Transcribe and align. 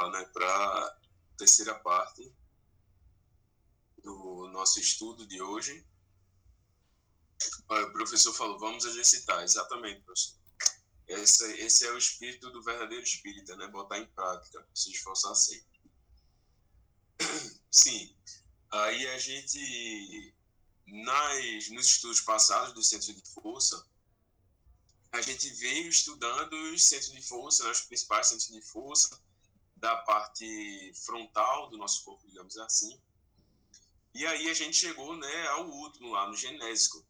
lá, 0.00 0.10
né, 0.10 0.24
para 0.32 0.98
terceira 1.36 1.74
parte 1.74 2.32
do 4.02 4.48
nosso 4.52 4.80
estudo 4.80 5.26
de 5.26 5.40
hoje. 5.42 5.86
O 7.68 7.92
professor 7.92 8.34
falou, 8.34 8.58
vamos 8.58 8.84
exercitar. 8.84 9.42
Exatamente, 9.42 10.02
professor. 10.02 10.38
Esse, 11.06 11.44
esse 11.60 11.86
é 11.86 11.92
o 11.92 11.98
espírito 11.98 12.50
do 12.50 12.62
verdadeiro 12.62 13.02
espírita, 13.02 13.56
né? 13.56 13.66
Botar 13.68 13.98
em 13.98 14.06
prática, 14.06 14.66
se 14.74 14.92
esforçar 14.92 15.34
sempre. 15.34 15.80
Sim. 17.70 18.14
Aí 18.70 19.08
a 19.08 19.18
gente, 19.18 20.34
nas, 20.86 21.70
nos 21.70 21.86
estudos 21.86 22.20
passados 22.20 22.74
do 22.74 22.82
centro 22.82 23.12
de 23.12 23.28
força, 23.30 23.84
a 25.12 25.20
gente 25.20 25.50
veio 25.54 25.88
estudando 25.88 26.52
os 26.72 26.84
centros 26.84 27.12
de 27.12 27.22
força, 27.22 27.64
né, 27.64 27.70
os 27.70 27.80
principais 27.80 28.28
centros 28.28 28.48
de 28.48 28.62
força 28.62 29.20
da 29.80 29.96
parte 29.96 30.92
frontal 30.94 31.70
do 31.70 31.78
nosso 31.78 32.04
corpo, 32.04 32.26
digamos 32.28 32.56
assim. 32.58 33.00
E 34.14 34.26
aí 34.26 34.50
a 34.50 34.54
gente 34.54 34.76
chegou 34.76 35.16
né, 35.16 35.46
ao 35.48 35.66
último, 35.66 36.12
lá 36.12 36.28
no 36.28 36.36
genésico. 36.36 37.04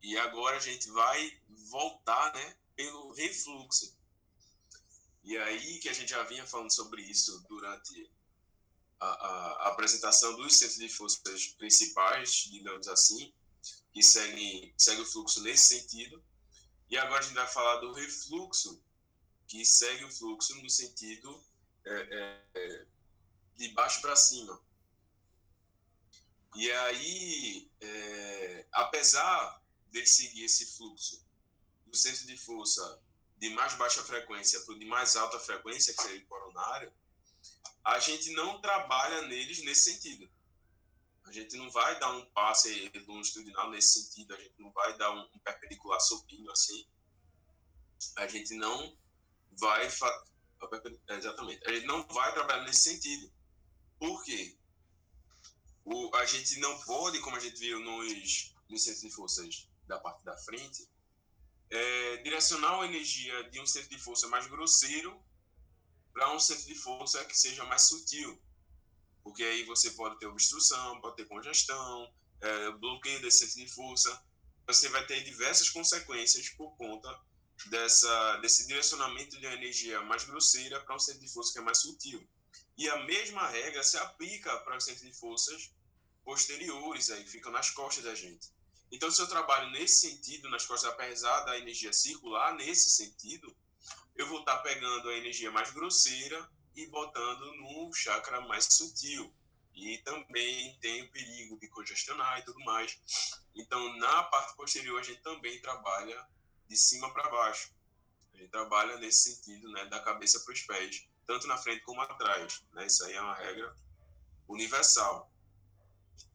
E 0.00 0.16
agora 0.16 0.56
a 0.56 0.60
gente 0.60 0.88
vai 0.90 1.38
voltar 1.48 2.32
né, 2.32 2.56
pelo 2.76 3.12
refluxo. 3.12 3.94
E 5.24 5.36
aí 5.36 5.78
que 5.80 5.88
a 5.88 5.92
gente 5.92 6.10
já 6.10 6.22
vinha 6.22 6.46
falando 6.46 6.70
sobre 6.72 7.02
isso 7.02 7.44
durante 7.48 8.10
a, 9.00 9.06
a, 9.06 9.52
a 9.64 9.68
apresentação 9.68 10.36
dos 10.36 10.56
centros 10.56 10.78
de 10.78 10.88
forças 10.88 11.48
principais, 11.48 12.48
digamos 12.50 12.86
assim, 12.86 13.32
que 13.92 14.02
seguem 14.02 14.72
segue 14.78 15.02
o 15.02 15.06
fluxo 15.06 15.42
nesse 15.42 15.80
sentido. 15.80 16.22
E 16.88 16.96
agora 16.96 17.20
a 17.20 17.22
gente 17.22 17.34
vai 17.34 17.46
falar 17.48 17.76
do 17.76 17.92
refluxo, 17.92 18.80
que 19.48 19.64
segue 19.64 20.04
o 20.04 20.10
fluxo 20.10 20.54
no 20.62 20.70
sentido 20.70 21.42
é, 21.84 22.42
é, 22.54 22.86
de 23.56 23.68
baixo 23.68 24.00
para 24.00 24.16
cima. 24.16 24.60
E 26.56 26.70
aí, 26.70 27.70
é, 27.80 28.66
apesar 28.72 29.62
de 29.90 30.04
seguir 30.06 30.44
esse 30.44 30.76
fluxo 30.76 31.24
do 31.86 31.96
centro 31.96 32.26
de 32.26 32.36
força 32.36 33.00
de 33.38 33.48
mais 33.50 33.74
baixa 33.74 34.02
frequência 34.02 34.60
para 34.60 34.74
o 34.74 34.78
de 34.78 34.84
mais 34.84 35.16
alta 35.16 35.38
frequência, 35.40 35.94
que 35.94 36.02
seria 36.02 36.22
o 36.22 36.26
coronário, 36.26 36.92
a 37.84 37.98
gente 37.98 38.30
não 38.32 38.60
trabalha 38.60 39.22
neles 39.22 39.62
nesse 39.64 39.92
sentido. 39.92 40.30
A 41.24 41.32
gente 41.32 41.56
não 41.56 41.70
vai 41.70 41.98
dar 41.98 42.10
um 42.10 42.24
passe 42.26 42.90
longitudinal 43.06 43.70
nesse 43.70 44.02
sentido, 44.02 44.34
a 44.34 44.36
gente 44.36 44.54
não 44.58 44.70
vai 44.72 44.96
dar 44.98 45.12
um, 45.12 45.26
perpendicular 45.38 46.00
supino 46.00 46.50
assim. 46.50 46.86
A 48.16 48.26
gente 48.26 48.54
não 48.54 48.96
vai. 49.58 49.88
Exatamente. 51.08 51.66
A 51.66 51.72
gente 51.72 51.86
não 51.86 52.06
vai 52.08 52.32
trabalhar 52.32 52.64
nesse 52.64 52.80
sentido. 52.80 53.32
Por 53.98 54.22
quê? 54.24 54.56
O, 55.84 56.14
a 56.16 56.24
gente 56.24 56.58
não 56.60 56.78
pode, 56.82 57.18
como 57.20 57.36
a 57.36 57.40
gente 57.40 57.58
viu 57.58 57.80
nos, 57.80 58.54
nos 58.68 58.84
centros 58.84 59.02
de 59.02 59.10
forças 59.10 59.68
da 59.86 59.98
parte 59.98 60.24
da 60.24 60.36
frente, 60.38 60.88
é, 61.70 62.16
direcionar 62.18 62.80
a 62.80 62.86
energia 62.86 63.50
de 63.50 63.60
um 63.60 63.66
centro 63.66 63.90
de 63.90 63.98
força 63.98 64.28
mais 64.28 64.46
grosseiro 64.46 65.22
para 66.12 66.34
um 66.34 66.38
centro 66.38 66.66
de 66.66 66.74
força 66.74 67.24
que 67.24 67.36
seja 67.36 67.64
mais 67.64 67.82
sutil. 67.82 68.40
Porque 69.22 69.42
aí 69.42 69.64
você 69.64 69.90
pode 69.92 70.18
ter 70.18 70.26
obstrução, 70.26 71.00
pode 71.00 71.16
ter 71.16 71.26
congestão, 71.26 72.12
é, 72.40 72.70
bloqueio 72.72 73.20
desse 73.20 73.46
centro 73.46 73.64
de 73.64 73.72
força. 73.72 74.24
Você 74.66 74.88
vai 74.88 75.06
ter 75.06 75.22
diversas 75.24 75.68
consequências 75.70 76.48
por 76.50 76.76
conta 76.76 77.08
dessa, 77.66 78.36
desse 78.38 78.66
direcionamento 78.66 79.38
de 79.38 79.46
uma 79.46 79.54
energia 79.54 80.00
mais 80.02 80.24
grosseira 80.24 80.80
para 80.80 80.96
um 80.96 80.98
centro 80.98 81.20
de 81.20 81.32
força 81.32 81.52
que 81.52 81.58
é 81.58 81.62
mais 81.62 81.78
sutil. 81.78 82.26
E 82.76 82.88
a 82.88 83.04
mesma 83.04 83.46
regra 83.48 83.82
se 83.82 83.98
aplica 83.98 84.56
para 84.60 84.76
os 84.76 84.84
centros 84.84 85.04
de 85.04 85.12
forças 85.12 85.70
posteriores, 86.24 87.10
aí, 87.10 87.22
que 87.24 87.30
ficam 87.30 87.52
nas 87.52 87.70
costas 87.70 88.04
da 88.04 88.14
gente. 88.14 88.48
Então, 88.90 89.10
se 89.10 89.20
eu 89.20 89.28
trabalho 89.28 89.70
nesse 89.70 90.08
sentido, 90.08 90.48
nas 90.48 90.64
costas, 90.64 90.90
apesar 90.90 91.40
da 91.42 91.58
energia 91.58 91.92
circular 91.92 92.54
nesse 92.54 92.90
sentido, 92.90 93.54
eu 94.16 94.26
vou 94.26 94.40
estar 94.40 94.58
pegando 94.58 95.08
a 95.08 95.16
energia 95.16 95.50
mais 95.50 95.70
grosseira 95.70 96.48
e 96.74 96.86
botando 96.86 97.54
no 97.56 97.92
chakra 97.92 98.40
mais 98.40 98.64
sutil. 98.64 99.32
E 99.74 99.98
também 99.98 100.76
tem 100.80 101.02
o 101.02 101.10
perigo 101.10 101.58
de 101.58 101.68
congestionar 101.68 102.40
e 102.40 102.44
tudo 102.44 102.58
mais. 102.60 102.98
Então, 103.54 103.96
na 103.96 104.24
parte 104.24 104.56
posterior, 104.56 104.98
a 104.98 105.02
gente 105.02 105.22
também 105.22 105.60
trabalha 105.60 106.26
de 106.70 106.76
cima 106.76 107.12
para 107.12 107.28
baixo. 107.28 107.74
Gente 108.32 108.48
trabalha 108.48 108.96
nesse 108.98 109.34
sentido, 109.34 109.68
né, 109.72 109.84
da 109.86 110.00
cabeça 110.00 110.40
para 110.40 110.54
os 110.54 110.62
pés, 110.62 111.06
tanto 111.26 111.46
na 111.48 111.58
frente 111.58 111.82
como 111.82 112.00
atrás. 112.00 112.64
Né? 112.72 112.86
Isso 112.86 113.04
aí 113.04 113.14
é 113.14 113.20
uma 113.20 113.34
regra 113.34 113.76
universal. 114.48 115.30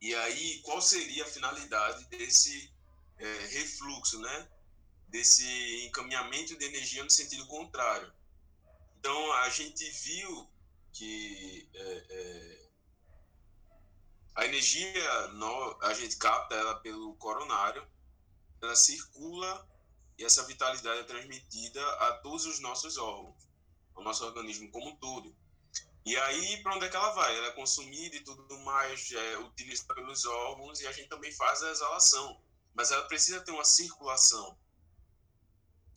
E 0.01 0.13
aí, 0.13 0.62
qual 0.62 0.81
seria 0.81 1.24
a 1.24 1.28
finalidade 1.28 2.06
desse 2.07 2.72
é, 3.18 3.45
refluxo, 3.47 4.19
né? 4.19 4.50
desse 5.07 5.85
encaminhamento 5.85 6.57
de 6.57 6.66
energia 6.66 7.01
no 7.01 7.09
sentido 7.09 7.47
contrário. 7.47 8.12
Então, 9.00 9.34
a 9.34 9.50
gente 9.50 9.90
viu 9.90 10.50
que 10.91 11.69
é, 11.74 12.06
é, 12.09 12.69
a 14.35 14.45
energia, 14.45 15.28
no, 15.28 15.79
a 15.84 15.94
gente 15.94 16.18
capta 16.18 16.56
ela 16.56 16.75
pelo 16.81 17.16
coronário, 17.16 17.88
ela 18.62 18.75
circula 18.75 19.66
e 20.17 20.23
essa 20.23 20.43
vitalidade 20.43 20.99
é 20.99 21.03
transmitida 21.03 21.81
a 21.95 22.17
todos 22.19 22.45
os 22.45 22.59
nossos 22.59 22.97
órgãos, 22.97 23.47
ao 23.93 24.03
nosso 24.03 24.25
organismo 24.25 24.71
como 24.71 24.89
um 24.89 24.95
todo. 24.97 25.35
E 26.05 26.15
aí, 26.17 26.61
para 26.61 26.75
onde 26.75 26.85
é 26.85 26.89
que 26.89 26.95
ela 26.95 27.11
vai? 27.11 27.35
Ela 27.35 27.47
é 27.47 27.51
consumida 27.51 28.15
e 28.15 28.23
tudo 28.23 28.57
mais, 28.59 29.11
é 29.11 29.37
utilizada 29.39 29.95
pelos 29.95 30.25
órgãos 30.25 30.79
e 30.79 30.87
a 30.87 30.91
gente 30.91 31.09
também 31.09 31.31
faz 31.31 31.63
a 31.63 31.71
exalação. 31.71 32.41
Mas 32.73 32.91
ela 32.91 33.07
precisa 33.07 33.41
ter 33.41 33.51
uma 33.51 33.65
circulação 33.65 34.57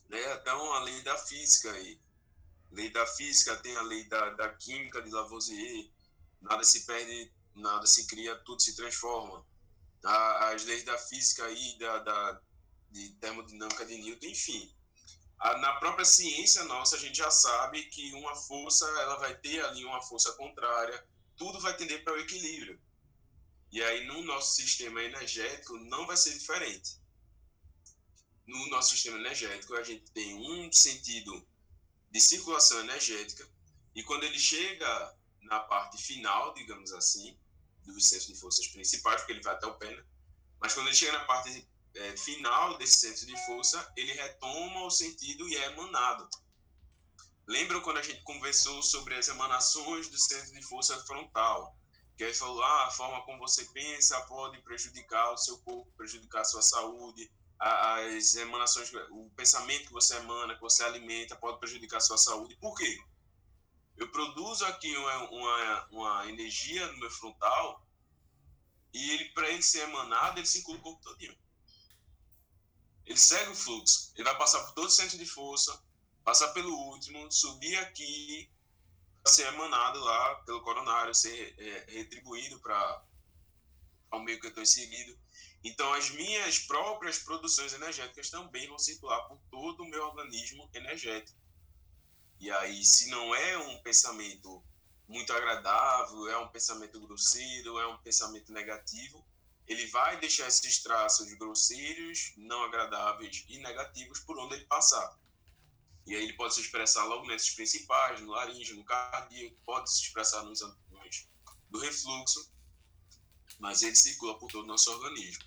né? 0.08 0.34
Então, 0.34 0.72
a 0.72 0.80
lei 0.80 1.02
da 1.02 1.16
física 1.16 1.70
aí. 1.72 2.00
Lei 2.70 2.90
da 2.90 3.06
física 3.06 3.56
tem 3.56 3.76
a 3.76 3.82
lei 3.82 4.04
da, 4.08 4.30
da 4.30 4.48
química 4.54 5.02
de 5.02 5.10
Lavoisier. 5.10 5.90
Nada 6.40 6.64
se 6.64 6.86
perde, 6.86 7.32
nada 7.54 7.86
se 7.86 8.06
cria, 8.06 8.36
tudo 8.44 8.60
se 8.60 8.74
transforma. 8.74 9.44
As 10.02 10.64
leis 10.64 10.84
da 10.84 10.96
física 10.96 11.44
aí, 11.44 11.78
da, 11.78 11.98
da 11.98 12.40
de 12.90 13.10
termodinâmica 13.14 13.84
de 13.84 13.96
Newton, 13.98 14.26
enfim. 14.26 14.74
Na 15.60 15.74
própria 15.74 16.04
ciência 16.04 16.64
nossa, 16.64 16.96
a 16.96 16.98
gente 16.98 17.16
já 17.16 17.30
sabe 17.30 17.84
que 17.84 18.12
uma 18.14 18.34
força, 18.34 18.84
ela 19.00 19.16
vai 19.16 19.36
ter 19.36 19.64
ali 19.64 19.84
uma 19.84 20.02
força 20.02 20.32
contrária, 20.32 21.06
tudo 21.36 21.60
vai 21.60 21.76
tender 21.76 22.02
para 22.02 22.14
o 22.14 22.18
equilíbrio. 22.18 22.80
E 23.70 23.82
aí, 23.82 24.06
no 24.06 24.22
nosso 24.22 24.56
sistema 24.56 25.02
energético, 25.02 25.76
não 25.76 26.06
vai 26.06 26.16
ser 26.16 26.36
diferente 26.36 26.98
no 28.48 28.66
nosso 28.68 28.90
sistema 28.90 29.18
energético, 29.18 29.74
a 29.74 29.82
gente 29.82 30.10
tem 30.12 30.34
um 30.34 30.72
sentido 30.72 31.46
de 32.10 32.20
circulação 32.20 32.80
energética, 32.80 33.46
e 33.94 34.02
quando 34.02 34.24
ele 34.24 34.38
chega 34.38 35.14
na 35.42 35.60
parte 35.60 36.02
final, 36.02 36.54
digamos 36.54 36.92
assim, 36.92 37.38
dos 37.84 38.08
centros 38.08 38.26
de 38.26 38.34
forças 38.34 38.66
principais, 38.68 39.20
porque 39.20 39.32
ele 39.32 39.42
vai 39.42 39.54
até 39.54 39.66
o 39.66 39.74
pé, 39.74 39.94
né? 39.94 40.02
mas 40.58 40.72
quando 40.72 40.86
ele 40.86 40.96
chega 40.96 41.12
na 41.12 41.24
parte 41.26 41.68
é, 41.94 42.16
final 42.16 42.76
desse 42.78 43.00
centro 43.00 43.26
de 43.26 43.46
força, 43.46 43.92
ele 43.96 44.12
retoma 44.12 44.84
o 44.84 44.90
sentido 44.90 45.48
e 45.48 45.56
é 45.56 45.66
emanado. 45.66 46.28
Lembram 47.46 47.80
quando 47.80 47.98
a 47.98 48.02
gente 48.02 48.22
conversou 48.22 48.82
sobre 48.82 49.14
as 49.14 49.28
emanações 49.28 50.08
do 50.08 50.18
centro 50.18 50.52
de 50.52 50.62
força 50.62 50.98
frontal? 51.06 51.74
Que 52.16 52.24
aí 52.24 52.34
falou, 52.34 52.62
ah, 52.62 52.86
a 52.86 52.90
forma 52.90 53.24
como 53.24 53.38
você 53.38 53.64
pensa 53.72 54.20
pode 54.22 54.60
prejudicar 54.62 55.32
o 55.32 55.38
seu 55.38 55.58
corpo, 55.60 55.90
prejudicar 55.96 56.42
a 56.42 56.44
sua 56.44 56.62
saúde, 56.62 57.30
as 57.58 58.34
emanações, 58.36 58.92
o 59.10 59.30
pensamento 59.36 59.86
que 59.86 59.92
você 59.92 60.16
emana, 60.16 60.54
que 60.54 60.60
você 60.60 60.84
alimenta, 60.84 61.36
pode 61.36 61.58
prejudicar 61.58 61.96
a 61.96 62.00
sua 62.00 62.18
saúde. 62.18 62.56
Por 62.56 62.76
quê? 62.76 62.98
Eu 63.96 64.10
produzo 64.12 64.64
aqui 64.66 64.96
uma, 64.96 65.30
uma, 65.30 65.86
uma 65.90 66.28
energia 66.28 66.86
no 66.88 66.98
meu 66.98 67.10
frontal 67.10 67.82
e 68.92 69.10
ele, 69.10 69.24
para 69.30 69.48
ele 69.48 69.62
ser 69.62 69.80
emanado, 69.88 70.38
ele 70.38 70.46
circula 70.46 70.78
o 70.78 70.82
corpo 70.82 71.02
todinho. 71.02 71.36
Ele 73.08 73.18
segue 73.18 73.50
o 73.50 73.56
fluxo. 73.56 74.12
Ele 74.14 74.24
vai 74.24 74.38
passar 74.38 74.62
por 74.64 74.74
todo 74.74 74.86
o 74.86 74.90
centro 74.90 75.18
de 75.18 75.26
força, 75.26 75.82
passar 76.22 76.48
pelo 76.48 76.72
último, 76.72 77.30
subir 77.32 77.76
aqui, 77.78 78.48
ser 79.26 79.46
emanado 79.48 79.98
lá 79.98 80.36
pelo 80.46 80.62
coronário, 80.62 81.14
ser 81.14 81.54
é, 81.58 81.86
retribuído 81.88 82.60
para 82.60 83.04
o 84.12 84.20
meio 84.20 84.38
que 84.38 84.46
eu 84.46 84.50
estou 84.50 84.62
inserido 84.62 85.18
então, 85.62 85.92
as 85.92 86.10
minhas 86.10 86.58
próprias 86.60 87.18
produções 87.18 87.72
energéticas 87.72 88.30
também 88.30 88.68
vão 88.68 88.78
circular 88.78 89.20
por 89.28 89.38
todo 89.50 89.82
o 89.82 89.88
meu 89.88 90.04
organismo 90.04 90.68
energético. 90.72 91.38
E 92.38 92.50
aí, 92.50 92.84
se 92.84 93.10
não 93.10 93.34
é 93.34 93.58
um 93.58 93.82
pensamento 93.82 94.62
muito 95.08 95.32
agradável, 95.32 96.28
é 96.28 96.38
um 96.38 96.48
pensamento 96.48 97.00
grosseiro, 97.00 97.78
é 97.78 97.86
um 97.88 97.98
pensamento 97.98 98.52
negativo, 98.52 99.26
ele 99.68 99.86
vai 99.88 100.18
deixar 100.18 100.48
esses 100.48 100.82
traços 100.82 101.30
grosseiros, 101.34 102.32
não 102.36 102.64
agradáveis 102.64 103.44
e 103.48 103.58
negativos 103.58 104.20
por 104.20 104.38
onde 104.38 104.54
ele 104.54 104.64
passar. 104.64 105.18
E 106.06 106.16
aí 106.16 106.24
ele 106.24 106.32
pode 106.32 106.54
se 106.54 106.62
expressar 106.62 107.04
logo 107.04 107.26
nesses 107.26 107.50
principais, 107.50 108.20
no 108.22 108.30
laringe, 108.30 108.72
no 108.72 108.82
cardíaco, 108.82 109.56
pode 109.66 109.92
se 109.92 110.02
expressar 110.02 110.42
nos 110.42 110.62
ângulos 110.62 111.28
do 111.68 111.78
refluxo, 111.78 112.50
mas 113.58 113.82
ele 113.82 113.94
circula 113.94 114.38
por 114.38 114.50
todo 114.50 114.64
o 114.64 114.66
nosso 114.66 114.90
organismo. 114.90 115.44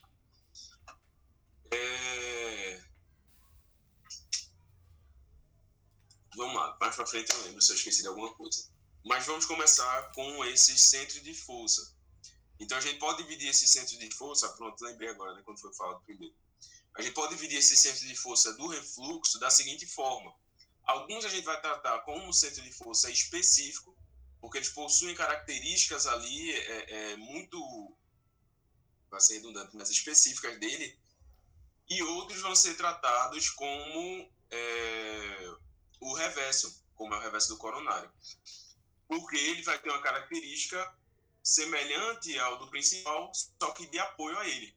É... 1.72 2.84
Vamos 6.36 6.56
lá, 6.56 6.78
mais 6.80 6.96
para 6.96 7.08
frente 7.08 7.32
eu 7.32 7.42
lembro 7.44 7.62
se 7.62 7.72
eu 7.72 7.76
esqueci 7.76 8.04
de 8.04 8.08
alguma 8.08 8.32
coisa. 8.36 8.70
Mas 9.04 9.26
vamos 9.26 9.48
começar 9.48 10.12
com 10.12 10.46
esses 10.46 10.80
centros 10.80 11.24
de 11.24 11.34
força. 11.34 11.91
Então 12.62 12.78
a 12.78 12.82
gente 12.82 13.00
pode 13.00 13.24
dividir 13.24 13.50
esses 13.50 13.72
centros 13.72 13.98
de 13.98 14.10
força, 14.14 14.48
pronto, 14.50 14.86
lembrei 14.86 15.10
agora, 15.10 15.34
né, 15.34 15.42
quando 15.44 15.60
foi 15.60 15.74
falado 15.74 16.00
primeiro. 16.04 16.36
A 16.94 17.02
gente 17.02 17.16
pode 17.16 17.34
dividir 17.34 17.58
esses 17.58 17.80
centros 17.80 18.08
de 18.08 18.16
força 18.16 18.54
do 18.54 18.68
refluxo 18.68 19.40
da 19.40 19.50
seguinte 19.50 19.88
forma. 19.88 20.32
Alguns 20.84 21.26
a 21.26 21.30
gente 21.30 21.44
vai 21.44 21.60
tratar 21.60 22.02
como 22.02 22.24
um 22.24 22.32
centro 22.32 22.62
de 22.62 22.72
força 22.72 23.10
específico, 23.10 23.98
porque 24.40 24.60
eles 24.60 24.70
possuem 24.70 25.16
características 25.16 26.06
ali 26.06 26.52
é, 26.52 27.12
é, 27.12 27.16
muito, 27.16 27.98
vai 29.10 29.20
ser 29.20 29.36
redundante, 29.36 29.76
mas 29.76 29.90
específicas 29.90 30.60
dele, 30.60 31.00
e 31.90 32.04
outros 32.04 32.42
vão 32.42 32.56
ser 32.56 32.76
tratados 32.76 33.50
como 33.50 34.32
é, 34.52 35.56
o 36.00 36.14
reverso, 36.14 36.86
como 36.94 37.16
é 37.16 37.18
o 37.18 37.22
reverso 37.22 37.50
do 37.50 37.58
coronário. 37.58 38.12
Porque 39.08 39.36
ele 39.36 39.64
vai 39.64 39.80
ter 39.80 39.90
uma 39.90 40.02
característica 40.02 41.01
semelhante 41.44 42.38
ao 42.40 42.60
do 42.60 42.70
principal, 42.70 43.32
só 43.34 43.72
que 43.72 43.88
de 43.88 44.00
apoio 44.00 44.38
a 44.38 44.48
ele. 44.48 44.76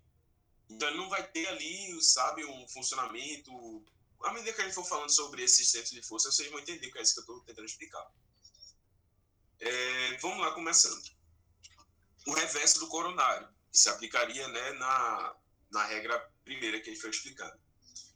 Então 0.68 0.88
ele 0.88 0.96
não 0.96 1.08
vai 1.08 1.26
ter 1.30 1.46
ali, 1.48 2.00
sabe, 2.02 2.44
um 2.44 2.68
funcionamento. 2.68 3.84
À 4.22 4.32
medida 4.32 4.52
que 4.52 4.60
a 4.62 4.64
gente 4.64 4.74
for 4.74 4.84
falando 4.84 5.10
sobre 5.10 5.42
esses 5.42 5.70
centros 5.70 5.92
de 5.92 6.02
força, 6.02 6.30
vocês 6.30 6.50
vão 6.50 6.60
entender 6.60 6.90
que 6.90 6.98
é 6.98 7.02
isso 7.02 7.14
que 7.14 7.20
eu 7.20 7.22
estou 7.22 7.40
tentando 7.40 7.66
explicar. 7.66 8.10
É, 9.60 10.16
vamos 10.18 10.38
lá, 10.38 10.52
começando. 10.52 11.02
O 12.26 12.32
reverso 12.32 12.80
do 12.80 12.88
coronário, 12.88 13.46
que 13.70 13.78
se 13.78 13.88
aplicaria 13.88 14.48
né, 14.48 14.72
na, 14.72 15.36
na 15.70 15.84
regra 15.84 16.18
primeira 16.44 16.80
que 16.80 16.88
a 16.88 16.92
gente 16.92 17.00
foi 17.00 17.10
explicando. 17.10 17.58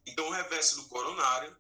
Então, 0.07 0.27
o 0.27 0.33
reverso 0.33 0.77
do 0.77 0.89
coronário 0.89 1.55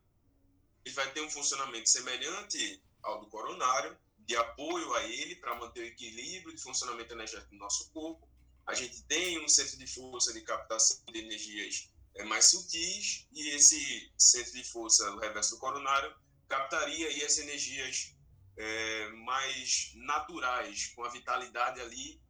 ele 0.84 0.94
vai 0.94 1.10
ter 1.12 1.20
um 1.20 1.30
funcionamento 1.30 1.88
semelhante 1.88 2.82
ao 3.02 3.20
do 3.20 3.28
coronário, 3.28 3.96
de 4.28 4.36
apoio 4.36 4.92
a 4.92 5.04
ele 5.04 5.36
para 5.36 5.54
manter 5.54 5.80
o 5.80 5.86
equilíbrio 5.86 6.54
de 6.54 6.60
funcionamento 6.60 7.14
energético 7.14 7.50
do 7.50 7.56
nosso 7.56 7.90
corpo. 7.90 8.28
A 8.66 8.74
gente 8.74 9.02
tem 9.04 9.42
um 9.42 9.48
centro 9.48 9.78
de 9.78 9.86
força 9.86 10.34
de 10.34 10.42
captação 10.42 11.02
de 11.10 11.18
energias 11.18 11.88
é, 12.14 12.24
mais 12.24 12.44
sutis 12.44 13.26
e 13.32 13.48
esse 13.56 14.12
centro 14.18 14.52
de 14.52 14.62
força, 14.64 15.10
o 15.12 15.18
reverso 15.18 15.54
do 15.54 15.58
coronário, 15.58 16.14
captaria 16.46 17.08
aí 17.08 17.24
as 17.24 17.38
energias 17.38 18.14
é, 18.58 19.08
mais 19.12 19.92
naturais, 19.94 20.88
com 20.88 21.04
a 21.04 21.08
vitalidade 21.08 21.80
ali 21.80 22.20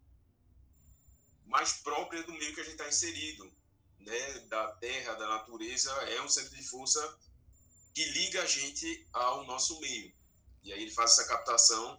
mais 1.46 1.72
própria 1.72 2.22
do 2.22 2.32
meio 2.32 2.54
que 2.54 2.60
a 2.60 2.64
gente 2.64 2.74
está 2.74 2.86
inserido, 2.86 3.52
né, 3.98 4.38
da 4.50 4.70
terra, 4.74 5.14
da 5.14 5.26
natureza, 5.26 5.90
é 6.10 6.22
um 6.22 6.28
centro 6.28 6.54
de 6.54 6.62
força 6.62 7.18
que 7.92 8.04
liga 8.10 8.42
a 8.42 8.46
gente 8.46 9.08
ao 9.12 9.44
nosso 9.46 9.80
meio. 9.80 10.16
E 10.68 10.72
aí 10.74 10.82
ele 10.82 10.90
faz 10.90 11.12
essa 11.12 11.26
captação 11.26 11.98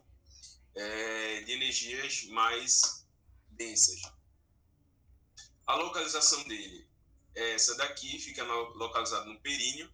é, 0.75 1.41
de 1.41 1.53
energias 1.53 2.25
mais 2.25 3.03
densas. 3.49 3.99
A 5.65 5.73
localização 5.73 6.43
dele 6.43 6.87
é 7.33 7.55
essa 7.55 7.75
daqui, 7.77 8.19
fica 8.19 8.43
localizado 8.43 9.25
no 9.25 9.39
períneo, 9.39 9.91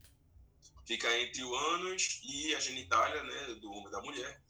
fica 0.86 1.08
entre 1.20 1.42
o 1.42 1.56
ânus 1.56 2.20
e 2.26 2.54
a 2.54 2.60
genitália 2.60 3.24
né, 3.24 3.54
do 3.62 3.72
homem 3.72 3.90
da 3.92 4.02
mulher. 4.02 4.44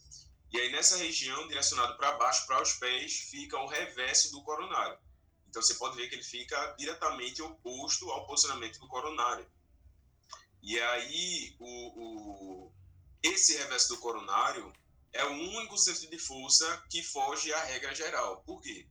E 0.52 0.60
aí 0.60 0.72
nessa 0.72 0.98
região, 0.98 1.48
direcionado 1.48 1.96
para 1.96 2.18
baixo, 2.18 2.48
para 2.48 2.64
os 2.64 2.74
pés, 2.74 3.30
fica 3.30 3.60
o 3.60 3.68
reverso 3.68 4.32
do 4.32 4.42
coronário. 4.42 4.98
Então 5.48 5.62
você 5.62 5.76
pode 5.76 5.98
ver 5.98 6.10
que 6.10 6.16
ele 6.16 6.24
fica 6.24 6.76
diretamente 6.80 7.44
oposto 7.44 8.10
ao 8.10 8.26
posicionamento 8.26 8.80
do 8.80 8.88
coronário. 8.88 9.46
E 10.64 10.80
aí 10.80 11.56
o, 11.60 12.65
o 12.65 12.65
esse 13.24 13.58
reverso 13.58 13.90
do 13.90 14.00
coronário 14.00 14.72
é 15.12 15.24
o 15.26 15.32
único 15.32 15.78
centro 15.78 16.10
de 16.10 16.20
força 16.20 16.84
que 16.90 17.02
foge 17.02 17.54
à 17.54 17.64
regra 17.64 17.96
geral. 17.96 18.44
Por 18.44 18.62
quê? 18.62 18.88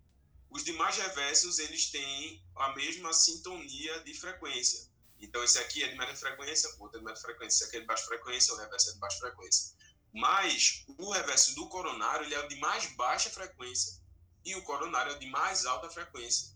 Os 0.51 0.65
demais 0.65 0.97
reversos 0.97 1.59
eles 1.59 1.91
têm 1.91 2.43
a 2.57 2.75
mesma 2.75 3.13
sintonia 3.13 4.01
de 4.01 4.15
frequência. 4.15 4.89
Então, 5.21 5.43
esse 5.43 5.59
aqui 5.59 5.83
é 5.83 5.89
de 5.89 5.97
média 5.97 6.17
frequência, 6.17 6.69
o 6.77 6.83
outro 6.83 6.97
é 6.97 7.01
de 7.01 7.05
média 7.05 7.21
frequência. 7.21 7.57
Esse 7.57 7.65
aqui 7.65 7.77
é 7.77 7.81
de 7.81 7.87
baixa 7.87 8.05
frequência, 8.05 8.55
o 8.55 8.57
reverso 8.57 8.91
é 8.91 8.93
de 8.93 8.99
baixa 8.99 9.19
frequência. 9.19 9.75
Mas 10.13 10.85
o 10.99 11.11
reverso 11.11 11.55
do 11.55 11.69
coronário 11.69 12.25
ele 12.25 12.35
é 12.35 12.45
o 12.45 12.49
de 12.49 12.57
mais 12.57 12.87
baixa 12.95 13.29
frequência 13.31 14.01
e 14.45 14.55
o 14.55 14.63
coronário 14.63 15.13
é 15.13 15.17
o 15.17 15.19
de 15.19 15.27
mais 15.27 15.67
alta 15.67 15.91
frequência. 15.91 16.55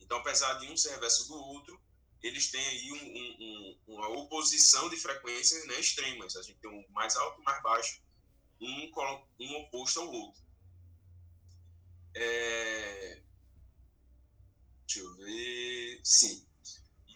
Então, 0.00 0.18
apesar 0.18 0.54
de 0.54 0.70
um 0.70 0.76
ser 0.76 0.90
reverso 0.90 1.28
do 1.28 1.34
outro, 1.34 1.80
eles 2.22 2.50
têm 2.50 2.66
aí 2.66 2.92
um, 2.92 2.96
um, 2.96 3.78
um, 3.88 3.94
uma 3.94 4.08
oposição 4.08 4.88
de 4.88 4.96
frequências 4.96 5.66
né, 5.66 5.78
extremas. 5.78 6.36
A 6.36 6.42
gente 6.42 6.58
tem 6.58 6.70
um 6.70 6.84
mais 6.90 7.16
alto 7.16 7.40
e 7.40 7.44
mais 7.44 7.62
baixo, 7.62 8.02
um, 8.60 8.92
um 9.40 9.56
oposto 9.62 10.00
ao 10.00 10.10
outro. 10.10 10.42
É... 12.14 13.22
Deixa 14.86 15.00
eu 15.00 15.14
ver. 15.16 16.00
Sim. 16.02 16.46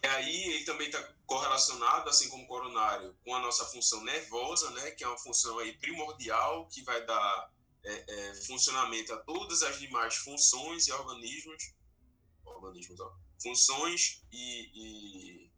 E 0.03 0.07
aí 0.07 0.43
ele 0.53 0.65
também 0.65 0.87
está 0.87 1.01
correlacionado, 1.25 2.09
assim 2.09 2.27
como 2.29 2.43
o 2.43 2.47
coronário, 2.47 3.15
com 3.23 3.35
a 3.35 3.39
nossa 3.39 3.65
função 3.65 4.03
nervosa, 4.03 4.69
né, 4.71 4.91
que 4.91 5.03
é 5.03 5.07
uma 5.07 5.17
função 5.17 5.59
aí 5.59 5.77
primordial 5.77 6.67
que 6.67 6.83
vai 6.83 7.05
dar 7.05 7.53
é, 7.83 8.05
é, 8.07 8.35
funcionamento 8.35 9.13
a 9.13 9.17
todas 9.17 9.63
as 9.63 9.79
demais 9.79 10.15
funções 10.15 10.87
e 10.87 10.91
organismos, 10.91 11.73
organismos, 12.43 12.99
ó, 12.99 13.15
funções 13.41 14.23
e, 14.31 14.71
e, 14.73 15.51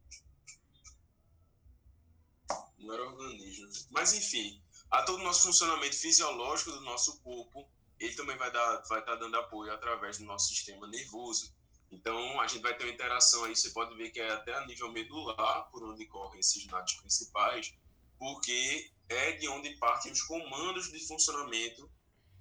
não 2.80 2.94
era 2.94 3.04
organismo, 3.04 3.70
mas 3.90 4.14
enfim, 4.14 4.62
a 4.92 5.04
todo 5.04 5.20
o 5.20 5.24
nosso 5.24 5.44
funcionamento 5.44 5.98
fisiológico 5.98 6.72
do 6.72 6.82
nosso 6.82 7.20
corpo, 7.22 7.68
ele 8.00 8.16
também 8.16 8.38
vai 8.38 8.52
dar, 8.52 8.82
vai 8.88 9.00
estar 9.00 9.14
tá 9.14 9.16
dando 9.16 9.38
apoio 9.38 9.72
através 9.72 10.18
do 10.18 10.26
nosso 10.26 10.50
sistema 10.50 10.88
nervoso. 10.88 11.54
Então, 11.92 12.42
a 12.42 12.48
gente 12.48 12.62
vai 12.62 12.76
ter 12.76 12.86
uma 12.86 12.94
interação 12.94 13.44
aí, 13.44 13.56
você 13.56 13.70
pode 13.70 13.96
ver 13.96 14.10
que 14.10 14.20
é 14.20 14.32
até 14.32 14.54
a 14.54 14.66
nível 14.66 14.92
medular, 14.92 15.70
por 15.72 15.84
onde 15.84 16.06
correm 16.08 16.40
esses 16.40 16.66
nados 16.66 16.94
principais, 16.96 17.74
porque 18.18 18.92
é 19.10 19.34
de 19.34 19.48
onde 19.48 19.76
partem 19.78 20.12
os 20.12 20.22
comandos 20.24 20.92
de 20.92 21.00
funcionamento 21.08 21.90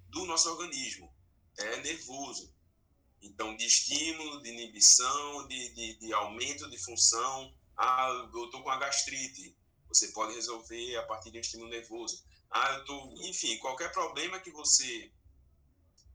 do 0.09 0.25
nosso 0.25 0.49
organismo. 0.49 1.13
É 1.57 1.77
nervoso. 1.77 2.53
Então, 3.23 3.55
de 3.55 3.65
estímulo, 3.65 4.41
de 4.43 4.49
inibição, 4.49 5.47
de, 5.47 5.69
de, 5.69 5.99
de 5.99 6.13
aumento 6.13 6.69
de 6.69 6.77
função. 6.77 7.53
Ah, 7.77 8.09
eu 8.33 8.45
estou 8.45 8.61
com 8.61 8.69
a 8.69 8.77
gastrite. 8.77 9.55
Você 9.87 10.09
pode 10.09 10.33
resolver 10.33 10.97
a 10.97 11.03
partir 11.03 11.31
de 11.31 11.37
um 11.37 11.41
estímulo 11.41 11.69
nervoso. 11.69 12.23
Ah, 12.51 12.73
eu 12.73 12.79
estou. 12.81 13.13
Enfim, 13.23 13.57
qualquer 13.59 13.91
problema 13.93 14.39
que 14.39 14.51
você 14.51 15.11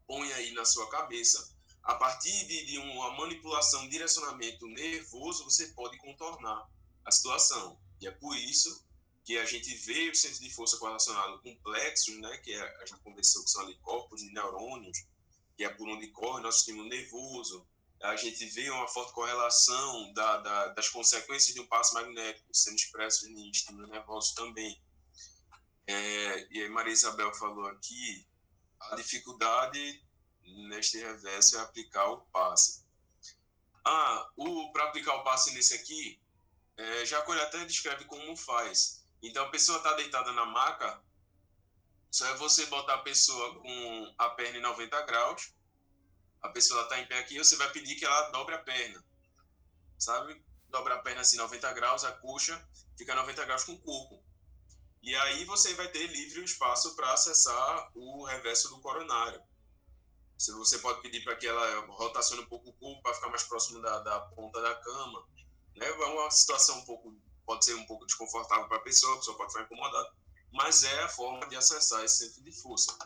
põe 0.07 0.31
aí 0.35 0.53
na 0.53 0.65
sua 0.65 0.89
cabeça, 0.91 1.55
a 1.83 1.95
partir 1.95 2.47
de, 2.47 2.67
de 2.67 2.79
uma 2.79 3.17
manipulação, 3.17 3.89
direcionamento 3.89 4.67
nervoso, 4.67 5.45
você 5.45 5.69
pode 5.69 5.97
contornar 5.99 6.69
a 7.05 7.11
situação. 7.11 7.81
E 8.01 8.07
é 8.07 8.11
por 8.11 8.37
isso 8.37 8.87
que 9.25 9.39
a 9.39 9.45
gente 9.45 9.75
vê 9.75 10.11
o 10.11 10.15
centro 10.15 10.41
de 10.41 10.51
força 10.51 10.79
correlacionado 10.79 11.41
com 11.41 11.55
plexos, 11.57 12.19
né, 12.19 12.39
que 12.39 12.53
é, 12.53 12.83
a 12.83 12.87
gente 12.87 13.01
conversou 13.01 13.45
que 13.45 13.51
são 13.51 13.63
ali 13.63 13.75
corpos 13.77 14.23
de 14.23 14.33
neurônios, 14.33 15.05
que 15.59 15.65
é 15.65 15.69
por 15.69 15.89
onde 15.89 16.07
corre 16.13 16.41
nosso 16.41 16.59
sistema 16.59 16.85
nervoso. 16.85 17.67
A 18.01 18.15
gente 18.15 18.47
vê 18.47 18.71
uma 18.71 18.87
forte 18.87 19.13
correlação 19.13 20.13
da, 20.13 20.37
da, 20.37 20.69
das 20.69 20.89
consequências 20.89 21.53
de 21.53 21.61
um 21.61 21.67
passo 21.67 21.95
magnético 21.95 22.49
sendo 22.55 22.77
expresso 22.77 23.29
em 23.29 23.51
estímulo 23.51 23.89
nervoso 23.89 24.37
também. 24.37 24.81
É, 25.85 26.47
e 26.49 26.63
aí 26.63 26.69
Maria 26.69 26.93
Isabel 26.93 27.35
falou 27.35 27.67
aqui 27.67 28.25
a 28.81 28.95
dificuldade 28.95 30.01
neste 30.69 30.99
reverso 30.99 31.59
é 31.59 31.61
aplicar 31.61 32.07
o 32.07 32.21
passe. 32.27 32.87
Ah, 33.85 34.29
para 34.73 34.85
aplicar 34.85 35.17
o 35.17 35.25
passe 35.25 35.53
nesse 35.55 35.75
aqui, 35.75 36.21
é, 36.77 37.05
Jacques 37.05 37.35
até 37.35 37.65
descreve 37.65 38.05
como 38.05 38.37
faz. 38.37 39.05
Então, 39.21 39.45
a 39.45 39.51
pessoa 39.51 39.79
está 39.79 39.95
deitada 39.95 40.31
na 40.31 40.47
maca, 40.47 41.03
só 42.11 42.27
é 42.27 42.37
você 42.37 42.67
botar 42.67 42.95
a 42.95 43.03
pessoa 43.03 43.61
com 43.61 44.15
a 44.19 44.31
perna 44.31 44.59
em 44.59 44.63
90 44.63 45.03
graus, 45.03 45.55
a 46.41 46.49
pessoa 46.51 46.83
está 46.83 46.99
em 46.99 47.07
pé 47.07 47.19
aqui, 47.19 47.39
você 47.39 47.57
vai 47.57 47.71
pedir 47.71 47.97
que 47.97 48.05
ela 48.05 48.31
dobre 48.31 48.55
a 48.55 48.59
perna, 48.59 49.05
sabe? 49.99 50.43
Dobra 50.69 50.95
a 50.95 51.03
perna 51.03 51.23
assim 51.23 51.37
90 51.37 51.73
graus, 51.73 52.05
a 52.05 52.13
coxa 52.13 52.63
fica 52.97 53.15
90 53.15 53.45
graus 53.45 53.65
com 53.65 53.73
o 53.73 53.81
corpo. 53.81 54.23
E 55.03 55.15
aí 55.15 55.45
você 55.45 55.75
vai 55.75 55.89
ter 55.89 56.07
livre 56.07 56.41
o 56.41 56.45
espaço 56.45 56.95
para 56.97 57.13
acessar 57.13 57.91
o 57.95 58.25
reverso 58.25 58.69
do 58.69 58.81
coronário. 58.81 59.41
Você 60.37 60.79
pode 60.79 61.03
pedir 61.03 61.25
para 61.25 61.37
que 61.37 61.47
ela 61.47 61.87
rotacione 61.87 62.43
um 62.43 62.49
pouco 62.49 62.71
o 62.71 62.73
corpo 62.75 63.03
para 63.03 63.15
ficar 63.15 63.29
mais 63.29 63.43
próximo 63.43 63.81
da, 63.81 63.99
da 64.01 64.21
ponta 64.21 64.61
da 64.61 64.75
cama. 64.75 65.27
Né? 65.77 65.87
É 65.87 65.93
uma 65.93 66.31
situação 66.31 66.79
um 66.79 66.85
pouco 66.85 67.17
pode 67.49 67.65
ser 67.65 67.75
um 67.75 67.87
pouco 67.87 68.05
desconfortável 68.05 68.69
para 68.69 68.77
a 68.77 68.83
pessoa, 68.83 69.15
a 69.15 69.17
pessoa 69.17 69.37
pode 69.39 69.53
ficar 69.53 69.65
incomodada, 69.65 70.13
mas 70.53 70.83
é 70.83 71.03
a 71.03 71.09
forma 71.09 71.47
de 71.49 71.57
acessar 71.57 72.05
esse 72.05 72.27
centro 72.27 72.43
de 72.43 72.53
força. 72.53 72.97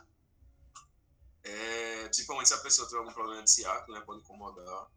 É, 1.44 2.04
principalmente 2.04 2.48
se 2.48 2.54
a 2.54 2.58
pessoa 2.58 2.86
tiver 2.86 3.00
algum 3.00 3.12
problema 3.12 3.42
de 3.42 3.50
ciático, 3.50 3.92
né, 3.92 4.00
pode 4.00 4.20
incomodar. 4.20 4.90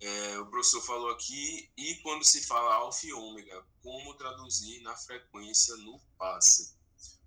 É, 0.00 0.38
o 0.38 0.46
professor 0.46 0.82
falou 0.82 1.10
aqui, 1.10 1.70
e 1.76 1.94
quando 2.02 2.24
se 2.24 2.46
fala 2.46 2.74
alfa 2.74 3.06
e 3.06 3.12
ômega, 3.12 3.64
como 3.82 4.14
traduzir 4.14 4.82
na 4.82 4.94
frequência 4.96 5.74
no 5.76 5.98
passe? 6.18 6.76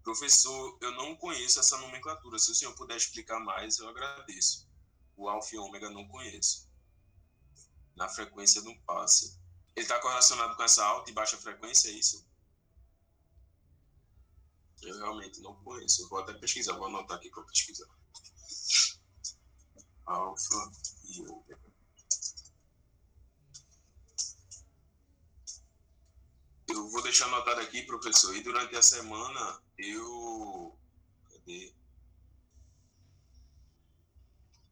Professor, 0.04 0.78
eu 0.82 0.92
não 0.92 1.16
conheço 1.16 1.60
essa 1.60 1.78
nomenclatura. 1.80 2.38
Se 2.38 2.52
o 2.52 2.56
senhor 2.56 2.74
puder 2.76 2.96
explicar 2.96 3.40
mais, 3.40 3.80
eu 3.80 3.90
agradeço. 3.90 4.68
O 5.16 5.28
alfa 5.28 5.56
e 5.56 5.58
ômega 5.58 5.90
não 5.90 6.08
conheço. 6.08 6.70
Na 7.96 8.08
frequência 8.08 8.62
do 8.62 8.76
passe. 8.82 9.40
Ele 9.76 9.86
está 9.86 10.00
correlacionado 10.00 10.56
com 10.56 10.64
essa 10.64 10.86
alta 10.86 11.10
e 11.10 11.14
baixa 11.14 11.38
frequência, 11.38 11.90
é 11.90 11.94
isso? 11.94 12.27
Eu 14.82 14.98
realmente 14.98 15.42
não 15.42 15.56
conheço. 15.64 16.08
Vou 16.10 16.20
até 16.20 16.34
pesquisar, 16.34 16.74
vou 16.74 16.88
anotar 16.88 17.18
aqui 17.18 17.30
para 17.30 17.44
pesquisar. 17.44 17.88
Alfa 20.06 20.72
e 21.10 21.22
ômega. 21.22 21.68
Eu 26.68 26.90
vou 26.90 27.02
deixar 27.02 27.26
anotado 27.26 27.62
aqui, 27.62 27.82
professor, 27.84 28.36
e 28.36 28.44
durante 28.44 28.76
a 28.76 28.82
semana 28.82 29.62
eu. 29.78 30.78
Cadê? 31.30 31.74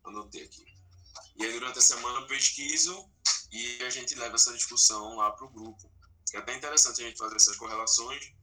Anotei 0.04 0.44
aqui. 0.44 0.66
E 1.38 1.44
aí, 1.44 1.54
durante 1.54 1.80
a 1.80 1.82
semana, 1.82 2.20
eu 2.20 2.28
pesquiso 2.28 3.10
e 3.52 3.84
a 3.84 3.90
gente 3.90 4.16
leva 4.16 4.36
essa 4.36 4.54
discussão 4.54 5.16
lá 5.16 5.32
para 5.32 5.46
o 5.46 5.50
grupo. 5.50 5.92
É 6.34 6.38
até 6.38 6.56
interessante 6.56 7.02
a 7.02 7.08
gente 7.08 7.18
fazer 7.18 7.36
essas 7.36 7.56
correlações 7.56 8.34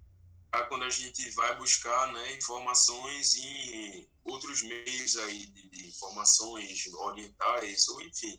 para 0.52 0.66
quando 0.66 0.84
a 0.84 0.90
gente 0.90 1.30
vai 1.30 1.56
buscar 1.56 2.12
né, 2.12 2.36
informações 2.36 3.36
em 3.36 4.06
outros 4.22 4.62
meios 4.62 5.16
aí 5.16 5.46
de, 5.46 5.70
de 5.70 5.88
informações 5.88 6.86
orientais, 6.92 7.88
ou 7.88 8.02
enfim, 8.02 8.38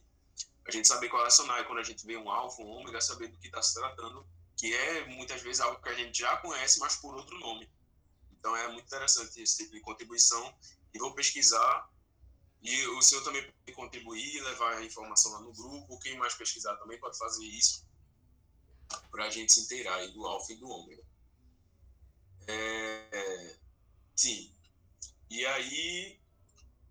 a 0.68 0.72
gente 0.72 0.88
saber 0.88 1.10
correlacionar. 1.10 1.60
E 1.60 1.66
quando 1.66 1.80
a 1.80 1.84
gente 1.84 2.06
vê 2.06 2.16
um 2.16 2.30
alfa, 2.30 2.62
um 2.62 2.68
ômega, 2.68 3.02
saber 3.02 3.30
do 3.30 3.40
que 3.40 3.48
está 3.48 3.64
se 3.64 3.74
tratando, 3.74 4.24
que 4.56 4.72
é 4.72 5.08
muitas 5.08 5.42
vezes 5.42 5.60
algo 5.60 5.82
que 5.82 5.90
a 5.90 5.96
gente 5.96 6.20
já 6.20 6.38
conhece, 6.38 6.80
mas 6.80 6.96
por 6.98 7.16
outro 7.16 7.36
nome. 7.40 7.68
Então 8.32 8.56
é 8.56 8.68
muito 8.72 8.86
interessante 8.86 9.42
esse 9.42 9.58
tipo 9.58 9.72
de 9.72 9.82
contribuição. 9.82 10.56
E 10.94 11.00
vou 11.00 11.16
pesquisar. 11.16 11.90
E 12.62 12.86
o 12.90 13.02
senhor 13.02 13.24
também 13.24 13.42
pode 13.42 13.76
contribuir, 13.76 14.40
levar 14.44 14.78
a 14.78 14.86
informação 14.86 15.32
lá 15.32 15.42
no 15.42 15.52
grupo. 15.52 16.00
Quem 16.00 16.16
mais 16.20 16.36
pesquisar 16.36 16.76
também 16.76 17.00
pode 17.00 17.18
fazer 17.18 17.44
isso 17.44 17.88
para 19.10 19.26
a 19.26 19.30
gente 19.32 19.52
se 19.52 19.62
inteirar 19.62 19.96
aí 19.96 20.12
do 20.12 20.28
alfa 20.28 20.54
e 20.54 20.58
do 20.58 20.70
ômega. 20.70 21.04
É, 22.48 23.56
sim. 24.16 24.52
E 25.30 25.46
aí 25.46 26.20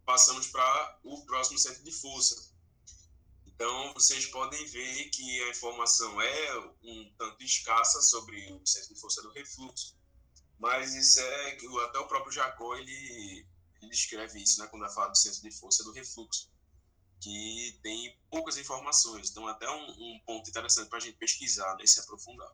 passamos 0.05 0.49
para 0.49 1.01
o 1.05 1.25
próximo 1.25 1.59
centro 1.59 1.83
de 1.85 1.93
força. 1.93 2.53
Então, 3.47 3.95
vocês 3.95 4.27
podem 4.27 4.65
ver 4.67 5.09
que 5.11 5.43
a 5.45 5.51
informação 5.51 6.21
é 6.21 6.59
um 6.83 7.15
tanto 7.17 7.45
escassa 7.45 8.01
sobre 8.03 8.53
o 8.53 8.67
centro 8.67 8.95
de 8.95 9.01
força 9.01 9.23
do 9.23 9.31
refluxo, 9.31 9.97
mas 10.59 10.95
isso 10.95 11.21
é 11.21 11.57
que 11.57 11.67
até 11.83 11.99
o 11.99 12.09
próprio 12.09 12.33
Jacó 12.33 12.77
ele, 12.77 13.47
ele 13.81 13.91
descreve 13.91 14.43
isso, 14.43 14.61
né, 14.61 14.67
quando 14.67 14.93
fala 14.93 15.11
do 15.11 15.19
centro 15.19 15.43
de 15.43 15.53
força 15.53 15.85
do 15.85 15.93
refluxo, 15.93 16.51
que 17.21 17.79
tem 17.83 18.19
poucas 18.31 18.57
informações. 18.57 19.31
Então, 19.31 19.47
até 19.47 19.71
um, 19.71 19.91
um 19.91 20.21
ponto 20.27 20.51
interessante 20.51 20.89
para 20.89 20.99
a 20.99 21.01
gente 21.01 21.19
pesquisar 21.19 21.77
né, 21.77 21.85
e 21.85 21.89
se 21.89 22.01
aprofundar. 22.01 22.53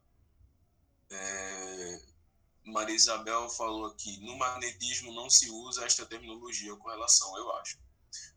É, 1.11 2.03
Maria 2.73 2.95
Isabel 2.95 3.49
falou 3.51 3.87
aqui, 3.87 4.19
no 4.21 4.37
magnetismo 4.37 5.13
não 5.13 5.29
se 5.29 5.51
usa 5.51 5.85
esta 5.85 6.07
terminologia 6.07 6.73
ou 6.73 6.79
correlação, 6.79 7.37
eu 7.37 7.51
acho. 7.57 7.79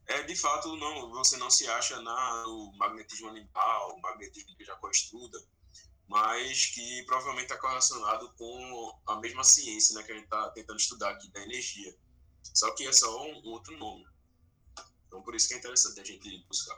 É, 0.07 0.23
de 0.23 0.35
fato, 0.35 0.75
não, 0.75 1.09
você 1.11 1.38
não 1.38 1.50
se 1.50 1.67
acha 1.67 2.01
na, 2.01 2.43
no 2.43 2.71
magnetismo 2.77 3.29
animal, 3.29 4.00
magnetismo 4.00 4.55
que 4.55 4.65
já 4.65 4.77
estuda, 4.91 5.41
mas 6.07 6.67
que 6.67 7.03
provavelmente 7.03 7.43
está 7.43 7.57
correlacionado 7.57 8.33
com 8.33 9.01
a 9.07 9.15
mesma 9.17 9.43
ciência 9.43 9.95
né, 9.95 10.03
que 10.03 10.11
a 10.11 10.15
gente 10.15 10.25
está 10.25 10.50
tentando 10.51 10.79
estudar 10.79 11.11
aqui, 11.11 11.29
da 11.29 11.41
energia. 11.41 11.95
Só 12.53 12.71
que 12.71 12.85
é 12.85 12.91
só 12.91 13.23
um, 13.23 13.39
um 13.45 13.50
outro 13.51 13.77
nome. 13.77 14.05
Então, 15.07 15.21
por 15.21 15.35
isso 15.35 15.47
que 15.47 15.53
é 15.53 15.57
interessante 15.57 16.00
a 16.00 16.03
gente 16.03 16.45
buscar. 16.47 16.77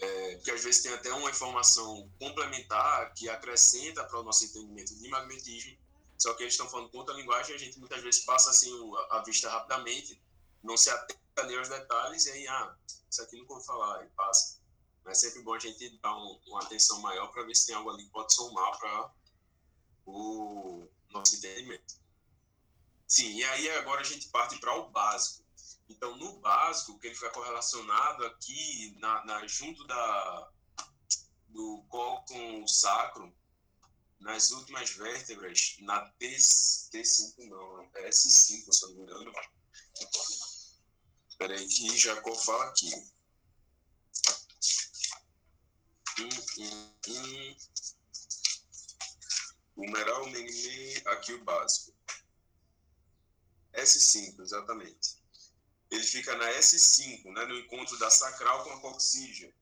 É, 0.00 0.36
porque 0.36 0.50
às 0.52 0.62
vezes 0.62 0.82
tem 0.82 0.92
até 0.92 1.12
uma 1.12 1.30
informação 1.30 2.08
complementar 2.20 3.12
que 3.14 3.28
acrescenta 3.28 4.04
para 4.04 4.20
o 4.20 4.22
nosso 4.22 4.44
entendimento 4.44 4.94
de 4.94 5.08
magnetismo, 5.08 5.76
só 6.16 6.34
que 6.34 6.42
eles 6.42 6.54
estão 6.54 6.68
falando 6.68 6.90
com 6.90 6.98
outra 6.98 7.14
linguagem 7.14 7.54
a 7.54 7.58
gente 7.58 7.78
muitas 7.78 8.02
vezes 8.02 8.24
passa 8.24 8.50
assim 8.50 8.70
a 9.10 9.22
vista 9.22 9.50
rapidamente, 9.50 10.20
não 10.62 10.76
se 10.76 10.90
atenta 10.90 11.20
ali 11.36 11.56
aos 11.56 11.68
detalhes 11.68 12.26
e 12.26 12.30
aí, 12.30 12.48
ah, 12.48 12.76
isso 13.10 13.22
aqui 13.22 13.36
não 13.38 13.46
vou 13.46 13.60
falar, 13.60 14.04
e 14.04 14.08
passa. 14.10 14.58
Mas 15.04 15.22
é 15.22 15.28
sempre 15.28 15.42
bom 15.42 15.54
a 15.54 15.58
gente 15.58 15.88
dar 15.98 16.16
um, 16.16 16.40
uma 16.46 16.62
atenção 16.62 17.00
maior 17.00 17.28
para 17.28 17.44
ver 17.44 17.54
se 17.54 17.66
tem 17.66 17.74
algo 17.74 17.90
ali 17.90 18.04
que 18.04 18.10
pode 18.10 18.34
somar 18.34 18.78
para 18.78 19.12
o 20.06 20.86
nosso 21.10 21.36
entendimento. 21.36 21.94
Sim, 23.06 23.36
e 23.36 23.44
aí 23.44 23.70
agora 23.70 24.02
a 24.02 24.04
gente 24.04 24.28
parte 24.28 24.58
para 24.58 24.74
o 24.76 24.90
básico. 24.90 25.42
Então, 25.88 26.16
no 26.16 26.38
básico, 26.40 26.98
que 26.98 27.06
ele 27.06 27.16
foi 27.16 27.30
correlacionado 27.30 28.24
aqui, 28.26 28.94
na, 28.98 29.24
na 29.24 29.46
junto 29.46 29.86
da, 29.86 30.52
do 31.48 31.82
colo 31.88 32.22
com 32.26 32.62
o 32.62 32.68
sacro, 32.68 33.34
nas 34.20 34.50
últimas 34.50 34.90
vértebras, 34.90 35.76
na 35.80 36.00
T, 36.10 36.28
T5, 36.28 37.48
não, 37.48 37.90
é 37.94 38.10
S5, 38.10 38.72
se 38.72 38.84
eu 38.84 38.90
não 38.90 38.96
me 38.96 39.02
engano. 39.02 39.32
Espera 41.28 41.54
aí 41.54 41.66
que 41.66 41.96
Jacó 41.96 42.34
fala 42.34 42.64
aqui. 42.66 42.90
Hum, 46.20 46.28
hum, 46.58 46.94
hum. 47.08 47.56
Numeral 49.76 50.26
mini, 50.26 50.96
aqui 51.06 51.32
o 51.32 51.44
básico. 51.44 51.96
S5, 53.72 54.40
exatamente 54.40 55.17
ele 55.90 56.04
fica 56.04 56.36
na 56.36 56.50
S5, 56.52 57.32
né, 57.32 57.46
no 57.46 57.58
encontro 57.58 57.98
da 57.98 58.10
sacral 58.10 58.64
com 58.64 58.72
a 58.72 58.80
coxígea. 58.80 59.52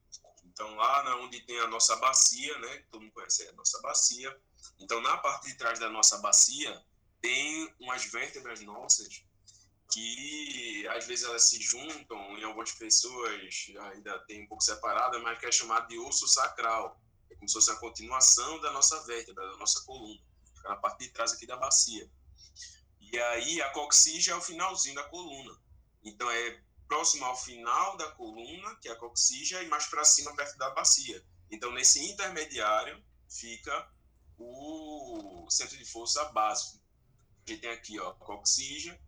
Então, 0.44 0.74
lá 0.74 1.04
na 1.04 1.16
onde 1.16 1.40
tem 1.42 1.58
a 1.60 1.66
nossa 1.66 1.96
bacia, 1.96 2.58
né, 2.58 2.84
todo 2.90 3.02
mundo 3.02 3.12
conhece 3.12 3.44
é 3.44 3.50
a 3.50 3.52
nossa 3.52 3.80
bacia. 3.80 4.36
Então, 4.78 5.00
na 5.00 5.16
parte 5.18 5.48
de 5.48 5.54
trás 5.54 5.78
da 5.78 5.88
nossa 5.88 6.18
bacia, 6.18 6.82
tem 7.20 7.74
umas 7.80 8.04
vértebras 8.06 8.60
nossas 8.60 9.24
que 9.92 10.86
às 10.88 11.06
vezes 11.06 11.24
elas 11.24 11.44
se 11.44 11.60
juntam, 11.60 12.36
em 12.38 12.44
algumas 12.44 12.72
pessoas 12.72 13.66
ainda 13.92 14.18
tem 14.20 14.42
um 14.42 14.46
pouco 14.46 14.62
separada, 14.62 15.18
mas 15.20 15.38
que 15.38 15.46
é 15.46 15.52
chamado 15.52 15.88
de 15.88 15.98
osso 15.98 16.26
sacral. 16.26 17.00
É 17.30 17.34
como 17.34 17.48
se 17.48 17.54
fosse 17.54 17.70
a 17.70 17.76
continuação 17.76 18.60
da 18.60 18.72
nossa 18.72 19.00
vértebra, 19.04 19.48
da 19.48 19.56
nossa 19.56 19.84
coluna. 19.84 20.20
Fica 20.54 20.68
na 20.68 20.76
parte 20.76 21.04
de 21.04 21.10
trás 21.10 21.32
aqui 21.32 21.46
da 21.46 21.56
bacia. 21.56 22.10
E 23.00 23.18
aí 23.18 23.62
a 23.62 23.70
coxígea 23.70 24.32
é 24.32 24.36
o 24.36 24.42
finalzinho 24.42 24.96
da 24.96 25.04
coluna. 25.04 25.56
Então, 26.06 26.30
é 26.30 26.62
próximo 26.86 27.24
ao 27.24 27.36
final 27.36 27.96
da 27.96 28.12
coluna, 28.12 28.76
que 28.76 28.88
é 28.88 28.92
a 28.92 28.96
coxígea, 28.96 29.60
e 29.62 29.68
mais 29.68 29.86
para 29.86 30.04
cima, 30.04 30.34
perto 30.36 30.56
da 30.56 30.70
bacia. 30.70 31.22
Então, 31.50 31.72
nesse 31.72 31.98
intermediário, 32.08 33.04
fica 33.28 33.90
o 34.38 35.46
centro 35.50 35.76
de 35.76 35.84
força 35.84 36.24
básico. 36.26 36.80
A 37.44 37.50
gente 37.50 37.60
tem 37.60 37.70
aqui 37.70 37.98
ó, 37.98 38.10
a 38.10 38.14
coxígea, 38.14 39.00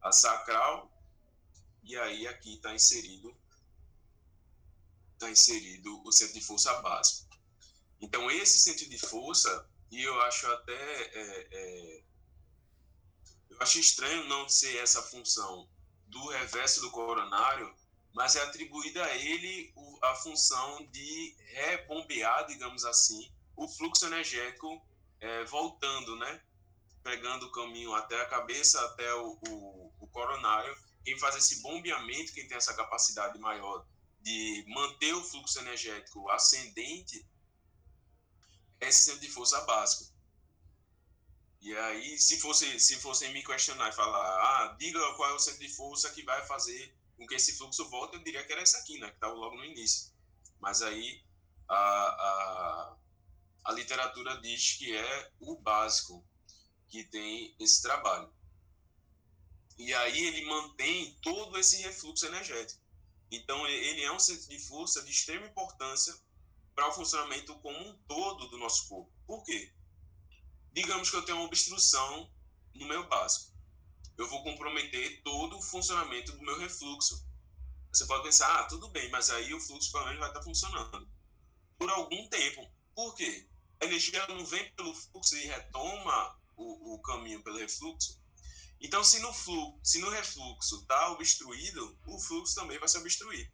a 0.00 0.12
sacral, 0.12 0.90
e 1.82 1.96
aí 1.96 2.28
aqui 2.28 2.54
está 2.54 2.72
inserido, 2.72 3.36
tá 5.18 5.28
inserido 5.28 6.00
o 6.06 6.12
centro 6.12 6.34
de 6.34 6.44
força 6.44 6.72
básico. 6.80 7.28
Então, 8.00 8.30
esse 8.30 8.58
centro 8.58 8.88
de 8.88 8.98
força, 8.98 9.68
e 9.90 10.02
eu 10.02 10.20
acho 10.22 10.46
até. 10.52 10.72
É, 10.72 11.48
é, 11.50 12.02
eu 13.50 13.56
acho 13.60 13.80
estranho 13.80 14.28
não 14.28 14.48
ser 14.48 14.76
essa 14.76 15.02
função 15.02 15.68
do 16.08 16.28
reverso 16.28 16.80
do 16.80 16.90
coronário, 16.90 17.74
mas 18.14 18.36
é 18.36 18.42
atribuída 18.42 19.04
a 19.04 19.14
ele 19.16 19.72
a 20.02 20.14
função 20.16 20.86
de 20.90 21.36
rebombear, 21.52 22.46
digamos 22.46 22.84
assim, 22.84 23.30
o 23.56 23.68
fluxo 23.68 24.06
energético 24.06 24.80
é, 25.20 25.44
voltando, 25.44 26.16
né? 26.16 26.40
Pegando 27.02 27.46
o 27.46 27.52
caminho 27.52 27.94
até 27.94 28.20
a 28.20 28.26
cabeça, 28.26 28.80
até 28.86 29.14
o, 29.14 29.38
o, 29.48 29.92
o 30.00 30.06
coronário. 30.08 30.76
Quem 31.04 31.18
faz 31.18 31.36
esse 31.36 31.62
bombeamento, 31.62 32.32
quem 32.32 32.46
tem 32.46 32.56
essa 32.56 32.74
capacidade 32.74 33.38
maior 33.38 33.86
de 34.20 34.64
manter 34.68 35.14
o 35.14 35.24
fluxo 35.24 35.58
energético 35.60 36.28
ascendente, 36.30 37.26
é 38.80 38.88
esse 38.88 39.04
centro 39.04 39.20
de 39.20 39.30
força 39.30 39.60
básico. 39.62 40.12
E 41.60 41.76
aí, 41.76 42.18
se 42.18 42.38
fosse 42.40 42.78
se 42.78 42.96
fossem 42.96 43.32
me 43.32 43.42
questionar 43.42 43.88
e 43.88 43.92
falar, 43.92 44.20
ah, 44.20 44.76
diga 44.78 45.00
qual 45.14 45.30
é 45.30 45.34
o 45.34 45.38
centro 45.38 45.60
de 45.60 45.74
força 45.74 46.10
que 46.10 46.22
vai 46.22 46.46
fazer 46.46 46.96
com 47.16 47.26
que 47.26 47.34
esse 47.34 47.56
fluxo 47.58 47.88
volte, 47.90 48.16
eu 48.16 48.22
diria 48.22 48.44
que 48.44 48.52
era 48.52 48.62
essa 48.62 48.78
aqui, 48.78 48.98
né, 49.00 49.08
que 49.08 49.14
estava 49.14 49.34
logo 49.34 49.56
no 49.56 49.64
início. 49.64 50.12
Mas 50.60 50.82
aí, 50.82 51.24
a, 51.68 51.76
a, 51.76 52.96
a 53.64 53.72
literatura 53.72 54.40
diz 54.40 54.74
que 54.74 54.96
é 54.96 55.32
o 55.40 55.56
básico 55.56 56.24
que 56.88 57.04
tem 57.04 57.54
esse 57.58 57.82
trabalho. 57.82 58.32
E 59.76 59.92
aí 59.94 60.26
ele 60.26 60.46
mantém 60.46 61.16
todo 61.22 61.58
esse 61.58 61.82
refluxo 61.82 62.26
energético. 62.26 62.80
Então 63.30 63.66
ele 63.66 64.02
é 64.02 64.12
um 64.12 64.18
centro 64.18 64.48
de 64.48 64.58
força 64.58 65.02
de 65.02 65.10
extrema 65.10 65.46
importância 65.46 66.16
para 66.74 66.88
o 66.88 66.92
funcionamento 66.92 67.54
como 67.58 67.78
um 67.78 67.96
todo 68.08 68.48
do 68.48 68.58
nosso 68.58 68.88
corpo. 68.88 69.12
Por 69.26 69.44
quê? 69.44 69.72
Digamos 70.78 71.10
que 71.10 71.16
eu 71.16 71.24
tenho 71.24 71.38
uma 71.38 71.46
obstrução 71.46 72.30
no 72.72 72.86
meu 72.86 73.08
básico. 73.08 73.52
Eu 74.16 74.28
vou 74.28 74.44
comprometer 74.44 75.20
todo 75.24 75.58
o 75.58 75.60
funcionamento 75.60 76.30
do 76.30 76.44
meu 76.44 76.56
refluxo. 76.56 77.26
Você 77.92 78.06
pode 78.06 78.22
pensar, 78.22 78.60
ah, 78.60 78.64
tudo 78.68 78.88
bem, 78.88 79.10
mas 79.10 79.28
aí 79.28 79.52
o 79.52 79.58
fluxo 79.58 79.90
pelo 79.90 80.04
menos 80.04 80.20
vai 80.20 80.28
estar 80.28 80.40
funcionando. 80.40 81.10
Por 81.76 81.90
algum 81.90 82.28
tempo. 82.28 82.70
Por 82.94 83.12
quê? 83.16 83.48
A 83.80 83.86
energia 83.86 84.24
não 84.28 84.46
vem 84.46 84.72
pelo 84.74 84.94
fluxo 84.94 85.36
e 85.36 85.46
retoma 85.46 86.38
o, 86.56 86.94
o 86.94 87.02
caminho 87.02 87.42
pelo 87.42 87.58
refluxo. 87.58 88.22
Então, 88.80 89.02
se 89.02 89.18
no, 89.18 89.32
fluxo, 89.34 89.80
se 89.82 89.98
no 89.98 90.10
refluxo 90.10 90.76
está 90.82 91.10
obstruído, 91.10 91.98
o 92.06 92.20
fluxo 92.20 92.54
também 92.54 92.78
vai 92.78 92.88
se 92.88 92.98
obstruir. 92.98 93.52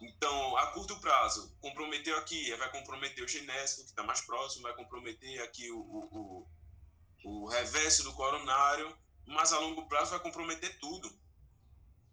Então, 0.00 0.56
a 0.56 0.68
curto 0.68 0.98
prazo, 0.98 1.54
comprometeu 1.60 2.16
aqui, 2.16 2.54
vai 2.56 2.70
comprometer 2.72 3.22
o 3.22 3.28
genésico, 3.28 3.82
que 3.82 3.90
está 3.90 4.02
mais 4.02 4.22
próximo, 4.22 4.62
vai 4.62 4.74
comprometer 4.74 5.42
aqui 5.42 5.70
o, 5.70 5.78
o, 5.78 6.48
o, 7.22 7.44
o 7.44 7.48
reverso 7.48 8.02
do 8.02 8.14
coronário, 8.14 8.96
mas 9.26 9.52
a 9.52 9.58
longo 9.58 9.86
prazo 9.86 10.12
vai 10.12 10.20
comprometer 10.20 10.78
tudo. 10.78 11.12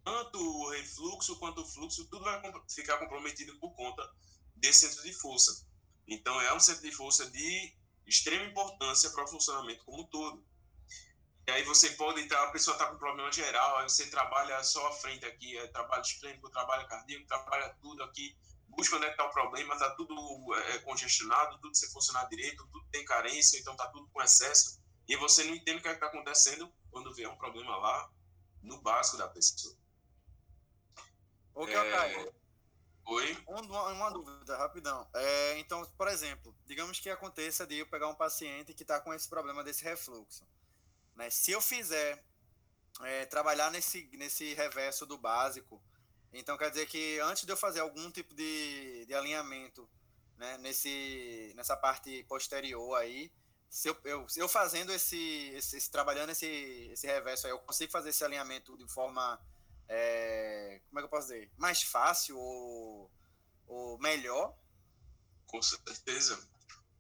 Tanto 0.04 0.38
o 0.38 0.70
refluxo 0.72 1.38
quanto 1.40 1.62
o 1.62 1.66
fluxo, 1.66 2.06
tudo 2.10 2.24
vai 2.26 2.42
ficar 2.70 2.98
comprometido 2.98 3.58
por 3.58 3.74
conta 3.74 4.10
desse 4.56 4.88
centro 4.88 5.04
de 5.04 5.14
força. 5.14 5.66
Então, 6.06 6.40
é 6.42 6.54
um 6.54 6.60
centro 6.60 6.84
de 6.84 6.92
força 6.92 7.30
de 7.30 7.74
extrema 8.06 8.46
importância 8.46 9.10
para 9.12 9.24
o 9.24 9.28
funcionamento 9.28 9.84
como 9.86 10.02
um 10.02 10.08
todo. 10.08 10.46
E 11.48 11.52
aí 11.52 11.64
você 11.64 11.92
pode 11.92 12.20
estar, 12.20 12.44
a 12.44 12.52
pessoa 12.52 12.76
está 12.76 12.88
com 12.88 12.98
problema 12.98 13.32
geral, 13.32 13.78
aí 13.78 13.90
você 13.90 14.10
trabalha 14.10 14.62
só 14.64 14.86
à 14.88 14.92
frente 14.92 15.26
aqui, 15.26 15.58
é, 15.58 15.68
trabalho 15.68 16.02
esplênico, 16.02 16.50
trabalha 16.50 16.86
cardíaco, 16.86 17.26
trabalha 17.26 17.74
tudo 17.82 18.04
aqui, 18.04 18.38
busca 18.68 18.98
onde 18.98 19.06
é 19.06 19.12
está 19.12 19.26
o 19.26 19.32
problema, 19.32 19.74
está 19.74 19.90
tudo 19.96 20.14
é, 20.56 20.80
congestionado, 20.80 21.58
tudo 21.60 21.74
sem 21.74 21.90
funcionar 21.90 22.26
direito, 22.26 22.68
tudo 22.68 22.86
tem 22.92 23.06
carência, 23.06 23.58
então 23.58 23.74
está 23.74 23.88
tudo 23.88 24.10
com 24.10 24.22
excesso, 24.22 24.78
e 25.08 25.16
você 25.16 25.46
não 25.46 25.56
entende 25.56 25.80
o 25.80 25.82
que 25.82 25.88
é 25.88 25.94
está 25.94 26.08
acontecendo 26.08 26.70
quando 26.92 27.14
vier 27.14 27.30
um 27.30 27.38
problema 27.38 27.78
lá 27.78 28.12
no 28.62 28.82
básico 28.82 29.18
da 29.18 29.30
pessoa. 29.30 29.74
Ok, 31.56 31.74
é... 31.74 31.92
Caio. 31.92 32.34
Oi? 33.06 33.38
Uma, 33.48 33.84
uma, 33.88 34.10
dúvida, 34.12 34.58
rapidão. 34.58 35.10
É, 35.16 35.58
então, 35.60 35.82
por 35.98 36.10
exemplo, 36.10 36.54
digamos 36.66 37.00
que 37.00 37.10
aconteça 37.10 37.66
de 37.66 37.78
eu 37.78 37.88
pegar 37.88 38.10
um 38.10 38.16
paciente 38.16 38.74
que 38.74 38.84
está 38.84 39.00
com 39.00 39.14
esse 39.14 39.30
problema 39.30 39.64
desse 39.64 39.82
refluxo. 39.82 40.46
Né? 41.18 41.30
Se 41.32 41.52
eu 41.52 41.60
fizer 41.60 42.24
é, 43.02 43.26
trabalhar 43.26 43.72
nesse, 43.72 44.08
nesse 44.14 44.54
reverso 44.54 45.06
do 45.06 45.18
básico, 45.18 45.82
então 46.32 46.58
quer 46.58 46.70
dizer 46.70 46.88
que 46.88 47.20
antes 47.20 47.44
de 47.44 47.52
eu 47.52 47.58
fazer 47.58 47.80
algum 47.80 48.12
tipo 48.12 48.36
de, 48.36 49.06
de 49.06 49.14
alinhamento 49.16 49.90
né, 50.38 50.58
nesse, 50.60 51.52
nessa 51.56 51.76
parte 51.76 52.24
posterior 52.26 52.96
aí, 52.96 53.32
se 53.68 53.90
eu, 53.90 53.98
eu, 54.06 54.28
eu 54.38 54.48
fazendo 54.48 54.94
esse, 54.94 55.18
esse, 55.56 55.78
esse, 55.78 55.92
trabalhando 55.92 56.30
esse, 56.30 56.46
esse 56.92 57.08
reverso 57.08 57.48
aí, 57.48 57.52
eu 57.52 57.60
consigo 57.60 57.92
fazer 57.92 58.10
esse 58.10 58.24
alinhamento 58.24 58.78
de 58.78 58.88
forma, 58.88 59.42
é, 59.90 60.80
como 60.88 61.00
é 61.00 61.02
que 61.02 61.06
eu 61.06 61.10
posso 61.10 61.28
dizer, 61.28 61.52
mais 61.58 61.82
fácil 61.82 62.38
ou, 62.38 63.12
ou 63.66 63.98
melhor? 63.98 64.56
Com 65.48 65.62
certeza. 65.62 66.48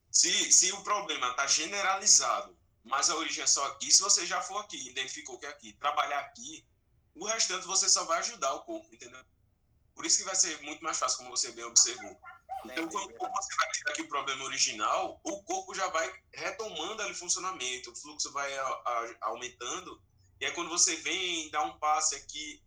Se, 0.09 0.51
se 0.51 0.71
o 0.73 0.83
problema 0.83 1.29
está 1.29 1.45
generalizado 1.45 2.56
mas 2.87 3.09
a 3.09 3.15
origem 3.15 3.43
é 3.43 3.47
só 3.47 3.65
aqui. 3.67 3.91
Se 3.91 4.01
você 4.01 4.25
já 4.25 4.41
for 4.41 4.57
aqui, 4.59 4.89
identificou 4.89 5.37
que 5.37 5.45
é 5.45 5.49
aqui, 5.49 5.73
trabalhar 5.73 6.19
aqui, 6.19 6.65
o 7.15 7.25
restante 7.25 7.67
você 7.67 7.89
só 7.89 8.05
vai 8.05 8.19
ajudar 8.19 8.53
o 8.53 8.63
corpo, 8.63 8.93
entendeu? 8.93 9.23
Por 9.95 10.05
isso 10.05 10.19
que 10.19 10.23
vai 10.23 10.35
ser 10.35 10.61
muito 10.61 10.83
mais 10.83 10.97
fácil, 10.97 11.17
como 11.17 11.31
você 11.31 11.51
bem 11.51 11.65
observou. 11.65 12.19
Então, 12.65 12.87
quando 12.87 13.33
você 13.33 13.55
vai 13.55 13.71
ter 13.71 13.89
aqui 13.89 14.01
o 14.01 14.07
problema 14.07 14.43
original, 14.45 15.19
o 15.23 15.43
corpo 15.43 15.73
já 15.73 15.87
vai 15.87 16.11
retomando 16.33 17.01
ali 17.01 17.11
o 17.11 17.15
funcionamento, 17.15 17.91
o 17.91 17.95
fluxo 17.95 18.31
vai 18.31 18.57
a, 18.57 18.63
a, 18.63 19.15
aumentando, 19.21 20.01
e 20.39 20.45
aí 20.45 20.51
quando 20.51 20.69
você 20.69 20.95
vem 20.97 21.49
dar 21.49 21.63
um 21.63 21.77
passe 21.79 22.15
aqui 22.15 22.61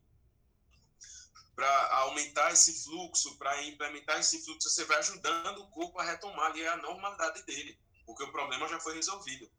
para 1.55 1.97
aumentar 1.99 2.53
esse 2.53 2.85
fluxo, 2.85 3.37
para 3.37 3.63
implementar 3.65 4.19
esse 4.19 4.45
fluxo, 4.45 4.69
você 4.69 4.85
vai 4.85 4.99
ajudando 4.99 5.59
o 5.59 5.71
corpo 5.71 5.99
a 5.99 6.05
retomar 6.05 6.51
ali 6.51 6.67
a 6.67 6.77
normalidade 6.77 7.43
dele, 7.45 7.79
porque 8.07 8.23
o 8.23 8.33
problema 8.33 8.67
já 8.69 8.81
foi 8.81 8.95
resolvido. 8.95 9.51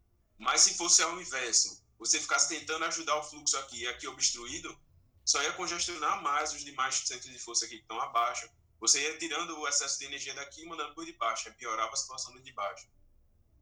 Mas 0.42 0.62
se 0.62 0.74
fosse 0.74 1.04
ao 1.04 1.22
inverso, 1.22 1.80
você 2.00 2.20
ficasse 2.20 2.50
tentando 2.50 2.84
ajudar 2.86 3.16
o 3.16 3.24
fluxo 3.24 3.56
aqui 3.60 3.82
e 3.82 3.88
aqui 3.88 4.08
obstruído, 4.08 4.76
só 5.24 5.40
ia 5.44 5.54
congestionar 5.54 6.20
mais 6.24 6.52
os 6.52 6.66
demais 6.66 6.96
centros 6.96 7.32
de 7.32 7.38
força 7.38 7.66
aqui 7.66 7.76
que 7.76 7.84
estão 7.84 8.02
abaixo. 8.02 8.50
Você 8.80 9.00
ia 9.04 9.20
tirando 9.20 9.56
o 9.56 9.68
excesso 9.68 10.00
de 10.00 10.06
energia 10.06 10.34
daqui 10.34 10.64
e 10.64 10.66
mandando 10.66 10.96
por 10.96 11.06
de 11.06 11.14
baixo, 11.14 11.48
ia 11.48 11.54
piorar 11.54 11.88
a 11.88 11.96
situação 11.96 12.34
do 12.34 12.42
de 12.42 12.52
baixo. 12.54 12.90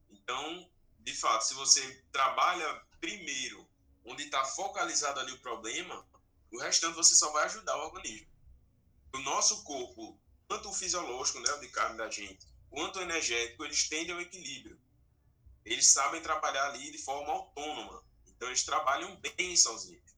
Então, 0.09 0.71
de 0.99 1.13
fato, 1.13 1.47
se 1.47 1.53
você 1.53 2.01
trabalha 2.13 2.81
primeiro 3.01 3.67
onde 4.05 4.23
está 4.23 4.45
focalizado 4.45 5.19
ali 5.19 5.33
o 5.33 5.41
problema, 5.41 6.07
o 6.49 6.59
restante 6.59 6.95
você 6.95 7.13
só 7.13 7.29
vai 7.33 7.43
ajudar 7.43 7.75
o 7.75 7.87
organismo. 7.87 8.29
O 9.13 9.19
nosso 9.19 9.65
corpo, 9.65 10.17
tanto 10.47 10.69
o 10.69 10.73
fisiológico, 10.73 11.41
né, 11.41 11.51
o 11.51 11.59
de 11.59 11.67
carne 11.67 11.97
da 11.97 12.09
gente, 12.09 12.47
quanto 12.69 12.99
o 12.99 13.01
energético, 13.01 13.65
eles 13.65 13.89
tendem 13.89 14.15
ao 14.15 14.21
equilíbrio 14.21 14.79
eles 15.73 15.87
sabem 15.87 16.21
trabalhar 16.21 16.69
ali 16.69 16.91
de 16.91 16.97
forma 16.97 17.31
autônoma. 17.31 18.03
Então, 18.27 18.47
eles 18.47 18.63
trabalham 18.63 19.15
bem 19.17 19.55
sozinhos. 19.55 20.09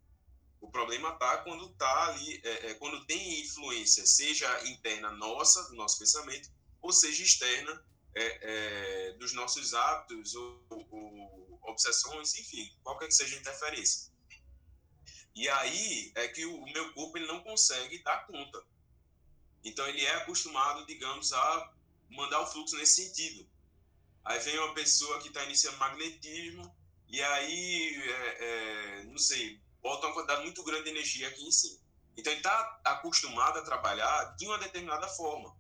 O 0.62 0.70
problema 0.70 1.10
está 1.10 1.38
quando 1.40 1.70
tá 1.74 2.08
ali, 2.08 2.40
é, 2.44 2.68
é, 2.68 2.74
quando 2.76 3.04
tem 3.06 3.42
influência, 3.42 4.06
seja 4.06 4.70
interna 4.70 5.12
nossa, 5.12 5.64
do 5.70 5.76
nosso 5.76 5.98
pensamento, 5.98 6.52
ou 6.82 6.92
seja 6.92 7.24
externa 7.24 7.84
é, 8.14 9.10
é 9.10 9.14
dos 9.14 9.34
nossos 9.34 9.74
hábitos 9.74 10.36
ou, 10.36 10.64
ou, 10.70 11.60
obsessões, 11.64 12.36
enfim, 12.36 12.72
qualquer 12.84 13.08
que 13.08 13.14
seja 13.14 13.36
a 13.36 13.40
interferência. 13.40 14.12
E 15.34 15.50
aí 15.50 16.12
é 16.16 16.28
que 16.28 16.46
o, 16.46 16.66
meu 16.66 16.94
corpo 16.94 17.18
ele 17.18 17.28
não 17.28 17.42
consegue 17.42 18.04
dar 18.04 18.28
conta. 18.28 18.64
Então 19.64 19.88
ele 19.88 20.06
é 20.06 20.16
acostumado, 20.18 20.86
digamos, 20.86 21.34
a 21.34 21.74
mandar 22.10 22.42
o 22.42 22.48
fluxo 22.48 22.76
nesse 22.78 23.06
sentido. 23.06 23.50
Aí 24.24 24.40
vem 24.40 24.60
uma 24.60 24.74
pessoa 24.74 25.20
que 25.20 25.28
está 25.28 25.44
iniciando 25.44 25.78
magnetismo, 25.78 26.76
e 27.08 27.22
aí, 27.22 28.02
é, 28.10 28.46
é, 28.46 29.04
não 29.04 29.18
sei, 29.18 29.62
bota 29.82 30.08
uma 30.08 30.14
quantidade 30.14 30.44
muito 30.44 30.64
grande 30.64 30.86
de 30.86 30.90
energia 30.92 31.28
aqui 31.28 31.46
em 31.46 31.52
cima. 31.52 31.80
Então, 32.16 32.32
ele 32.32 32.40
está 32.40 32.82
acostumado 32.86 33.60
a 33.60 33.64
trabalhar 33.64 34.36
de 34.38 34.48
uma 34.48 34.58
determinada 34.58 35.08
forma, 35.08 35.56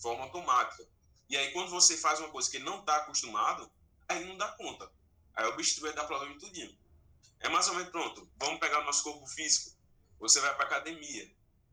forma 0.00 0.24
automática. 0.24 0.86
E 1.28 1.36
aí, 1.36 1.52
quando 1.52 1.70
você 1.70 1.96
faz 1.96 2.20
uma 2.20 2.30
coisa 2.30 2.50
que 2.50 2.56
ele 2.56 2.64
não 2.64 2.80
está 2.80 2.96
acostumado, 2.96 3.70
aí 4.08 4.24
não 4.24 4.36
dá 4.36 4.48
conta. 4.52 4.90
Aí 5.34 5.46
obstrui 5.46 5.90
e 5.90 5.94
dá 5.94 6.04
problema 6.04 6.34
em 6.34 6.38
tudinho. 6.38 6.76
É 7.40 7.48
mais 7.48 7.66
ou 7.68 7.74
menos 7.74 7.90
pronto. 7.90 8.30
Vamos 8.38 8.60
pegar 8.60 8.80
o 8.80 8.84
nosso 8.84 9.02
corpo 9.02 9.26
físico. 9.26 9.76
Você 10.20 10.40
vai 10.40 10.54
para 10.54 10.66
academia. 10.66 11.30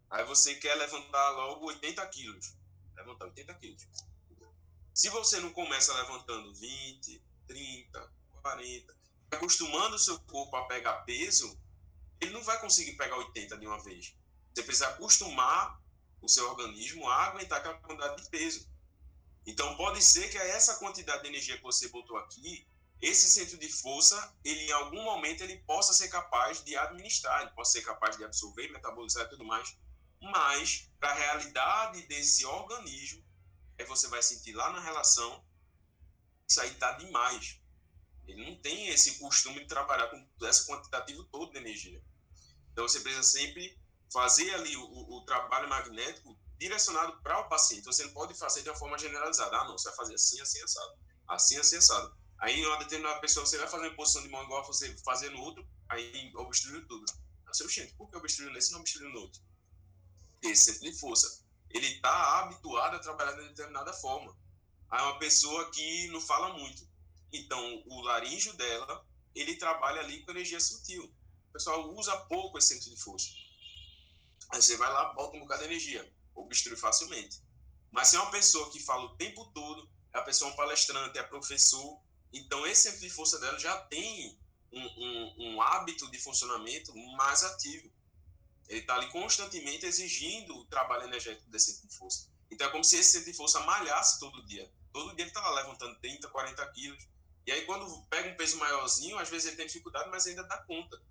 Aí 0.10 0.26
você 0.26 0.56
quer 0.56 0.76
levantar 0.76 1.30
logo 1.32 1.67
80 1.67 2.06
quilos. 2.08 2.56
Levantar 2.95 3.26
80 3.26 3.54
quilos. 3.56 3.88
Se 5.00 5.08
você 5.08 5.40
não 5.40 5.54
começa 5.54 5.94
levantando 5.94 6.54
20, 6.56 7.24
30, 7.48 8.14
40, 8.42 8.98
acostumando 9.32 9.96
o 9.96 9.98
seu 9.98 10.20
corpo 10.20 10.54
a 10.58 10.66
pegar 10.66 11.06
peso, 11.06 11.58
ele 12.20 12.32
não 12.32 12.44
vai 12.44 12.60
conseguir 12.60 12.98
pegar 12.98 13.16
80 13.16 13.58
de 13.60 13.66
uma 13.66 13.82
vez. 13.82 14.14
Você 14.54 14.62
precisa 14.62 14.90
acostumar 14.90 15.82
o 16.22 16.28
seu 16.28 16.50
organismo 16.50 17.08
a 17.08 17.28
aguentar 17.28 17.60
aquela 17.60 17.76
quantidade 17.76 18.22
de 18.22 18.30
peso. 18.30 18.70
Então, 19.46 19.78
pode 19.78 20.04
ser 20.04 20.30
que 20.32 20.38
essa 20.38 20.76
quantidade 20.76 21.22
de 21.22 21.30
energia 21.30 21.56
que 21.56 21.64
você 21.64 21.88
botou 21.88 22.18
aqui, 22.18 22.68
esse 23.02 23.30
centro 23.30 23.58
de 23.58 23.70
força, 23.70 24.36
ele 24.44 24.66
em 24.66 24.74
algum 24.74 25.02
momento 25.02 25.46
ele 25.46 25.60
possa 25.60 25.94
ser 25.94 26.10
capaz 26.10 26.62
de 26.62 26.76
administrar, 26.76 27.44
ele 27.44 27.52
possa 27.52 27.72
ser 27.72 27.84
capaz 27.84 28.18
de 28.18 28.26
absorver, 28.26 28.68
metabolizar 28.68 29.28
e 29.28 29.30
tudo 29.30 29.46
mais. 29.46 29.78
Mas, 30.22 30.92
para 31.00 31.12
a 31.12 31.14
realidade 31.14 32.06
desse 32.08 32.46
organismo, 32.46 33.29
Aí 33.80 33.86
você 33.86 34.08
vai 34.10 34.22
sentir 34.22 34.52
lá 34.52 34.72
na 34.74 34.82
relação, 34.82 35.42
isso 36.48 36.60
aí 36.60 36.76
tá 36.76 36.92
demais. 36.94 37.62
Ele 38.28 38.46
não 38.46 38.62
tem 38.62 38.89
esse 38.89 39.18
costume 39.20 39.62
de 39.62 39.68
trabalhar 39.68 40.08
com 40.10 40.46
esse 40.46 40.68
quantitativo 40.68 41.24
todo 41.26 41.52
de 41.54 41.58
energia. 41.58 42.04
Então 42.74 42.86
você 42.86 43.00
precisa 43.00 43.24
sempre 43.24 43.80
fazer 44.12 44.54
ali 44.54 44.76
o, 44.76 44.84
o 44.84 45.26
trabalho 45.26 45.70
magnético 45.70 46.38
direcionado 46.58 47.22
para 47.22 47.39
o 47.39 47.48
paciente. 47.48 47.86
Você 47.86 48.04
não 48.04 48.12
pode 48.12 48.34
fazer 48.38 48.63
de 48.63 48.70
uma 48.70 48.76
forma 48.76 48.98
generalizada. 48.98 49.56
Ah, 49.58 49.63
não, 49.63 49.78
você 49.78 49.88
vai 49.88 49.98
fazer 49.98 50.15
assim, 50.15 50.42
assim, 50.42 50.62
assado. 50.62 51.00
Assim, 51.28 51.58
assim, 51.58 51.78
assado. 51.78 52.18
Aí, 52.39 52.60
em 52.60 52.65
uma 52.65 52.80
determinada 52.80 53.22
pessoa, 53.22 53.46
você 53.46 53.58
vai 53.58 53.68
fazer 53.68 53.88
uma 53.88 53.96
posição 53.96 54.22
de 54.22 54.30
mão 54.30 54.44
igual 54.44 54.65
você 54.65 54.96
fazer 55.06 55.30
no 55.30 55.42
outro, 55.42 55.65
aí 55.88 56.32
obstruiu 56.36 56.86
tudo. 56.86 57.06
Seu 57.54 57.68
gente, 57.68 57.94
por 57.94 58.10
que 58.10 58.18
obstruiu 58.18 58.52
nesse 58.52 58.70
e 58.70 58.74
não 58.74 58.82
obstruiu 58.82 59.10
no 59.10 59.22
outro? 59.22 59.42
Esse 60.42 60.65
centro 60.65 60.92
de 60.92 61.00
força 61.00 61.49
ele 61.69 61.88
está 61.88 62.39
habituado 62.39 62.95
a 62.95 62.99
trabalhar 62.99 63.34
de 63.34 63.49
determinada 63.49 63.93
forma. 63.93 64.36
é 64.91 65.01
uma 65.01 65.19
pessoa 65.19 65.69
que 65.71 66.08
não 66.08 66.21
fala 66.21 66.58
muito. 66.58 66.88
Então, 67.32 67.84
o 67.86 68.01
laríngeo 68.01 68.53
dela, 68.53 69.05
ele 69.36 69.55
trabalha 69.55 70.01
ali 70.01 70.23
com 70.23 70.32
energia 70.32 70.60
sutil. 70.60 71.03
O 71.49 71.53
pessoal 71.53 71.93
usa 71.93 72.15
pouco 72.25 72.58
esse 72.58 72.69
centro 72.69 72.89
de 72.89 73.01
força. 73.01 73.29
Aí 74.51 74.62
você 74.62 74.75
vai 74.77 74.91
lá, 74.91 75.13
bota 75.13 75.38
um 75.38 75.41
bocado 75.41 75.62
de 75.62 75.67
energia, 75.67 76.12
obstrui 76.36 76.75
facilmente. 76.75 77.41
Mas 77.91 78.08
se 78.08 78.15
é 78.15 78.19
uma 78.19 78.32
pessoa 78.32 78.71
que 78.71 78.79
fala 78.79 79.05
o 79.05 79.15
tempo 79.15 79.45
todo, 79.53 79.89
é 80.13 80.17
a 80.17 80.23
pessoa 80.23 80.51
um 80.51 80.55
palestrante, 80.55 81.17
é 81.17 81.23
professor, 81.23 82.01
então 82.34 82.65
esse 82.65 82.84
centro 82.84 82.99
de 82.99 83.10
força 83.10 83.39
dela 83.39 83.60
já 83.60 83.77
tem 83.86 84.39
um, 84.71 84.82
um, 84.82 85.36
um 85.39 85.62
hábito 85.62 86.10
de 86.12 86.19
funcionamento 86.19 86.95
mais 87.15 87.43
ativo. 87.43 87.91
Ele 88.69 88.82
está 88.82 88.95
ali 88.95 89.10
constantemente 89.10 89.86
exigindo 89.86 90.55
o 90.55 90.65
trabalho 90.65 91.03
energético 91.03 91.49
desse 91.49 91.73
centro 91.73 91.89
de 91.89 91.95
força. 91.95 92.29
Então 92.51 92.67
é 92.67 92.71
como 92.71 92.84
se 92.84 92.97
esse 92.97 93.12
centro 93.13 93.32
de 93.32 93.38
força 93.38 93.60
malhasse 93.62 94.19
todo 94.19 94.45
dia. 94.45 94.71
Todo 94.93 95.15
dia 95.15 95.23
ele 95.23 95.29
está 95.29 95.41
lá 95.41 95.62
levantando 95.62 95.99
30, 95.99 96.29
40 96.29 96.71
quilos. 96.71 97.08
E 97.45 97.51
aí 97.51 97.65
quando 97.65 98.03
pega 98.05 98.29
um 98.29 98.38
peso 98.38 98.58
maiorzinho, 98.58 99.17
às 99.17 99.27
vezes 99.27 99.47
ele 99.47 99.58
tem 99.58 99.65
dificuldade, 99.65 100.10
mas 100.10 100.27
ainda 100.27 100.43
dá 100.43 100.60
conta. 100.60 101.01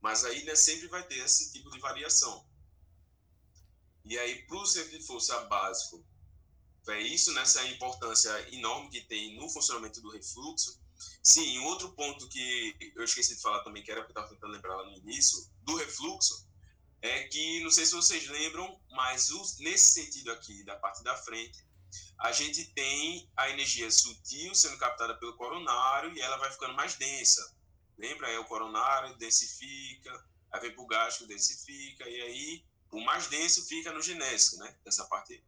Mas 0.00 0.24
aí 0.24 0.44
né, 0.44 0.54
sempre 0.54 0.88
vai 0.88 1.02
ter 1.02 1.18
esse 1.18 1.52
tipo 1.52 1.70
de 1.70 1.78
variação. 1.78 2.46
E 4.04 4.16
aí, 4.18 4.46
para 4.46 4.56
o 4.56 4.64
centro 4.64 4.96
de 4.96 5.04
força 5.04 5.36
básico, 5.46 6.04
é 6.88 7.00
isso 7.00 7.32
nessa 7.32 7.66
importância 7.66 8.30
enorme 8.54 8.88
que 8.88 9.00
tem 9.00 9.36
no 9.36 9.48
funcionamento 9.50 10.00
do 10.00 10.10
refluxo. 10.10 10.80
Sim, 11.20 11.58
outro 11.58 11.92
ponto 11.92 12.28
que 12.28 12.92
eu 12.94 13.02
esqueci 13.02 13.34
de 13.34 13.42
falar 13.42 13.64
também, 13.64 13.82
que 13.82 13.90
era 13.90 14.00
o 14.00 14.04
que 14.04 14.10
eu 14.10 14.12
estava 14.12 14.28
tentando 14.28 14.52
lembrar 14.52 14.76
lá 14.76 14.84
no 14.84 14.96
início, 14.96 15.50
do 15.62 15.74
refluxo, 15.74 16.45
é 17.02 17.24
que, 17.24 17.60
não 17.60 17.70
sei 17.70 17.86
se 17.86 17.94
vocês 17.94 18.26
lembram, 18.28 18.80
mas 18.90 19.30
nesse 19.58 19.92
sentido 19.92 20.32
aqui, 20.32 20.64
da 20.64 20.76
parte 20.76 21.02
da 21.02 21.16
frente, 21.16 21.64
a 22.18 22.32
gente 22.32 22.64
tem 22.72 23.30
a 23.36 23.50
energia 23.50 23.90
sutil 23.90 24.54
sendo 24.54 24.78
captada 24.78 25.14
pelo 25.18 25.36
coronário 25.36 26.14
e 26.14 26.20
ela 26.20 26.36
vai 26.38 26.50
ficando 26.50 26.74
mais 26.74 26.94
densa. 26.96 27.54
Lembra? 27.98 28.28
Aí 28.28 28.38
o 28.38 28.44
coronário 28.44 29.16
densifica, 29.16 30.26
aí 30.50 30.60
vem 30.60 30.72
para 30.72 30.82
o 30.82 30.86
gástrico, 30.86 31.28
densifica, 31.28 32.08
e 32.08 32.22
aí 32.22 32.64
o 32.90 33.00
mais 33.00 33.26
denso 33.28 33.66
fica 33.66 33.92
no 33.92 34.02
genésico, 34.02 34.56
né? 34.58 34.76
Dessa 34.84 35.04
parte 35.06 35.42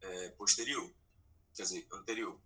é, 0.00 0.28
posterior, 0.30 0.90
quer 1.54 1.62
dizer, 1.62 1.86
anterior. 1.92 2.38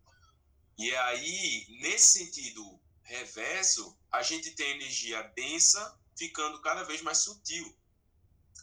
E 0.76 0.94
aí, 0.94 1.66
nesse 1.80 2.18
sentido 2.18 2.80
reverso, 3.02 3.96
a 4.10 4.22
gente 4.22 4.50
tem 4.52 4.72
energia 4.72 5.22
densa 5.34 5.98
ficando 6.16 6.60
cada 6.60 6.82
vez 6.84 7.00
mais 7.02 7.18
sutil. 7.18 7.76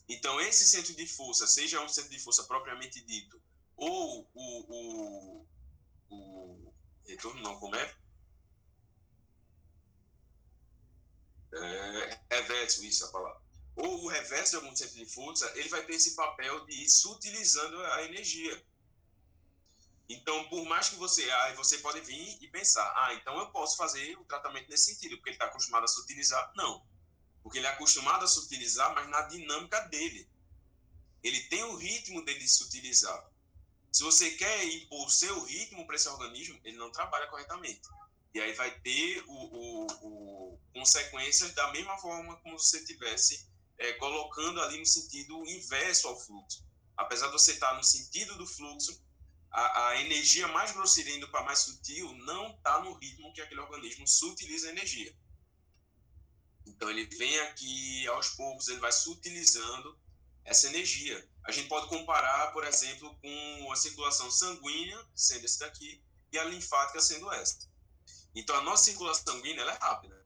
Então, 0.07 0.39
esse 0.41 0.67
centro 0.67 0.93
de 0.93 1.07
força, 1.07 1.47
seja 1.47 1.81
um 1.81 1.87
centro 1.87 2.09
de 2.09 2.19
força 2.19 2.43
propriamente 2.43 3.01
dito, 3.01 3.41
ou 3.77 4.29
o, 4.33 4.59
o, 4.69 5.47
o 6.09 6.73
retorno, 7.07 7.41
não, 7.41 7.57
como 7.59 7.75
é? 7.75 7.95
é 11.53 12.19
reverso, 12.31 12.83
isso 12.85 13.05
é 13.05 13.07
a 13.07 13.11
palavra. 13.11 13.41
Ou 13.75 14.03
o 14.03 14.07
reverso 14.07 14.51
de 14.51 14.55
algum 14.57 14.75
centro 14.75 14.95
de 14.95 15.05
força, 15.05 15.51
ele 15.55 15.69
vai 15.69 15.83
ter 15.85 15.93
esse 15.93 16.15
papel 16.15 16.65
de 16.65 16.83
ir 16.83 16.89
sutilizando 16.89 17.81
a 17.83 18.03
energia. 18.03 18.63
Então, 20.09 20.43
por 20.49 20.65
mais 20.65 20.89
que 20.89 20.95
você, 20.95 21.29
aí 21.31 21.55
você 21.55 21.77
pode 21.77 22.01
vir 22.01 22.37
e 22.41 22.47
pensar, 22.49 22.85
ah, 22.97 23.13
então 23.13 23.37
eu 23.39 23.49
posso 23.51 23.77
fazer 23.77 24.17
o 24.17 24.25
tratamento 24.25 24.69
nesse 24.69 24.93
sentido, 24.93 25.15
porque 25.15 25.29
ele 25.29 25.35
está 25.35 25.45
acostumado 25.45 25.85
a 25.85 25.87
sutilizar. 25.87 26.51
Não, 26.55 26.85
porque 27.43 27.57
ele 27.57 27.67
é 27.67 27.69
acostumado 27.69 28.23
a 28.23 28.27
sutilizar, 28.27 28.93
mas 28.93 29.09
na 29.09 29.21
dinâmica 29.23 29.79
dele. 29.81 30.29
Ele 31.23 31.39
tem 31.41 31.63
o 31.63 31.75
ritmo 31.75 32.23
dele 32.23 32.39
de 32.39 32.49
sutilizar. 32.49 33.29
Se 33.91 34.03
você 34.03 34.31
quer 34.31 34.63
impor 34.65 35.11
seu 35.11 35.43
ritmo 35.43 35.85
para 35.85 35.95
esse 35.95 36.07
organismo, 36.07 36.59
ele 36.63 36.77
não 36.77 36.91
trabalha 36.91 37.27
corretamente. 37.27 37.81
E 38.33 38.39
aí 38.39 38.53
vai 38.53 38.71
ter 38.79 39.23
o, 39.27 39.33
o, 39.33 39.87
o 40.01 40.59
consequências 40.73 41.53
da 41.53 41.71
mesma 41.71 41.97
forma 41.97 42.37
como 42.37 42.57
se 42.57 42.69
você 42.69 42.85
tivesse 42.85 43.45
é, 43.77 43.93
colocando 43.93 44.61
ali 44.61 44.79
no 44.79 44.85
sentido 44.85 45.45
inverso 45.45 46.07
ao 46.07 46.19
fluxo. 46.19 46.65
Apesar 46.95 47.27
de 47.27 47.33
você 47.33 47.51
estar 47.53 47.75
no 47.75 47.83
sentido 47.83 48.37
do 48.37 48.47
fluxo, 48.47 49.03
a, 49.51 49.89
a 49.89 50.01
energia 50.01 50.47
mais 50.47 50.71
grosseira 50.71 51.09
indo 51.11 51.27
para 51.29 51.43
mais 51.43 51.59
sutil 51.59 52.13
não 52.19 52.51
está 52.55 52.79
no 52.81 52.93
ritmo 52.93 53.33
que 53.33 53.41
aquele 53.41 53.59
organismo 53.59 54.07
sutiliza 54.07 54.67
a 54.67 54.71
energia. 54.71 55.13
Então 56.81 56.89
ele 56.89 57.05
vem 57.15 57.39
aqui 57.41 58.07
aos 58.07 58.29
poucos, 58.29 58.67
ele 58.67 58.79
vai 58.79 58.91
sutilizando 58.91 59.95
essa 60.43 60.65
energia. 60.65 61.29
A 61.45 61.51
gente 61.51 61.69
pode 61.69 61.87
comparar, 61.87 62.51
por 62.53 62.63
exemplo, 62.63 63.15
com 63.21 63.71
a 63.71 63.75
circulação 63.75 64.31
sanguínea, 64.31 64.99
sendo 65.13 65.45
esse 65.45 65.59
daqui, 65.59 66.03
e 66.31 66.39
a 66.39 66.43
linfática 66.45 66.99
sendo 66.99 67.31
esta. 67.33 67.67
Então 68.33 68.55
a 68.55 68.63
nossa 68.63 68.85
circulação 68.85 69.35
sanguínea 69.35 69.61
é 69.61 69.77
rápida. 69.77 70.25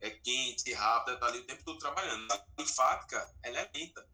É 0.00 0.10
quente, 0.10 0.72
rápida, 0.72 1.14
está 1.14 1.26
ali 1.26 1.40
o 1.40 1.46
tempo 1.46 1.64
todo 1.64 1.80
trabalhando. 1.80 2.30
A 2.30 2.46
linfática 2.56 3.34
ela 3.42 3.58
é 3.58 3.70
lenta 3.74 4.08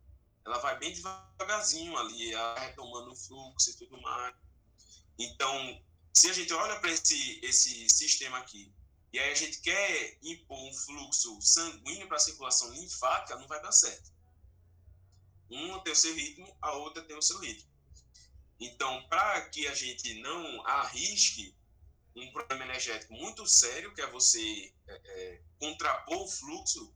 ela 0.47 0.59
vai 0.61 0.79
bem 0.79 0.95
devagarzinho 0.95 1.95
ali, 1.99 2.33
retomando 2.59 3.13
o 3.13 3.17
fluxo 3.17 3.69
e 3.69 3.75
tudo 3.77 4.01
mais. 4.01 4.35
Então, 5.19 5.85
se 6.15 6.31
a 6.31 6.33
gente 6.33 6.55
olha 6.55 6.81
para 6.81 6.91
esse, 6.91 7.39
esse 7.43 7.87
sistema 7.91 8.39
aqui, 8.39 8.73
e 9.13 9.19
aí 9.19 9.33
a 9.33 9.35
gente 9.35 9.61
quer 9.61 10.19
impor 10.23 10.59
um 10.59 10.73
fluxo 10.73 11.41
sanguíneo 11.43 12.07
para 12.07 12.17
a 12.17 12.21
circulação 12.21 12.73
linfática, 12.73 13.39
não 13.39 13.49
vai 13.49 13.61
dar 13.61 13.73
certo. 13.73 14.13
Uma 15.49 15.83
tem 15.83 15.93
o 15.93 15.97
seu 15.97 16.15
ritmo, 16.15 16.57
a 16.63 16.75
outra 16.75 17.03
tem 17.03 17.17
o 17.17 17.23
seu 17.23 17.39
ritmo. 17.41 17.69
Então, 18.61 19.09
para 19.09 19.49
que 19.49 19.67
a 19.67 19.75
gente 19.75 20.15
não 20.21 20.65
arrisque 20.67 21.57
um 22.15 22.31
problema 22.33 22.65
energético 22.65 23.15
muito 23.15 23.47
sério, 23.47 23.93
que 23.95 24.01
é 24.01 24.11
você 24.11 24.73
é, 24.87 24.95
é, 24.95 25.43
contrapor 25.59 26.23
o 26.23 26.29
fluxo, 26.29 26.95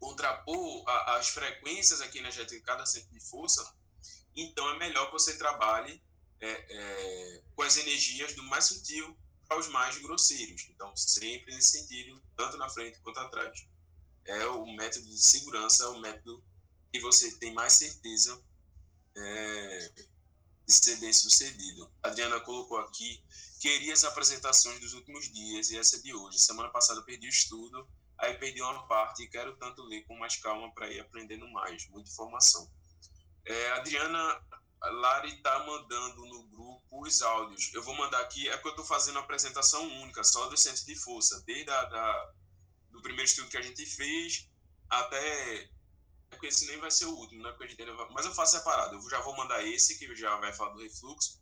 contrapor 0.00 0.88
a, 0.88 1.16
as 1.16 1.28
frequências 1.28 2.00
aqui 2.00 2.18
energéticas 2.18 2.58
de 2.58 2.64
cada 2.64 2.86
centro 2.86 3.10
de 3.10 3.20
força, 3.20 3.76
então 4.34 4.68
é 4.70 4.78
melhor 4.78 5.06
que 5.06 5.12
você 5.12 5.36
trabalhe 5.36 6.02
é, 6.40 6.48
é, 6.48 7.42
com 7.54 7.62
as 7.62 7.76
energias 7.76 8.34
do 8.34 8.42
mais 8.44 8.64
sutil 8.64 9.16
para 9.52 9.60
os 9.60 9.68
mais 9.68 9.98
grosseiros. 9.98 10.66
Então, 10.70 10.94
sempre 10.96 11.54
nesse 11.54 11.78
sentido, 11.78 12.22
tanto 12.36 12.56
na 12.56 12.68
frente 12.70 12.98
quanto 13.00 13.20
atrás. 13.20 13.66
É 14.24 14.46
o 14.46 14.64
método 14.74 15.06
de 15.06 15.22
segurança, 15.22 15.84
é 15.84 15.88
o 15.88 16.00
método 16.00 16.42
que 16.90 17.00
você 17.00 17.30
tem 17.38 17.52
mais 17.52 17.74
certeza 17.74 18.42
é, 19.16 19.92
de 20.66 20.72
ser 20.72 20.96
bem 20.96 21.12
sucedido. 21.12 21.90
A 22.02 22.08
Adriana 22.08 22.40
colocou 22.40 22.78
aqui, 22.78 23.22
queria 23.60 23.92
as 23.92 24.04
apresentações 24.04 24.80
dos 24.80 24.94
últimos 24.94 25.30
dias 25.30 25.70
e 25.70 25.76
essa 25.76 26.00
de 26.00 26.14
hoje. 26.14 26.38
Semana 26.38 26.70
passada 26.70 27.00
eu 27.00 27.04
perdi 27.04 27.26
o 27.26 27.30
estudo 27.30 27.86
Aí 28.18 28.34
perdi 28.34 28.62
uma 28.62 28.86
parte 28.86 29.24
e 29.24 29.28
quero 29.28 29.56
tanto 29.56 29.82
ler 29.82 30.02
com 30.06 30.16
mais 30.16 30.36
calma 30.36 30.72
para 30.72 30.88
ir 30.88 31.00
aprendendo 31.00 31.48
mais, 31.48 31.88
muita 31.88 32.08
informação. 32.08 32.70
É, 33.44 33.72
Adriana 33.72 34.40
Lari 34.80 35.34
está 35.34 35.66
mandando 35.66 36.24
no 36.26 36.44
grupo 36.44 36.81
os 36.92 37.22
áudios. 37.22 37.72
Eu 37.72 37.82
vou 37.82 37.94
mandar 37.94 38.20
aqui, 38.20 38.48
é 38.48 38.52
porque 38.52 38.68
eu 38.68 38.72
estou 38.72 38.84
fazendo 38.84 39.16
uma 39.16 39.22
apresentação 39.22 39.82
única, 40.02 40.22
só 40.22 40.48
do 40.48 40.56
centro 40.56 40.84
de 40.84 40.94
força, 40.94 41.42
desde 41.46 41.70
a, 41.70 41.84
da, 41.84 42.32
do 42.90 43.00
primeiro 43.00 43.24
estudo 43.24 43.48
que 43.48 43.56
a 43.56 43.62
gente 43.62 43.84
fez 43.86 44.48
até. 44.88 45.62
É 45.62 46.46
esse 46.46 46.66
nem 46.66 46.78
vai 46.78 46.90
ser 46.90 47.04
o 47.06 47.14
último, 47.14 47.42
né? 47.42 47.54
Gente 47.60 47.82
ainda 47.82 47.94
vai, 47.94 48.08
mas 48.10 48.26
eu 48.26 48.34
faço 48.34 48.56
separado. 48.56 48.96
Eu 48.96 49.10
já 49.10 49.20
vou 49.20 49.36
mandar 49.36 49.64
esse, 49.64 49.98
que 49.98 50.14
já 50.16 50.36
vai 50.36 50.52
falar 50.52 50.72
do 50.72 50.82
refluxo, 50.82 51.40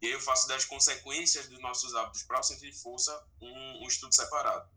e 0.00 0.06
aí 0.06 0.12
eu 0.12 0.20
faço 0.20 0.46
das 0.48 0.64
consequências 0.64 1.48
dos 1.48 1.60
nossos 1.60 1.94
hábitos 1.94 2.22
para 2.22 2.40
o 2.40 2.42
centro 2.42 2.64
de 2.64 2.72
força 2.80 3.26
um, 3.40 3.84
um 3.84 3.88
estudo 3.88 4.14
separado. 4.14 4.70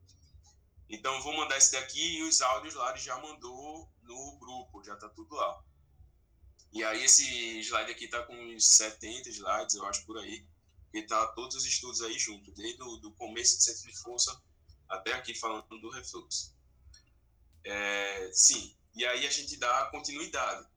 Então, 0.89 1.15
eu 1.15 1.21
vou 1.21 1.37
mandar 1.37 1.57
esse 1.57 1.71
daqui 1.71 2.17
e 2.17 2.23
os 2.23 2.41
áudios 2.41 2.73
lá 2.73 2.89
ele 2.89 2.99
já 2.99 3.17
mandou 3.17 3.89
no 4.01 4.37
grupo, 4.39 4.83
já 4.83 4.95
tá 4.97 5.07
tudo 5.09 5.35
lá. 5.35 5.63
E 6.71 6.83
aí, 6.83 7.03
esse 7.03 7.59
slide 7.59 7.91
aqui 7.91 8.07
tá 8.07 8.23
com 8.23 8.33
uns 8.33 8.65
70 8.65 9.29
slides, 9.29 9.75
eu 9.75 9.85
acho, 9.85 10.05
por 10.05 10.17
aí. 10.17 10.45
E 10.93 11.01
tá 11.03 11.27
todos 11.27 11.55
os 11.55 11.65
estudos 11.65 12.01
aí 12.01 12.17
junto, 12.17 12.51
desde 12.51 12.81
o 12.81 13.11
começo 13.11 13.57
do 13.57 13.63
centro 13.63 13.91
de 13.91 13.97
força 13.97 14.41
até 14.91 15.13
aqui 15.13 15.33
falando 15.33 15.79
do 15.79 15.89
refluxo. 15.89 16.53
É, 17.63 18.29
sim, 18.33 18.75
e 18.93 19.05
aí 19.05 19.25
a 19.25 19.29
gente 19.29 19.55
dá 19.57 19.85
continuidade. 19.85 20.67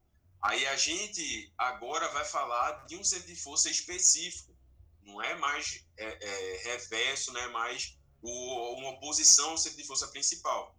Aí 0.41 0.67
a 0.67 0.77
gente 0.77 1.53
agora 1.59 2.09
vai 2.09 2.25
falar 2.25 2.87
de 2.87 2.97
um 2.97 3.03
centro 3.03 3.27
de 3.27 3.37
força 3.37 3.69
específico, 3.71 4.55
não 5.03 5.21
é 5.21 5.35
mais 5.35 5.85
é, 5.97 6.07
é, 6.07 6.57
reverso, 6.65 7.33
não 7.33 7.41
é 7.41 7.49
mais 7.49 7.99
o, 8.23 8.79
uma 8.79 9.01
posição 9.01 9.51
ao 9.51 9.59
centro 9.59 9.79
de 9.79 9.87
força 9.87 10.07
principal. 10.09 10.77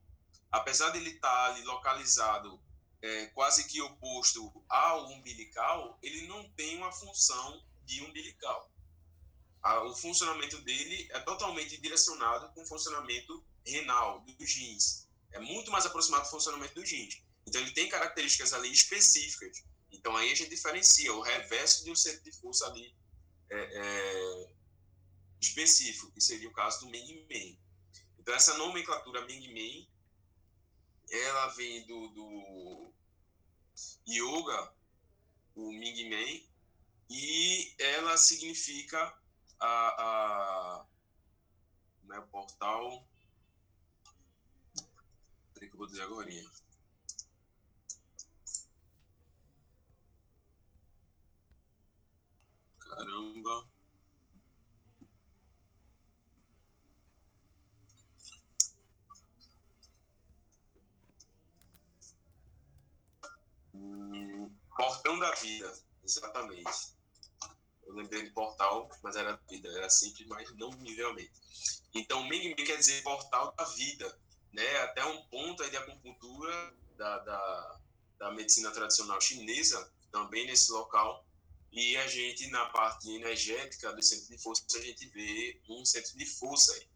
Apesar 0.52 0.92
de 0.92 1.00
ele 1.00 1.12
estar 1.12 1.52
ali 1.52 1.64
localizado 1.64 2.60
é, 3.06 3.28
quase 3.28 3.66
que 3.66 3.80
oposto 3.82 4.52
ao 4.68 5.12
umbilical, 5.12 6.00
ele 6.02 6.26
não 6.28 6.50
tem 6.54 6.76
uma 6.78 6.92
função 6.92 7.64
de 7.86 8.02
umbilical. 8.02 8.72
o 9.64 9.96
funcionamento 9.96 10.60
dele 10.62 11.08
é 11.12 11.20
totalmente 11.20 11.78
direcionado 11.78 12.52
com 12.54 12.64
o 12.64 12.66
funcionamento 12.66 13.46
renal, 13.64 14.22
dos 14.22 14.54
rins. 14.56 15.08
É 15.32 15.40
muito 15.40 15.72
mais 15.72 15.86
aproximado 15.86 16.24
do 16.24 16.32
funcionamento 16.32 16.74
dos 16.74 16.90
rins. 16.90 17.22
Então, 17.46 17.62
ele 17.62 17.72
tem 17.72 17.88
características 17.90 18.54
ali 18.54 18.72
específicas. 18.72 19.64
Então, 19.92 20.18
aí 20.18 20.32
a 20.32 20.36
gente 20.36 20.50
diferencia 20.50 21.14
o 21.14 21.22
reverso 21.22 21.84
de 21.84 21.92
um 21.92 21.96
centro 21.96 22.24
de 22.24 22.32
força 22.32 22.66
ali 22.66 22.96
é, 23.52 23.58
é, 23.58 24.50
específico, 25.40 26.12
que 26.12 26.22
seria 26.22 26.50
o 26.50 26.54
caso 26.54 26.80
do 26.80 26.90
Meng 26.90 27.26
Men. 27.30 27.60
Então, 28.18 28.34
essa 28.34 28.58
nomenclatura 28.58 29.26
Meng 29.28 29.54
Men, 29.54 29.88
ela 31.12 31.48
vem 31.50 31.86
do, 31.86 32.08
do 32.10 32.95
yoga, 34.08 34.74
o 35.56 35.72
Ming 35.72 36.10
Men, 36.10 36.48
e 37.10 37.76
ela 37.80 38.18
significa 38.18 39.18
a, 39.60 39.68
a 40.04 40.86
né, 42.04 42.22
portal. 42.32 43.08
Peraí 45.54 45.70
que 45.70 45.76
eu 45.76 45.78
vou 45.78 45.88
dizer 45.88 46.04
agora. 46.04 46.30
Caramba. 52.80 53.75
Portão 64.76 65.18
da 65.20 65.32
vida, 65.36 65.74
exatamente. 66.04 66.96
Eu 67.86 67.94
lembrei 67.94 68.24
de 68.24 68.32
portal, 68.32 68.90
mas 69.02 69.16
era 69.16 69.40
vida, 69.50 69.70
era 69.70 69.90
simples, 69.90 70.28
mas 70.28 70.54
não 70.56 70.70
nivelmente. 70.72 71.32
Então, 71.94 72.28
Ming 72.28 72.54
quer 72.56 72.78
dizer 72.78 73.02
portal 73.04 73.54
da 73.56 73.64
vida, 73.64 74.20
né? 74.52 74.78
Até 74.80 75.06
um 75.06 75.24
ponto 75.28 75.64
aí 75.64 75.70
de 75.70 75.78
acupuntura 75.78 76.74
da, 76.98 77.20
da, 77.20 77.80
da 78.18 78.32
medicina 78.32 78.72
tradicional 78.72 79.22
chinesa, 79.22 79.92
também 80.12 80.46
nesse 80.46 80.72
local, 80.72 81.26
e 81.72 81.98
a 81.98 82.08
gente, 82.08 82.48
na 82.48 82.66
parte 82.68 83.10
energética 83.10 83.92
do 83.94 84.02
centro 84.02 84.28
de 84.28 84.42
força, 84.42 84.64
a 84.76 84.82
gente 84.82 85.08
vê 85.08 85.60
um 85.70 85.84
centro 85.84 86.18
de 86.18 86.26
força 86.26 86.74
aí. 86.74 86.88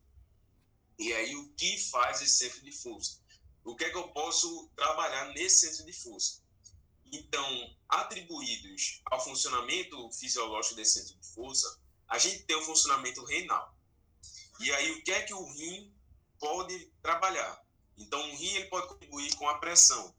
E 0.98 1.14
aí, 1.14 1.36
o 1.36 1.50
que 1.50 1.78
faz 1.90 2.22
esse 2.22 2.38
centro 2.38 2.62
de 2.62 2.72
força? 2.72 3.20
O 3.64 3.76
que 3.76 3.86
é 3.86 3.90
que 3.90 3.98
eu 3.98 4.08
posso 4.10 4.70
trabalhar 4.76 5.34
nesse 5.34 5.68
centro 5.68 5.86
de 5.86 5.94
força? 5.94 6.42
Então, 7.12 7.76
atribuídos 7.88 9.02
ao 9.06 9.24
funcionamento 9.24 10.12
fisiológico 10.12 10.76
desse 10.76 11.00
centro 11.00 11.18
de 11.20 11.28
força, 11.28 11.80
a 12.08 12.18
gente 12.18 12.44
tem 12.44 12.56
o 12.56 12.62
funcionamento 12.62 13.24
renal. 13.24 13.76
E 14.60 14.72
aí, 14.74 14.92
o 14.92 15.04
que 15.04 15.12
é 15.12 15.24
que 15.24 15.34
o 15.34 15.46
rim 15.54 15.94
pode 16.40 16.92
trabalhar? 17.02 17.64
Então, 17.98 18.20
o 18.20 18.36
rim 18.36 18.54
ele 18.56 18.66
pode 18.66 18.88
contribuir 18.88 19.36
com 19.36 19.48
a 19.48 19.58
pressão. 19.58 20.14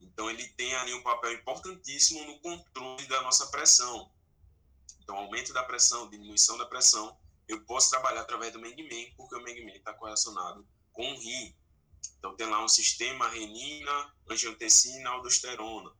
Então, 0.00 0.30
ele 0.30 0.46
tem 0.48 0.74
ali 0.74 0.94
um 0.94 1.02
papel 1.02 1.32
importantíssimo 1.32 2.24
no 2.24 2.38
controle 2.40 3.06
da 3.06 3.22
nossa 3.22 3.46
pressão. 3.48 4.10
Então, 5.02 5.16
aumento 5.16 5.52
da 5.52 5.64
pressão, 5.64 6.08
diminuição 6.08 6.56
da 6.56 6.66
pressão, 6.66 7.18
eu 7.48 7.64
posso 7.64 7.90
trabalhar 7.90 8.20
através 8.20 8.52
do 8.52 8.60
Meng-Men, 8.60 9.12
porque 9.16 9.34
o 9.34 9.42
Meng-Men 9.42 9.76
está 9.76 9.92
correlacionado 9.92 10.66
com 10.92 11.12
o 11.12 11.18
rim. 11.18 11.54
Então, 12.18 12.36
tem 12.36 12.46
lá 12.46 12.62
um 12.62 12.68
sistema 12.68 13.28
renina, 13.28 14.14
angiotensina, 14.28 15.10
aldosterona. 15.10 15.90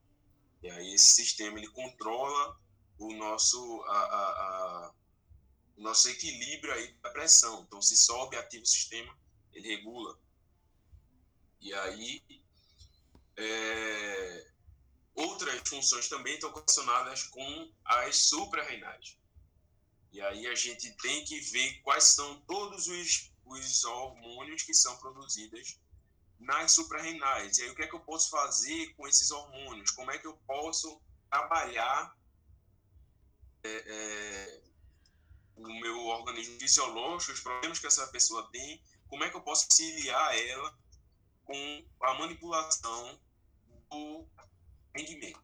E 0.63 0.71
aí, 0.71 0.95
esse 0.95 1.15
sistema, 1.15 1.59
ele 1.59 1.69
controla 1.69 2.61
o 2.99 3.13
nosso, 3.15 3.83
a, 3.85 3.99
a, 3.99 4.29
a, 4.29 4.95
o 5.77 5.83
nosso 5.83 6.09
equilíbrio 6.11 6.73
aí 6.73 6.93
da 7.03 7.11
pressão. 7.11 7.63
Então, 7.63 7.81
se 7.81 7.97
sobe, 7.97 8.37
ativa 8.37 8.63
o 8.63 8.67
sistema, 8.67 9.17
ele 9.53 9.69
regula. 9.69 10.19
E 11.61 11.73
aí, 11.75 12.23
é, 13.37 14.51
outras 15.15 15.69
funções 15.69 16.09
também 16.09 16.35
estão 16.35 16.53
relacionadas 16.53 17.25
com 17.25 17.73
as 17.85 18.17
suprarrenais. 18.17 19.19
E 20.13 20.21
aí 20.21 20.47
a 20.47 20.55
gente 20.55 20.91
tem 20.97 21.25
que 21.25 21.41
ver 21.41 21.81
quais 21.83 22.05
são 22.05 22.41
todos 22.43 22.89
os, 22.89 23.31
os 23.45 23.85
hormônios 23.85 24.63
que 24.63 24.75
são 24.75 24.97
produzidos 24.99 25.79
nas 26.41 26.73
suprarrenais. 26.73 27.59
E 27.59 27.63
aí 27.63 27.71
o 27.71 27.75
que 27.75 27.83
é 27.83 27.87
que 27.87 27.95
eu 27.95 28.01
posso 28.01 28.31
fazer 28.31 28.95
com 28.95 29.07
esses 29.07 29.31
hormônios? 29.31 29.91
Como 29.91 30.11
é 30.11 30.19
que 30.19 30.27
eu 30.27 30.37
posso 30.47 31.01
trabalhar 31.31 32.17
é, 33.63 33.69
é, 33.69 34.63
o 35.57 35.81
meu 35.81 36.07
organismo 36.07 36.59
fisiológico, 36.59 37.33
os 37.33 37.41
problemas 37.41 37.79
que 37.79 37.87
essa 37.87 38.07
pessoa 38.09 38.49
tem, 38.51 38.83
como 39.07 39.23
é 39.23 39.31
que 39.31 39.37
eu 39.37 39.43
posso 39.43 39.67
auxiliar 39.67 40.37
ela 40.39 40.79
com 41.45 41.85
a 42.03 42.15
manipulação 42.15 43.21
do 43.91 44.27
rendimento. 44.95 45.43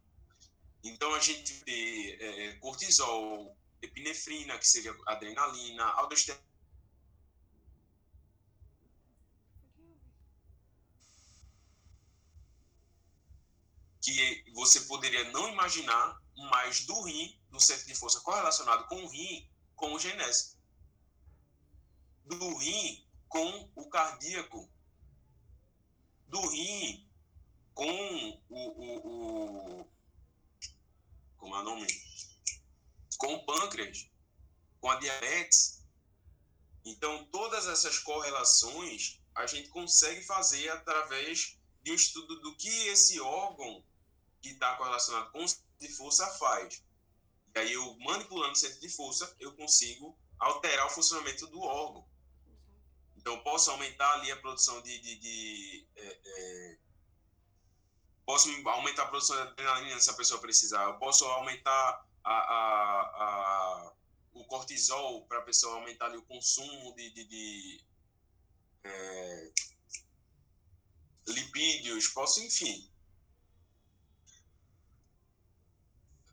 Então, 0.83 1.13
a 1.15 1.19
gente 1.19 1.53
vê 1.65 2.17
é, 2.21 2.53
cortisol, 2.59 3.57
epinefrina, 3.83 4.57
que 4.59 4.67
seria 4.67 4.97
adrenalina, 5.07 5.85
aldosterona, 5.85 6.43
que 14.07 14.45
você 14.53 14.83
poderia 14.83 15.25
não 15.33 15.49
imaginar, 15.49 16.23
mas 16.51 16.87
do 16.87 17.03
rim, 17.03 17.37
do 17.51 17.59
centro 17.59 17.87
de 17.87 17.95
força 17.97 18.21
correlacionado 18.21 18.87
com 18.87 19.03
o 19.03 19.09
rim, 19.09 19.51
com 19.75 19.93
o 19.95 19.99
genésico. 19.99 20.57
Do 22.25 22.57
rim 22.57 23.05
com 23.29 23.69
o 23.75 23.89
cardíaco. 23.89 24.71
Do 26.29 26.41
rim 26.49 27.11
com 27.75 28.41
o, 28.49 28.59
o, 28.59 29.81
o 29.81 29.91
como 31.37 31.57
é 31.57 31.59
o 31.59 31.65
nome? 31.65 31.87
Com 33.19 33.35
o 33.35 33.45
pâncreas, 33.45 34.09
com 34.81 34.89
a 34.89 35.01
diabetes. 35.01 35.85
Então, 36.85 37.25
todas 37.27 37.67
essas 37.67 37.99
correlações 37.99 39.21
a 39.35 39.49
gente 39.49 39.69
consegue 39.71 40.23
fazer 40.23 40.69
através 40.69 41.59
de 41.83 41.91
um 41.91 41.95
estudo 41.95 42.41
do 42.41 42.57
que 42.57 42.69
esse 42.69 43.21
órgão 43.21 43.85
que 44.47 44.53
está 44.55 44.77
correlacionado 44.77 45.31
com 45.31 45.45
o 45.45 45.49
centro 45.49 45.65
de 45.81 45.89
força 45.89 46.27
faz. 46.39 46.83
E 47.55 47.59
aí, 47.59 47.73
eu 47.73 47.97
manipulando 48.01 48.53
o 48.53 48.57
centro 48.57 48.81
de 48.81 48.89
força, 48.89 49.35
eu 49.41 49.53
consigo 49.55 50.17
alterar 50.39 50.87
o 50.87 50.91
funcionamento 50.91 51.47
do 51.47 51.61
órgão. 51.61 52.07
Então, 53.17 53.39
posso 53.41 53.71
aumentar 53.71 54.13
ali 54.15 54.31
a 54.31 54.37
produção 54.37 54.81
de, 54.83 54.99
de, 55.01 55.17
de 55.17 55.89
é, 55.97 56.21
é, 56.25 56.79
posso 58.25 58.49
aumentar 58.69 59.05
a 59.05 59.09
produção 59.09 59.37
de 59.37 59.43
adrenalina 59.43 60.01
se 60.01 60.11
a 60.11 60.15
pessoa 60.15 60.41
precisar, 60.41 60.85
eu 60.85 60.99
posso 60.99 61.25
aumentar 61.25 62.07
a, 62.23 62.33
a, 62.33 63.01
a 63.03 63.93
o 64.35 64.45
cortisol 64.45 65.27
para 65.27 65.39
a 65.39 65.43
pessoa 65.43 65.77
aumentar 65.77 66.07
ali, 66.07 66.19
o 66.19 66.23
consumo 66.23 66.95
de, 66.95 67.11
de, 67.11 67.25
de 67.25 67.85
é, 68.85 69.51
lipídios, 71.29 72.09
posso, 72.09 72.43
enfim. 72.43 72.91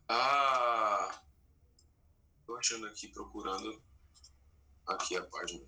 Ah, 0.08 1.22
tô 2.46 2.56
achando 2.56 2.86
aqui, 2.86 3.08
procurando 3.08 3.82
aqui 4.86 5.16
a 5.16 5.24
página. 5.24 5.66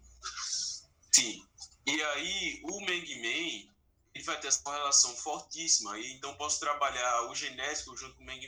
Sim. 1.12 1.46
E 1.86 2.02
aí, 2.02 2.60
o 2.64 2.80
Meng 2.80 3.20
Men, 3.20 3.74
ele 4.14 4.24
vai 4.24 4.38
ter 4.40 4.48
essa 4.48 4.70
relação 4.70 5.14
fortíssima. 5.16 5.98
E, 5.98 6.12
então, 6.12 6.36
posso 6.36 6.60
trabalhar 6.60 7.30
o 7.30 7.34
genético 7.34 7.96
junto 7.96 8.16
com 8.16 8.22
o 8.22 8.26
Meng 8.26 8.46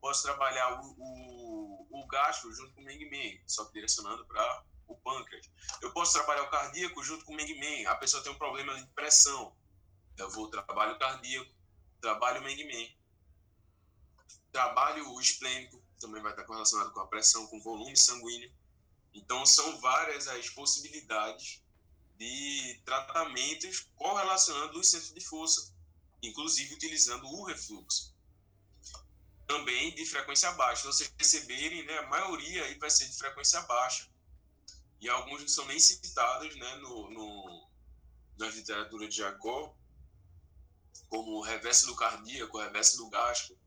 posso 0.00 0.22
trabalhar 0.22 0.82
o, 0.82 0.94
o, 0.98 1.88
o 1.90 2.06
gastro 2.06 2.52
junto 2.52 2.74
com 2.74 2.82
o 2.82 2.84
Meng 2.84 3.42
só 3.46 3.64
direcionando 3.72 4.26
para 4.26 4.64
o 4.86 4.94
pâncreas. 4.96 5.50
Eu 5.80 5.92
posso 5.92 6.12
trabalhar 6.12 6.42
o 6.42 6.50
cardíaco 6.50 7.02
junto 7.02 7.24
com 7.24 7.32
o 7.32 7.36
Meng 7.36 7.86
A 7.86 7.94
pessoa 7.94 8.22
tem 8.22 8.30
um 8.30 8.36
problema 8.36 8.74
de 8.74 8.86
pressão. 8.88 9.56
Eu 10.18 10.30
vou 10.30 10.50
trabalho 10.50 10.98
cardíaco, 10.98 11.50
trabalho 12.00 12.40
o 12.40 12.44
Meng 12.44 12.96
Trabalho 14.54 15.20
esplênico, 15.20 15.82
também 15.98 16.22
vai 16.22 16.30
estar 16.30 16.44
correlacionado 16.44 16.92
com 16.92 17.00
a 17.00 17.08
pressão, 17.08 17.44
com 17.48 17.58
o 17.58 17.60
volume 17.60 17.96
sanguíneo. 17.96 18.54
Então, 19.12 19.44
são 19.44 19.80
várias 19.80 20.28
as 20.28 20.48
possibilidades 20.48 21.60
de 22.16 22.80
tratamentos 22.84 23.88
correlacionando 23.96 24.78
os 24.78 24.88
centros 24.88 25.12
de 25.12 25.20
força, 25.20 25.74
inclusive 26.22 26.72
utilizando 26.72 27.26
o 27.26 27.42
refluxo. 27.42 28.14
Também 29.44 29.92
de 29.96 30.06
frequência 30.06 30.52
baixa. 30.52 30.86
Vocês 30.86 31.08
perceberem, 31.08 31.84
né, 31.84 31.98
a 31.98 32.06
maioria 32.06 32.62
aí 32.62 32.78
vai 32.78 32.90
ser 32.90 33.08
de 33.08 33.18
frequência 33.18 33.60
baixa. 33.62 34.08
E 35.00 35.08
alguns 35.08 35.40
não 35.40 35.48
são 35.48 35.66
nem 35.66 35.80
citados 35.80 36.54
né, 36.54 36.76
no, 36.76 37.10
no, 37.10 37.68
na 38.38 38.46
literatura 38.50 39.08
de 39.08 39.16
Jacó, 39.16 39.74
como 41.08 41.38
o 41.38 41.42
reverso 41.42 41.86
do 41.86 41.96
cardíaco, 41.96 42.56
o 42.56 42.60
reverso 42.60 42.98
do 42.98 43.10
gástrico 43.10 43.63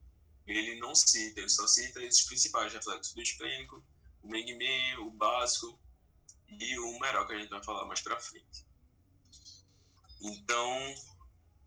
ele 0.48 0.80
não 0.80 0.96
cita, 0.96 1.42
ele 1.42 1.50
só 1.50 1.68
cita 1.68 2.02
esses 2.02 2.24
principais 2.24 2.74
reflexos 2.74 3.14
do 3.14 3.22
esplênico, 3.22 3.84
o 4.24 4.28
Mengmen, 4.30 4.98
o 5.00 5.12
básico 5.12 5.80
e 6.48 6.80
o 6.80 7.00
Meral, 7.00 7.28
que 7.28 7.34
a 7.34 7.38
gente 7.38 7.50
vai 7.50 7.64
falar 7.64 7.86
mais 7.86 8.02
para 8.02 8.20
frente. 8.20 8.66
Então, 10.22 10.96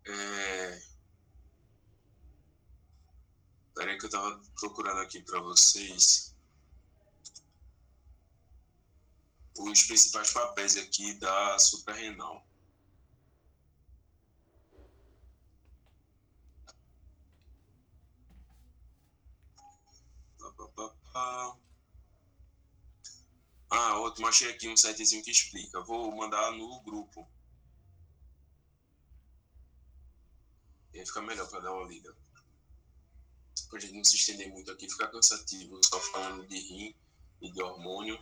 é... 0.05 0.81
Peraí 3.75 3.97
que 3.97 4.05
eu 4.05 4.09
tava 4.09 4.41
procurando 4.59 4.99
aqui 4.99 5.21
para 5.21 5.39
vocês 5.39 6.35
os 9.57 9.83
principais 9.83 10.31
papéis 10.31 10.75
aqui 10.77 11.13
da 11.15 11.57
suprarrenal. 11.59 12.45
Ah, 21.13 21.55
outro, 23.97 24.25
achei 24.27 24.49
aqui 24.49 24.67
um 24.67 24.75
sitezinho 24.75 25.23
que 25.23 25.31
explica. 25.31 25.79
Vou 25.81 26.13
mandar 26.15 26.51
no 26.51 26.81
grupo. 26.81 27.27
E 30.93 30.99
aí 30.99 31.05
fica 31.05 31.21
melhor 31.21 31.49
para 31.49 31.61
dar 31.61 31.71
uma 31.71 31.87
lida. 31.87 32.13
Pra 33.69 33.79
gente 33.79 33.93
não 33.93 34.03
se 34.03 34.17
estender 34.17 34.49
muito 34.49 34.69
aqui, 34.71 34.89
fica 34.89 35.07
cansativo 35.07 35.79
só 35.85 35.99
falando 36.11 36.45
de 36.47 36.59
rim 36.59 36.95
e 37.41 37.51
de 37.51 37.61
hormônio. 37.61 38.19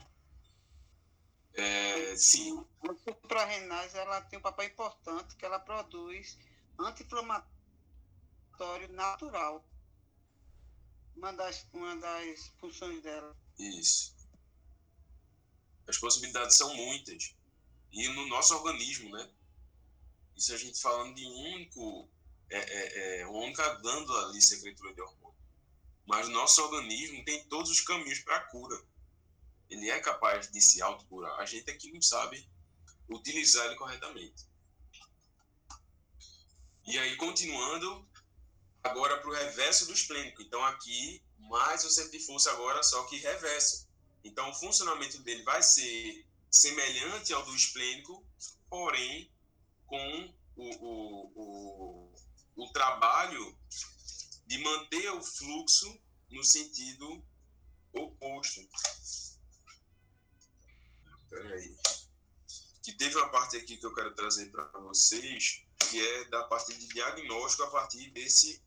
É, 1.53 2.15
sim. 2.15 2.63
A 2.87 2.93
suprarrenais 2.93 3.95
ela 3.95 4.21
tem 4.21 4.37
um 4.37 4.41
papel 4.41 4.67
importante 4.67 5.35
que 5.35 5.43
ela 5.43 5.59
produz 5.59 6.37
anti-inflamatório 6.77 8.91
natural. 8.91 9.65
Uma 11.19 11.33
das, 11.33 11.67
uma 11.73 11.95
das 11.97 12.47
funções 12.59 13.03
dela. 13.03 13.37
Isso. 13.59 14.15
As 15.87 15.97
possibilidades 15.97 16.57
são 16.57 16.73
muitas. 16.73 17.35
E 17.91 18.07
no 18.09 18.27
nosso 18.27 18.55
organismo, 18.55 19.09
né? 19.11 19.29
Isso 20.35 20.53
a 20.53 20.57
gente 20.57 20.81
falando 20.81 21.13
de 21.15 21.25
um 21.25 21.53
único, 21.55 22.09
é, 22.49 22.57
é, 22.57 23.19
é, 23.19 23.27
uma 23.27 23.39
única 23.39 23.75
glândula 23.75 24.29
ali 24.29 24.41
secretora 24.41 24.93
de 24.93 25.01
hormônio. 25.01 25.37
Mas 26.07 26.27
o 26.27 26.31
nosso 26.31 26.61
organismo 26.63 27.23
tem 27.25 27.47
todos 27.47 27.69
os 27.69 27.81
caminhos 27.81 28.19
para 28.19 28.37
a 28.37 28.45
cura 28.47 28.89
ele 29.69 29.89
é 29.89 29.99
capaz 29.99 30.49
de 30.51 30.59
se 30.59 30.81
autocurar. 30.81 31.39
A 31.39 31.45
gente 31.45 31.69
aqui 31.69 31.91
não 31.91 32.01
sabe 32.01 32.49
utilizar 33.07 33.67
ele 33.67 33.75
corretamente. 33.75 34.47
E 36.85 36.97
aí, 36.97 37.15
continuando, 37.17 38.08
agora 38.83 39.17
para 39.19 39.29
o 39.29 39.33
reverso 39.33 39.85
do 39.85 39.93
esplênico. 39.93 40.41
Então, 40.41 40.63
aqui, 40.65 41.21
mais 41.37 41.83
o 41.83 41.89
centro 41.89 42.11
de 42.11 42.25
força 42.25 42.51
agora, 42.51 42.81
só 42.83 43.03
que 43.03 43.17
reverso. 43.17 43.87
Então, 44.23 44.49
o 44.49 44.55
funcionamento 44.55 45.19
dele 45.19 45.43
vai 45.43 45.61
ser 45.61 46.25
semelhante 46.49 47.33
ao 47.33 47.43
do 47.45 47.55
esplênico, 47.55 48.25
porém, 48.69 49.31
com 49.85 50.33
o, 50.55 50.69
o, 50.75 51.31
o, 51.35 52.63
o 52.63 52.71
trabalho 52.71 53.57
de 54.45 54.57
manter 54.59 55.11
o 55.11 55.23
fluxo 55.23 55.99
no 56.29 56.43
sentido 56.43 57.23
oposto. 57.93 58.61
Peraí. 61.29 61.75
Que 62.83 62.93
teve 62.93 63.15
uma 63.15 63.29
parte 63.29 63.57
aqui 63.57 63.77
que 63.77 63.85
eu 63.85 63.93
quero 63.93 64.15
trazer 64.15 64.47
para 64.51 64.65
vocês, 64.79 65.63
que 65.89 65.99
é 66.05 66.25
da 66.25 66.43
parte 66.43 66.73
de 66.75 66.87
diagnóstico 66.87 67.63
a 67.63 67.69
partir 67.69 68.09
desse 68.11 68.61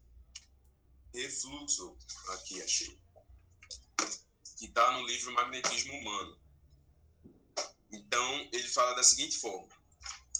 refluxo. 1.12 1.96
Aqui, 2.28 2.62
achei. 2.62 2.98
Que 4.56 4.66
está 4.66 4.92
no 4.92 5.06
livro 5.06 5.32
Magnetismo 5.32 5.92
Humano. 5.94 6.38
Então, 7.90 8.48
ele 8.52 8.68
fala 8.68 8.94
da 8.94 9.02
seguinte 9.02 9.38
forma: 9.38 9.68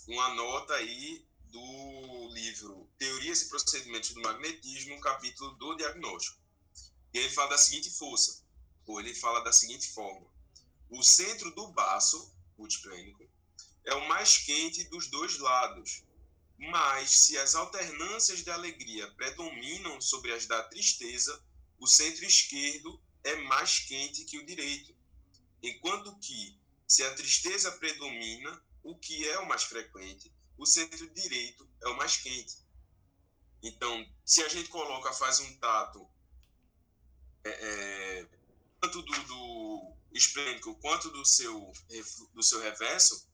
uma 0.09 0.35
nota 0.35 0.75
aí 0.75 1.27
do 1.51 2.29
livro 2.33 2.91
Teorias 2.99 3.43
e 3.43 3.49
Procedimentos 3.49 4.11
do 4.11 4.23
Magnetismo, 4.23 5.01
capítulo 5.01 5.53
do 5.57 5.77
diagnóstico. 5.77 6.41
E 7.13 7.19
ele 7.19 7.31
fala 7.31 7.51
da 7.51 7.59
seguinte 7.59 7.91
força, 7.91 8.43
ou 8.87 8.99
ele 8.99 9.15
fala 9.15 9.45
da 9.45 9.53
seguinte 9.53 9.91
forma: 9.91 10.27
o 10.89 11.03
centro 11.03 11.55
do 11.55 11.69
baço, 11.69 12.35
multiplênico, 12.57 13.29
é 13.85 13.95
o 13.95 14.09
mais 14.09 14.39
quente 14.39 14.85
dos 14.85 15.09
dois 15.09 15.39
lados. 15.39 16.05
Mas, 16.71 17.11
se 17.11 17.37
as 17.39 17.57
alternâncias 17.57 18.45
de 18.45 18.51
alegria 18.51 19.11
predominam 19.15 20.01
sobre 20.01 20.33
as 20.33 20.47
da 20.47 20.63
tristeza, 20.63 21.45
o 21.77 21.89
centro 21.89 22.25
esquerdo 22.25 23.03
é 23.25 23.35
mais 23.35 23.81
quente 23.81 24.25
que 24.25 24.39
o 24.39 24.47
direito. 24.47 24.95
Enquanto 25.61 26.17
que, 26.21 26.57
se 26.87 27.03
a 27.03 27.15
tristeza 27.17 27.73
predomina, 27.73 28.65
o 28.81 28.97
que 28.97 29.29
é 29.29 29.41
o 29.41 29.49
mais 29.49 29.65
frequente, 29.65 30.33
o 30.57 30.65
centro 30.65 31.11
direito 31.11 31.69
é 31.83 31.89
o 31.89 31.97
mais 31.97 32.17
quente. 32.17 32.57
Então, 33.61 34.09
se 34.25 34.41
a 34.45 34.49
gente 34.49 34.69
coloca, 34.69 35.13
faz 35.13 35.41
um 35.41 35.57
tato 35.57 36.09
é, 37.43 37.51
é, 37.51 38.29
tanto 38.81 39.03
do, 39.03 39.15
do 39.25 40.75
quanto 40.81 41.11
do 41.11 41.25
seu, 41.25 41.73
do 42.33 42.43
seu 42.43 42.61
reverso, 42.61 43.27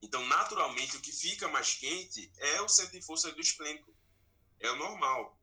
então, 0.00 0.24
naturalmente, 0.26 0.96
o 0.96 1.00
que 1.00 1.12
fica 1.12 1.48
mais 1.48 1.74
quente 1.74 2.30
é 2.38 2.60
o 2.62 2.68
centro 2.68 2.92
de 2.92 3.04
força 3.04 3.32
do 3.32 3.40
esplênico. 3.40 3.92
É 4.60 4.70
o 4.70 4.76
normal. 4.76 5.38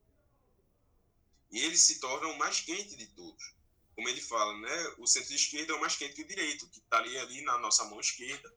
E 1.51 1.59
ele 1.59 1.77
se 1.77 1.99
torna 1.99 2.27
o 2.27 2.37
mais 2.37 2.61
quente 2.61 2.95
de 2.95 3.07
todos. 3.07 3.53
Como 3.95 4.09
ele 4.09 4.21
fala, 4.21 4.57
né? 4.57 4.95
O 4.97 5.07
centro 5.07 5.33
esquerdo 5.33 5.71
é 5.71 5.75
o 5.75 5.81
mais 5.81 5.95
quente 5.95 6.15
que 6.15 6.21
o 6.21 6.27
direito, 6.27 6.69
que 6.69 6.79
está 6.79 6.97
ali, 6.97 7.17
ali 7.17 7.41
na 7.43 7.57
nossa 7.57 7.83
mão 7.85 7.99
esquerda. 7.99 8.53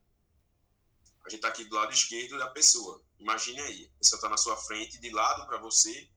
A 1.24 1.30
gente 1.30 1.38
está 1.38 1.48
aqui 1.48 1.64
do 1.64 1.74
lado 1.74 1.92
esquerdo 1.92 2.38
da 2.38 2.48
pessoa. 2.48 3.02
Imagine 3.18 3.60
aí. 3.60 3.90
A 3.94 3.98
pessoa 3.98 4.18
está 4.18 4.28
na 4.28 4.36
sua 4.36 4.56
frente, 4.56 4.98
de 4.98 5.10
lado 5.10 5.46
para 5.46 5.58
você, 5.58 6.08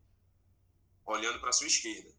olhando 1.06 1.40
para 1.40 1.50
a 1.50 1.54
sua 1.54 1.68
esquerda. 1.68 2.16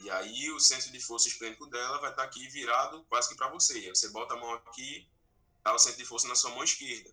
E 0.00 0.10
aí 0.10 0.50
o 0.50 0.60
centro 0.60 0.92
de 0.92 1.00
força 1.00 1.26
esplênico 1.28 1.66
dela 1.66 1.98
vai 1.98 2.10
estar 2.10 2.22
tá 2.22 2.28
aqui 2.28 2.46
virado 2.48 3.04
quase 3.04 3.30
que 3.30 3.36
para 3.36 3.48
você. 3.48 3.88
Você 3.88 4.08
bota 4.10 4.34
a 4.34 4.36
mão 4.36 4.52
aqui, 4.52 5.08
tá 5.70 5.74
o 5.74 5.78
centro 5.78 5.98
de 5.98 6.04
força 6.04 6.28
na 6.28 6.34
sua 6.36 6.50
mão 6.50 6.62
esquerda. 6.62 7.12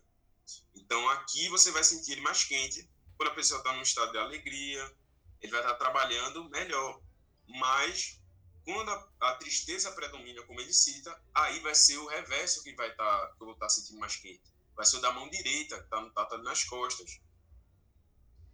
Então 0.74 1.08
aqui 1.10 1.48
você 1.48 1.72
vai 1.72 1.82
sentir 1.82 2.12
ele 2.12 2.20
mais 2.20 2.44
quente. 2.44 2.88
Quando 3.16 3.30
a 3.30 3.34
pessoa 3.34 3.58
está 3.58 3.72
num 3.72 3.82
estado 3.82 4.12
de 4.12 4.18
alegria, 4.18 4.96
ele 5.40 5.50
vai 5.50 5.60
estar 5.60 5.72
tá 5.72 5.78
trabalhando 5.78 6.48
melhor. 6.50 7.00
Mas 7.48 8.20
quando 8.64 8.90
a, 8.90 9.08
a, 9.20 9.34
tristeza 9.34 9.90
predomina, 9.92 10.42
como 10.42 10.60
ele 10.60 10.72
cita, 10.72 11.20
aí 11.34 11.58
vai 11.60 11.74
ser 11.74 11.98
o 11.98 12.06
reverso 12.06 12.62
que 12.62 12.74
vai 12.74 12.90
estar, 12.90 13.04
tá, 13.04 13.34
que 13.36 13.42
eu 13.42 13.46
vou 13.46 13.54
estar 13.54 13.66
tá 13.66 13.70
sentindo 13.70 13.98
mais 13.98 14.16
quente. 14.16 14.42
Vai 14.76 14.86
ser 14.86 14.96
o 14.96 15.00
da 15.00 15.12
mão 15.12 15.28
direita, 15.28 15.76
que 15.78 15.84
está 15.84 16.10
tá, 16.10 16.24
tá 16.24 16.38
nas 16.38 16.64
costas. 16.64 17.20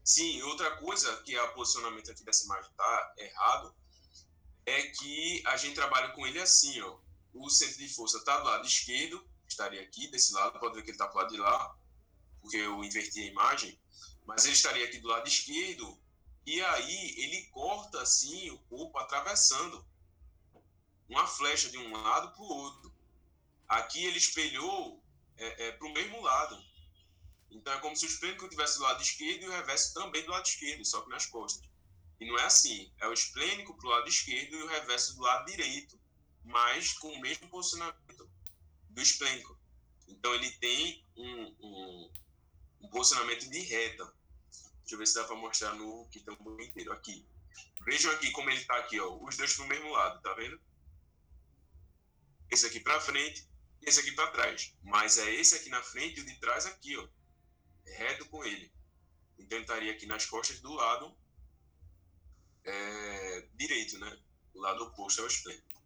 Sim, 0.02 0.42
outra 0.42 0.76
coisa 0.78 1.14
que 1.22 1.36
é 1.36 1.42
o 1.42 1.54
posicionamento 1.54 2.10
aqui 2.10 2.24
dessa 2.24 2.44
imagem 2.44 2.70
está 2.70 3.14
errado, 3.18 3.74
é 4.66 4.82
que 4.82 5.42
a 5.46 5.56
gente 5.56 5.74
trabalha 5.74 6.10
com 6.12 6.26
ele 6.26 6.40
assim, 6.40 6.80
ó. 6.80 6.98
O 7.32 7.48
centro 7.48 7.78
de 7.78 7.88
força 7.88 8.18
está 8.18 8.38
do 8.38 8.44
lado 8.44 8.66
esquerdo, 8.66 9.24
estaria 9.52 9.82
aqui 9.82 10.08
desse 10.08 10.32
lado, 10.32 10.58
pode 10.58 10.74
ver 10.74 10.82
que 10.82 10.90
ele 10.90 10.96
está 10.96 11.06
do 11.06 11.16
lado 11.16 11.32
de 11.32 11.38
lá, 11.38 11.76
porque 12.40 12.56
eu 12.56 12.82
inverti 12.82 13.20
a 13.20 13.26
imagem, 13.26 13.78
mas 14.26 14.44
ele 14.44 14.54
estaria 14.54 14.84
aqui 14.84 14.98
do 14.98 15.08
lado 15.08 15.28
esquerdo, 15.28 15.98
e 16.46 16.60
aí 16.60 17.14
ele 17.18 17.46
corta 17.46 18.00
assim 18.00 18.50
o 18.50 18.58
corpo 18.60 18.98
atravessando 18.98 19.86
uma 21.08 21.26
flecha 21.26 21.68
de 21.68 21.78
um 21.78 21.92
lado 21.92 22.32
para 22.32 22.42
o 22.42 22.48
outro. 22.48 22.94
Aqui 23.68 24.04
ele 24.04 24.18
espelhou 24.18 25.02
é, 25.36 25.66
é, 25.66 25.72
para 25.72 25.86
o 25.86 25.92
mesmo 25.92 26.20
lado. 26.20 26.56
Então 27.50 27.72
é 27.72 27.78
como 27.80 27.96
se 27.96 28.06
o 28.06 28.08
esplênico 28.08 28.44
estivesse 28.44 28.78
do 28.78 28.84
lado 28.84 29.02
esquerdo 29.02 29.42
e 29.42 29.48
o 29.48 29.52
reverso 29.52 29.92
também 29.92 30.24
do 30.24 30.30
lado 30.30 30.46
esquerdo, 30.46 30.84
só 30.84 31.00
que 31.02 31.10
nas 31.10 31.26
costas. 31.26 31.68
E 32.20 32.26
não 32.26 32.38
é 32.38 32.44
assim. 32.44 32.92
É 32.98 33.08
o 33.08 33.12
esplênico 33.12 33.76
para 33.76 33.86
o 33.86 33.90
lado 33.90 34.08
esquerdo 34.08 34.54
e 34.54 34.62
o 34.62 34.68
reverso 34.68 35.16
do 35.16 35.22
lado 35.22 35.46
direito, 35.46 35.98
mas 36.44 36.92
com 36.92 37.08
o 37.08 37.20
mesmo 37.20 37.48
posicionamento 37.48 38.29
do 38.90 39.00
esplênico. 39.00 39.58
Então 40.08 40.34
ele 40.34 40.50
tem 40.52 41.04
um, 41.16 41.42
um, 41.60 42.12
um 42.82 42.88
posicionamento 42.90 43.48
de 43.48 43.60
reta. 43.60 44.04
Deixa 44.80 44.94
eu 44.94 44.98
ver 44.98 45.06
se 45.06 45.14
dá 45.14 45.24
para 45.24 45.36
mostrar 45.36 45.74
no 45.74 46.08
que 46.08 46.20
também 46.20 46.66
inteiro. 46.66 46.92
Aqui. 46.92 47.26
Vejam 47.84 48.10
aqui 48.12 48.30
como 48.32 48.50
ele 48.50 48.60
está 48.60 48.76
aqui, 48.76 48.98
ó. 49.00 49.16
Os 49.22 49.36
dois 49.36 49.54
para 49.54 49.64
o 49.64 49.68
mesmo 49.68 49.90
lado, 49.90 50.20
tá 50.20 50.34
vendo? 50.34 50.60
Esse 52.50 52.66
aqui 52.66 52.80
para 52.80 53.00
frente 53.00 53.48
e 53.80 53.88
esse 53.88 54.00
aqui 54.00 54.12
para 54.12 54.30
trás. 54.30 54.74
Mas 54.82 55.18
é 55.18 55.34
esse 55.34 55.54
aqui 55.54 55.68
na 55.68 55.82
frente 55.82 56.18
e 56.18 56.22
o 56.22 56.26
de 56.26 56.38
trás 56.40 56.66
aqui, 56.66 56.96
ó. 56.96 57.08
Reto 57.86 58.26
com 58.26 58.44
ele. 58.44 58.72
Então 59.38 59.56
ele 59.56 59.64
estaria 59.64 59.92
aqui 59.92 60.06
nas 60.06 60.26
costas 60.26 60.60
do 60.60 60.72
lado 60.72 61.16
é, 62.64 63.48
direito, 63.54 63.98
né? 63.98 64.18
O 64.54 64.60
lado 64.60 64.84
oposto 64.84 65.20
ao 65.20 65.26
esplênico. 65.26 65.79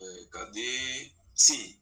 É, 0.00 0.24
cadê? 0.30 1.12
Sim. 1.34 1.78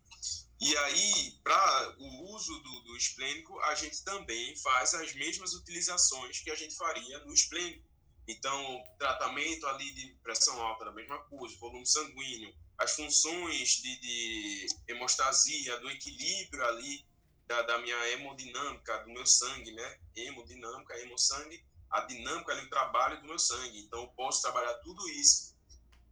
E 0.59 0.77
aí, 0.77 1.39
para 1.45 1.97
o 1.99 2.35
uso 2.35 2.59
do, 2.61 2.81
do 2.85 2.97
esplênico, 2.97 3.59
a 3.61 3.75
gente 3.75 4.03
também 4.05 4.57
faz 4.57 4.95
as 4.95 5.15
mesmas 5.15 5.53
utilizações 5.53 6.41
que 6.41 6.51
a 6.51 6.55
gente 6.55 6.75
faria 6.77 7.19
no 7.21 7.35
esplênico. 7.35 7.85
Então, 8.27 8.83
tratamento 8.99 9.67
ali 9.67 9.93
de 9.93 10.09
pressão 10.23 10.61
alta 10.61 10.87
da 10.87 10.93
mesma 10.93 11.19
coisa, 11.25 11.57
volume 11.59 11.87
sanguíneo, 11.87 12.55
as 12.79 12.93
funções 12.97 13.69
de, 13.83 14.01
de 14.01 14.67
hemostasia, 14.89 15.79
do 15.79 15.91
equilíbrio 15.91 16.65
ali 16.65 17.07
da, 17.47 17.63
da, 17.63 17.79
minha 17.79 18.09
hemodinâmica, 18.13 18.99
do 19.05 19.13
meu 19.13 19.27
sangue, 19.27 19.71
né? 19.73 19.99
Hemodinâmica, 20.17 20.99
hemosangue, 21.01 21.65
a 21.91 22.01
dinâmica 22.01 22.53
ali, 22.53 22.67
o 22.67 22.71
trabalho 22.71 23.21
do 23.21 23.29
meu 23.29 23.39
sangue. 23.39 23.79
Então, 23.81 24.01
eu 24.01 24.09
posso 24.09 24.43
trabalhar 24.43 24.75
tudo 24.79 25.07
isso 25.11 25.56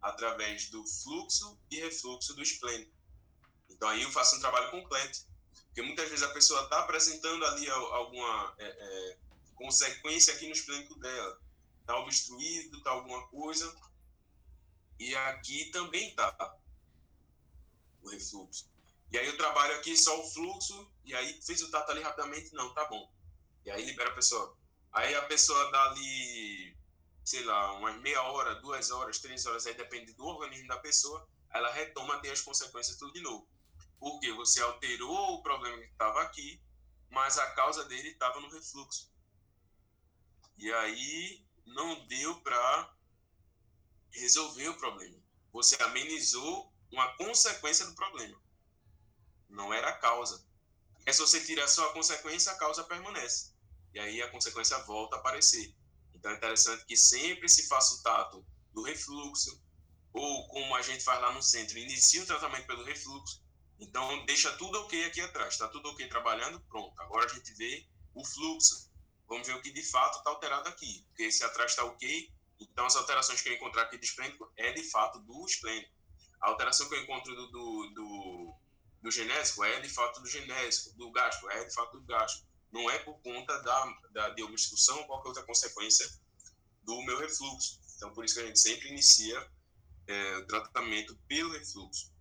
através 0.05 0.69
do 0.69 0.85
fluxo 0.85 1.59
e 1.71 1.79
refluxo 1.79 2.35
do 2.35 2.43
esplênico. 2.43 2.93
Então 3.69 3.89
aí 3.89 4.03
eu 4.03 4.11
faço 4.11 4.35
um 4.35 4.39
trabalho 4.39 4.69
completo, 4.69 5.25
porque 5.67 5.81
muitas 5.81 6.07
vezes 6.09 6.23
a 6.23 6.33
pessoa 6.33 6.63
está 6.63 6.79
apresentando 6.79 7.43
ali 7.45 7.67
alguma 7.69 8.55
é, 8.59 8.65
é, 8.65 9.17
consequência 9.55 10.33
aqui 10.33 10.45
no 10.45 10.53
esplênico 10.53 10.97
dela, 10.99 11.41
está 11.81 11.97
obstruído, 11.97 12.77
está 12.77 12.91
alguma 12.91 13.27
coisa, 13.27 13.75
e 14.99 15.15
aqui 15.15 15.71
também 15.71 16.09
está 16.09 16.55
o 18.03 18.09
refluxo. 18.09 18.69
E 19.11 19.17
aí 19.17 19.25
eu 19.25 19.37
trabalho 19.37 19.75
aqui 19.75 19.97
só 19.97 20.21
o 20.21 20.31
fluxo, 20.31 20.91
e 21.03 21.15
aí 21.15 21.41
fez 21.41 21.61
o 21.63 21.71
tato 21.71 21.91
ali 21.91 22.01
rapidamente, 22.01 22.53
não, 22.53 22.73
tá 22.73 22.85
bom. 22.85 23.11
E 23.65 23.71
aí 23.71 23.83
libera 23.83 24.11
a 24.11 24.15
pessoa. 24.15 24.55
Aí 24.93 25.15
a 25.15 25.23
pessoa 25.23 25.71
dá 25.71 25.83
ali, 25.89 26.74
sei 27.25 27.43
lá, 27.43 27.73
umas 27.73 27.99
meia 28.01 28.21
hora, 28.21 28.61
duas 28.61 28.91
horas, 28.91 29.17
três 29.17 29.47
horas, 29.47 29.65
aí 29.65 29.73
depende 29.73 30.13
do 30.13 30.23
organismo 30.23 30.67
da 30.67 30.77
pessoa, 30.77 31.27
ela 31.51 31.73
retoma 31.73 32.21
ter 32.21 32.29
as 32.29 32.39
consequências 32.39 32.97
tudo 32.97 33.13
de 33.13 33.21
novo. 33.21 33.49
Porque 33.99 34.31
você 34.33 34.61
alterou 34.61 35.33
o 35.33 35.41
problema 35.41 35.77
que 35.79 35.85
estava 35.85 36.21
aqui, 36.21 36.61
mas 37.09 37.39
a 37.39 37.51
causa 37.53 37.83
dele 37.85 38.09
estava 38.09 38.39
no 38.39 38.49
refluxo. 38.49 39.11
E 40.57 40.71
aí 40.71 41.43
não 41.65 42.05
deu 42.05 42.39
para 42.41 42.95
resolver 44.11 44.69
o 44.69 44.77
problema. 44.77 45.17
Você 45.51 45.75
amenizou 45.81 46.71
uma 46.91 47.17
consequência 47.17 47.87
do 47.87 47.95
problema. 47.95 48.39
Não 49.49 49.73
era 49.73 49.89
a 49.89 49.97
causa. 49.97 50.45
E 51.07 51.11
se 51.11 51.21
você 51.21 51.43
tira 51.43 51.67
só 51.67 51.89
a 51.89 51.93
consequência, 51.93 52.51
a 52.51 52.57
causa 52.57 52.83
permanece. 52.83 53.53
E 53.93 53.99
aí 53.99 54.21
a 54.21 54.29
consequência 54.29 54.77
volta 54.83 55.15
a 55.15 55.19
aparecer. 55.19 55.73
Então 56.15 56.31
é 56.31 56.35
interessante 56.35 56.85
que 56.85 56.95
sempre 56.95 57.47
se 57.49 57.67
faça 57.67 57.95
o 57.95 58.03
tato 58.03 58.45
do 58.73 58.81
refluxo, 58.83 59.61
ou 60.13 60.47
como 60.47 60.75
a 60.75 60.81
gente 60.81 61.03
faz 61.03 61.21
lá 61.21 61.33
no 61.33 61.41
centro, 61.41 61.77
inicia 61.77 62.23
o 62.23 62.25
tratamento 62.25 62.65
pelo 62.65 62.83
refluxo. 62.83 63.43
Então 63.79 64.25
deixa 64.25 64.51
tudo 64.53 64.79
ok 64.81 65.05
aqui 65.05 65.21
atrás. 65.21 65.53
Está 65.53 65.67
tudo 65.67 65.89
ok 65.89 66.07
trabalhando? 66.07 66.59
Pronto. 66.61 66.93
Agora 67.01 67.25
a 67.25 67.33
gente 67.33 67.53
vê 67.53 67.85
o 68.13 68.25
fluxo. 68.25 68.89
Vamos 69.27 69.45
ver 69.45 69.55
o 69.55 69.61
que 69.61 69.71
de 69.71 69.83
fato 69.83 70.17
está 70.17 70.29
alterado 70.29 70.69
aqui. 70.69 71.05
Porque 71.09 71.29
se 71.31 71.43
atrás 71.43 71.71
está 71.71 71.83
ok, 71.83 72.31
então 72.59 72.85
as 72.85 72.95
alterações 72.95 73.41
que 73.41 73.49
eu 73.49 73.53
encontrar 73.53 73.83
aqui 73.83 73.97
do 73.97 74.03
esplênico 74.03 74.51
é 74.55 74.71
de 74.71 74.83
fato 74.83 75.19
do 75.19 75.45
esplênico. 75.45 75.93
A 76.41 76.49
alteração 76.49 76.87
que 76.87 76.95
eu 76.95 77.01
encontro 77.01 77.35
do, 77.35 77.47
do, 77.51 77.89
do, 77.93 78.55
do 79.01 79.11
genésico 79.11 79.63
é 79.63 79.79
de 79.81 79.89
fato 79.89 80.21
do 80.21 80.27
genésico, 80.27 80.95
do 80.95 81.11
gástrico 81.11 81.49
é 81.49 81.65
de 81.65 81.73
fato 81.73 81.99
do 81.99 82.05
gástrico. 82.05 82.47
Não 82.71 82.89
é 82.89 82.99
por 82.99 83.19
conta 83.21 83.61
da, 83.63 83.99
da, 84.11 84.29
de 84.29 84.43
obstrução 84.43 84.97
ou 84.99 85.05
qualquer 85.05 85.29
outra 85.29 85.43
consequência 85.43 86.07
do 86.83 87.01
meu 87.03 87.19
refluxo. 87.19 87.79
Então, 87.95 88.13
por 88.13 88.25
isso 88.25 88.35
que 88.35 88.41
a 88.41 88.45
gente 88.45 88.59
sempre 88.59 88.89
inicia 88.89 89.51
é, 90.07 90.37
o 90.37 90.47
tratamento 90.47 91.15
pelo 91.27 91.53
refluxo. 91.53 92.13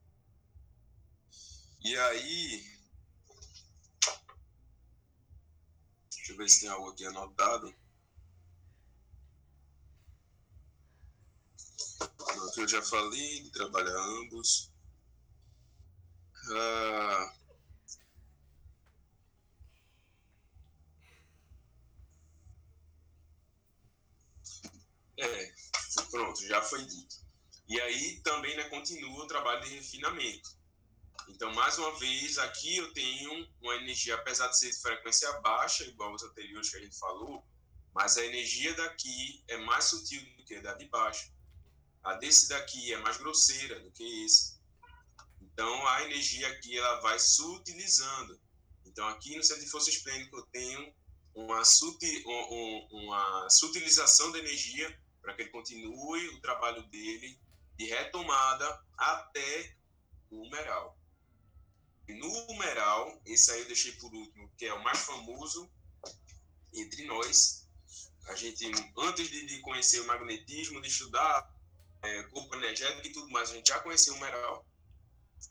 E 1.81 1.97
aí, 1.97 2.65
deixa 6.11 6.33
eu 6.33 6.37
ver 6.37 6.49
se 6.49 6.61
tem 6.61 6.69
algo 6.69 6.91
aqui 6.91 7.05
anotado. 7.05 7.75
que 12.55 12.61
eu 12.61 12.69
já 12.69 12.81
falei, 12.83 13.51
trabalha 13.51 13.91
ambos. 13.91 14.71
Ah, 16.53 17.35
é, 25.19 25.53
pronto, 26.11 26.47
já 26.47 26.63
foi 26.63 26.85
dito. 26.85 27.17
E 27.69 27.81
aí 27.81 28.21
também 28.21 28.57
né, 28.57 28.65
continua 28.65 29.25
o 29.25 29.27
trabalho 29.27 29.63
de 29.65 29.75
refinamento. 29.75 30.51
Então, 31.29 31.53
mais 31.55 31.79
uma 31.79 31.99
vez, 31.99 32.37
aqui 32.39 32.77
eu 32.77 32.93
tenho 32.93 33.49
uma 33.63 33.75
energia, 33.77 34.15
apesar 34.15 34.49
de 34.49 34.59
ser 34.59 34.71
de 34.71 34.81
frequência 34.81 35.33
baixa, 35.41 35.85
igual 35.85 36.13
os 36.13 36.23
anteriores 36.23 36.69
que 36.69 36.77
a 36.77 36.81
gente 36.81 36.99
falou, 36.99 37.43
mas 37.95 38.19
a 38.19 38.27
energia 38.27 38.75
daqui 38.75 39.43
é 39.49 39.57
mais 39.57 39.85
sutil 39.85 40.23
do 40.37 40.45
que 40.45 40.57
a 40.57 40.61
da 40.61 40.75
de 40.75 40.87
baixo. 40.87 41.33
A 42.03 42.15
desse 42.15 42.49
daqui 42.49 42.93
é 42.93 42.99
mais 42.99 43.17
grosseira 43.17 43.81
do 43.81 43.91
que 43.93 44.25
esse. 44.25 44.59
Então, 45.41 45.87
a 45.87 46.03
energia 46.03 46.49
aqui 46.49 46.77
ela 46.77 47.01
vai 47.01 47.19
sutilizando. 47.19 48.39
Então, 48.85 49.09
aqui 49.09 49.37
no 49.37 49.43
centro 49.43 49.65
de 49.65 49.71
força 49.71 49.89
esplênico, 49.89 50.37
eu 50.37 50.43
tenho 50.47 50.95
uma, 51.35 51.65
sutil, 51.65 52.23
uma 52.91 53.49
sutilização 53.49 54.31
da 54.33 54.39
energia 54.39 55.01
para 55.25 55.35
que 55.35 55.43
ele 55.43 55.51
continue 55.51 56.29
o 56.29 56.41
trabalho 56.41 56.83
dele 56.85 57.41
de 57.77 57.87
retomada 57.87 58.85
até 58.97 59.77
o 60.31 60.43
humeral. 60.43 60.97
No 62.07 62.29
humeral, 62.51 63.21
esse 63.25 63.51
aí 63.51 63.61
eu 63.61 63.67
deixei 63.67 63.93
por 63.93 64.13
último, 64.15 64.53
que 64.59 64.67
é 64.67 64.75
o 64.75 64.85
mais 64.85 64.99
famoso 64.99 65.69
entre 66.73 67.05
nós. 67.07 67.67
A 68.27 68.35
gente, 68.35 68.71
antes 68.99 69.29
de, 69.29 69.61
conhecer 69.61 70.01
o 70.01 70.07
magnetismo, 70.07 70.81
de 70.83 70.89
estudar 70.89 71.51
é, 72.03 72.23
corpo 72.25 72.55
energético 72.57 73.07
e 73.07 73.13
tudo 73.13 73.31
mais. 73.31 73.51
A 73.51 73.55
gente 73.55 73.69
já 73.69 73.81
conhecia 73.81 74.13
o 74.13 74.21
Meral. 74.21 74.67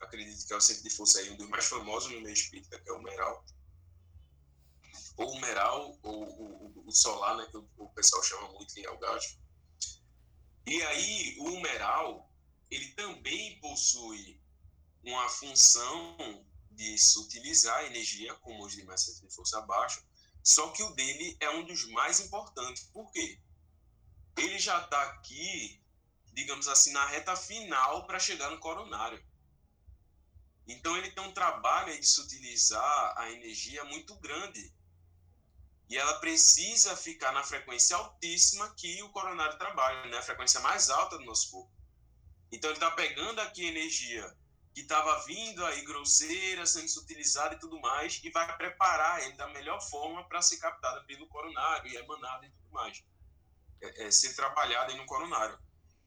Acredito 0.00 0.46
que 0.46 0.52
é 0.52 0.56
o 0.56 0.60
centro 0.60 0.82
de 0.84 0.90
força 0.90 1.18
aí, 1.18 1.30
um 1.30 1.36
dos 1.36 1.48
mais 1.48 1.66
famosos 1.66 2.12
no 2.12 2.20
meio 2.20 2.32
espírita, 2.32 2.78
que 2.80 2.88
é 2.88 2.92
o 2.92 3.02
Meral. 3.02 3.44
Ou 5.16 5.32
o 5.32 5.40
Meral, 5.40 5.98
ou 6.02 6.24
o, 6.24 6.84
o, 6.86 6.92
Solar, 6.92 7.36
né, 7.36 7.46
que 7.50 7.56
o, 7.56 7.68
o, 7.78 7.88
pessoal 7.90 8.22
chama 8.22 8.48
muito 8.52 8.76
em 8.78 8.86
Algacho. 8.86 9.38
E 10.66 10.82
aí, 10.82 11.36
o 11.40 11.60
Meral, 11.60 12.30
ele 12.70 12.88
também 12.92 13.58
possui 13.60 14.40
uma 15.02 15.28
função 15.28 16.46
de 16.70 16.98
sutilizar 16.98 17.78
a 17.78 17.86
energia, 17.86 18.34
como 18.36 18.64
os 18.64 18.74
demais 18.74 19.02
centros 19.02 19.28
de 19.28 19.34
força 19.34 19.58
abaixo, 19.58 20.04
só 20.42 20.70
que 20.70 20.82
o 20.82 20.90
dele 20.90 21.36
é 21.40 21.50
um 21.50 21.64
dos 21.64 21.88
mais 21.90 22.20
importantes. 22.20 22.84
Por 22.84 23.10
quê? 23.12 23.38
Ele 24.36 24.58
já 24.58 24.82
está 24.82 25.00
aqui 25.02 25.84
digamos 26.34 26.66
assim, 26.66 26.92
na 26.92 27.06
reta 27.06 27.36
final 27.36 28.06
para 28.06 28.18
chegar 28.18 28.50
no 28.50 28.58
coronário. 28.58 29.24
Então 30.66 30.96
ele 30.96 31.10
tem 31.12 31.22
um 31.22 31.32
trabalho 31.32 31.98
de 31.98 32.20
utilizar 32.20 33.14
a 33.16 33.30
energia 33.30 33.84
muito 33.84 34.16
grande. 34.16 34.74
E 35.88 35.96
ela 35.96 36.14
precisa 36.20 36.96
ficar 36.96 37.32
na 37.32 37.42
frequência 37.42 37.96
altíssima 37.96 38.74
que 38.74 39.02
o 39.02 39.10
coronário 39.10 39.58
trabalha, 39.58 40.08
né? 40.08 40.18
a 40.18 40.22
frequência 40.22 40.60
mais 40.60 40.90
alta 40.90 41.18
do 41.18 41.24
nosso 41.24 41.50
corpo. 41.50 41.72
Então 42.50 42.70
ele 42.70 42.76
está 42.76 42.90
pegando 42.92 43.40
aqui 43.40 43.66
energia 43.66 44.34
que 44.74 44.80
estava 44.80 45.24
vindo 45.24 45.64
aí 45.66 45.84
grosseira, 45.84 46.66
sendo 46.66 46.88
utilizada 47.00 47.54
e 47.54 47.58
tudo 47.58 47.80
mais, 47.80 48.20
e 48.24 48.30
vai 48.30 48.56
preparar 48.56 49.22
ele 49.22 49.34
da 49.34 49.46
melhor 49.48 49.80
forma 49.80 50.26
para 50.28 50.42
ser 50.42 50.56
captada 50.56 51.04
pelo 51.04 51.28
coronário 51.28 51.88
e 51.88 51.96
emanada 51.96 52.44
e 52.44 52.50
tudo 52.50 52.72
mais. 52.72 53.04
É, 53.80 54.06
é, 54.06 54.10
ser 54.10 54.34
trabalhada 54.34 54.92
no 54.96 55.06
coronário. 55.06 55.56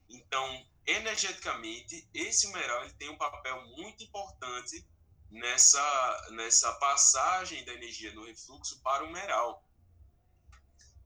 Então, 0.08 0.66
energeticamente, 0.86 2.08
esse 2.12 2.46
mineral 2.48 2.84
ele 2.84 2.92
tem 2.94 3.08
um 3.08 3.16
papel 3.16 3.66
muito 3.68 4.04
importante 4.04 4.86
nessa, 5.30 6.26
nessa 6.32 6.72
passagem 6.74 7.64
da 7.64 7.72
energia 7.72 8.12
no 8.12 8.26
refluxo 8.26 8.82
para 8.82 9.04
o 9.04 9.06
mineral. 9.06 9.64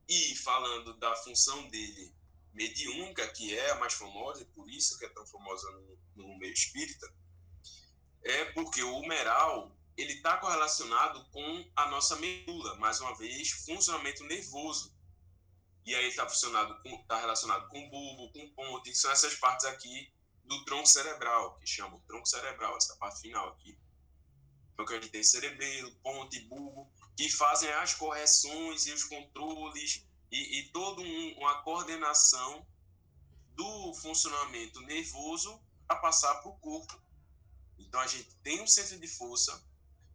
E 0.07 0.35
falando 0.35 0.93
da 0.95 1.15
função 1.17 1.67
dele 1.69 2.13
mediúnica, 2.53 3.27
que 3.29 3.57
é 3.57 3.71
a 3.71 3.79
mais 3.79 3.93
famosa, 3.93 4.41
e 4.41 4.45
por 4.45 4.69
isso 4.69 4.97
que 4.99 5.05
é 5.05 5.09
tão 5.09 5.25
famosa 5.25 5.69
no, 5.71 5.99
no 6.15 6.37
meio 6.37 6.53
espírita, 6.53 7.11
é 8.21 8.45
porque 8.45 8.83
o 8.83 8.97
humeral 8.97 9.75
ele 9.97 10.13
está 10.13 10.37
correlacionado 10.37 11.23
com 11.25 11.71
a 11.75 11.89
nossa 11.89 12.15
medula, 12.15 12.75
mais 12.75 12.99
uma 12.99 13.15
vez, 13.17 13.51
funcionamento 13.51 14.23
nervoso. 14.23 14.95
E 15.85 15.93
aí 15.93 16.07
está 16.07 16.25
tá 17.07 17.19
relacionado 17.19 17.67
com 17.69 17.89
bulbo, 17.89 18.31
com 18.31 18.49
ponte, 18.53 18.89
que 18.89 18.97
são 18.97 19.11
essas 19.11 19.35
partes 19.35 19.65
aqui 19.65 20.11
do 20.45 20.63
tronco 20.65 20.87
cerebral, 20.87 21.57
que 21.57 21.67
chama 21.67 21.95
o 21.95 22.01
tronco 22.01 22.27
cerebral, 22.27 22.75
essa 22.77 22.95
parte 22.95 23.21
final 23.21 23.49
aqui. 23.49 23.77
Então, 24.73 24.85
que 24.85 24.93
a 24.93 24.99
gente 24.99 25.11
tem 25.11 25.23
cerebelo, 25.23 25.93
ponte, 26.01 26.39
bulbo, 26.41 26.91
que 27.15 27.29
fazem 27.29 27.69
as 27.73 27.93
correções 27.93 28.87
e 28.87 28.91
os 28.91 29.03
controles 29.03 30.05
e, 30.31 30.59
e 30.59 30.69
toda 30.69 31.01
um, 31.01 31.37
uma 31.37 31.61
coordenação 31.61 32.65
do 33.55 33.93
funcionamento 33.95 34.81
nervoso 34.81 35.61
para 35.87 35.97
passar 35.97 36.33
para 36.35 36.49
o 36.49 36.57
corpo. 36.57 36.99
Então, 37.77 37.99
a 37.99 38.07
gente 38.07 38.35
tem 38.37 38.61
um 38.61 38.67
centro 38.67 38.99
de 38.99 39.07
força 39.07 39.63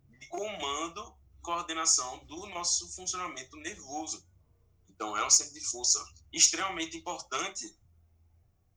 de 0.08 0.26
comando 0.26 1.16
e 1.36 1.40
coordenação 1.40 2.24
do 2.26 2.46
nosso 2.46 2.88
funcionamento 2.94 3.56
nervoso. 3.56 4.26
Então, 4.88 5.16
é 5.16 5.24
um 5.24 5.30
centro 5.30 5.54
de 5.54 5.64
força 5.64 6.04
extremamente 6.32 6.96
importante 6.96 7.78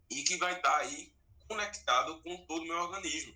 e 0.09 0.23
que 0.23 0.37
vai 0.37 0.55
estar 0.55 0.77
aí 0.77 1.11
conectado 1.47 2.21
com 2.21 2.45
todo 2.45 2.61
o 2.61 2.67
meu 2.67 2.77
organismo. 2.77 3.35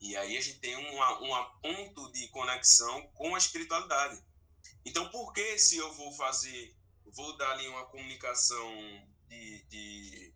E 0.00 0.16
aí 0.16 0.36
a 0.36 0.40
gente 0.40 0.58
tem 0.58 0.76
uma 0.76 1.44
ponto 1.60 2.12
de 2.12 2.28
conexão 2.28 3.06
com 3.14 3.34
a 3.34 3.38
espiritualidade. 3.38 4.22
Então, 4.84 5.08
por 5.10 5.32
que 5.32 5.58
se 5.58 5.76
eu 5.76 5.92
vou 5.94 6.12
fazer, 6.12 6.76
vou 7.06 7.36
dar 7.36 7.50
ali 7.52 7.66
uma 7.68 7.86
comunicação 7.86 8.70
de, 9.28 9.62
de 9.64 10.34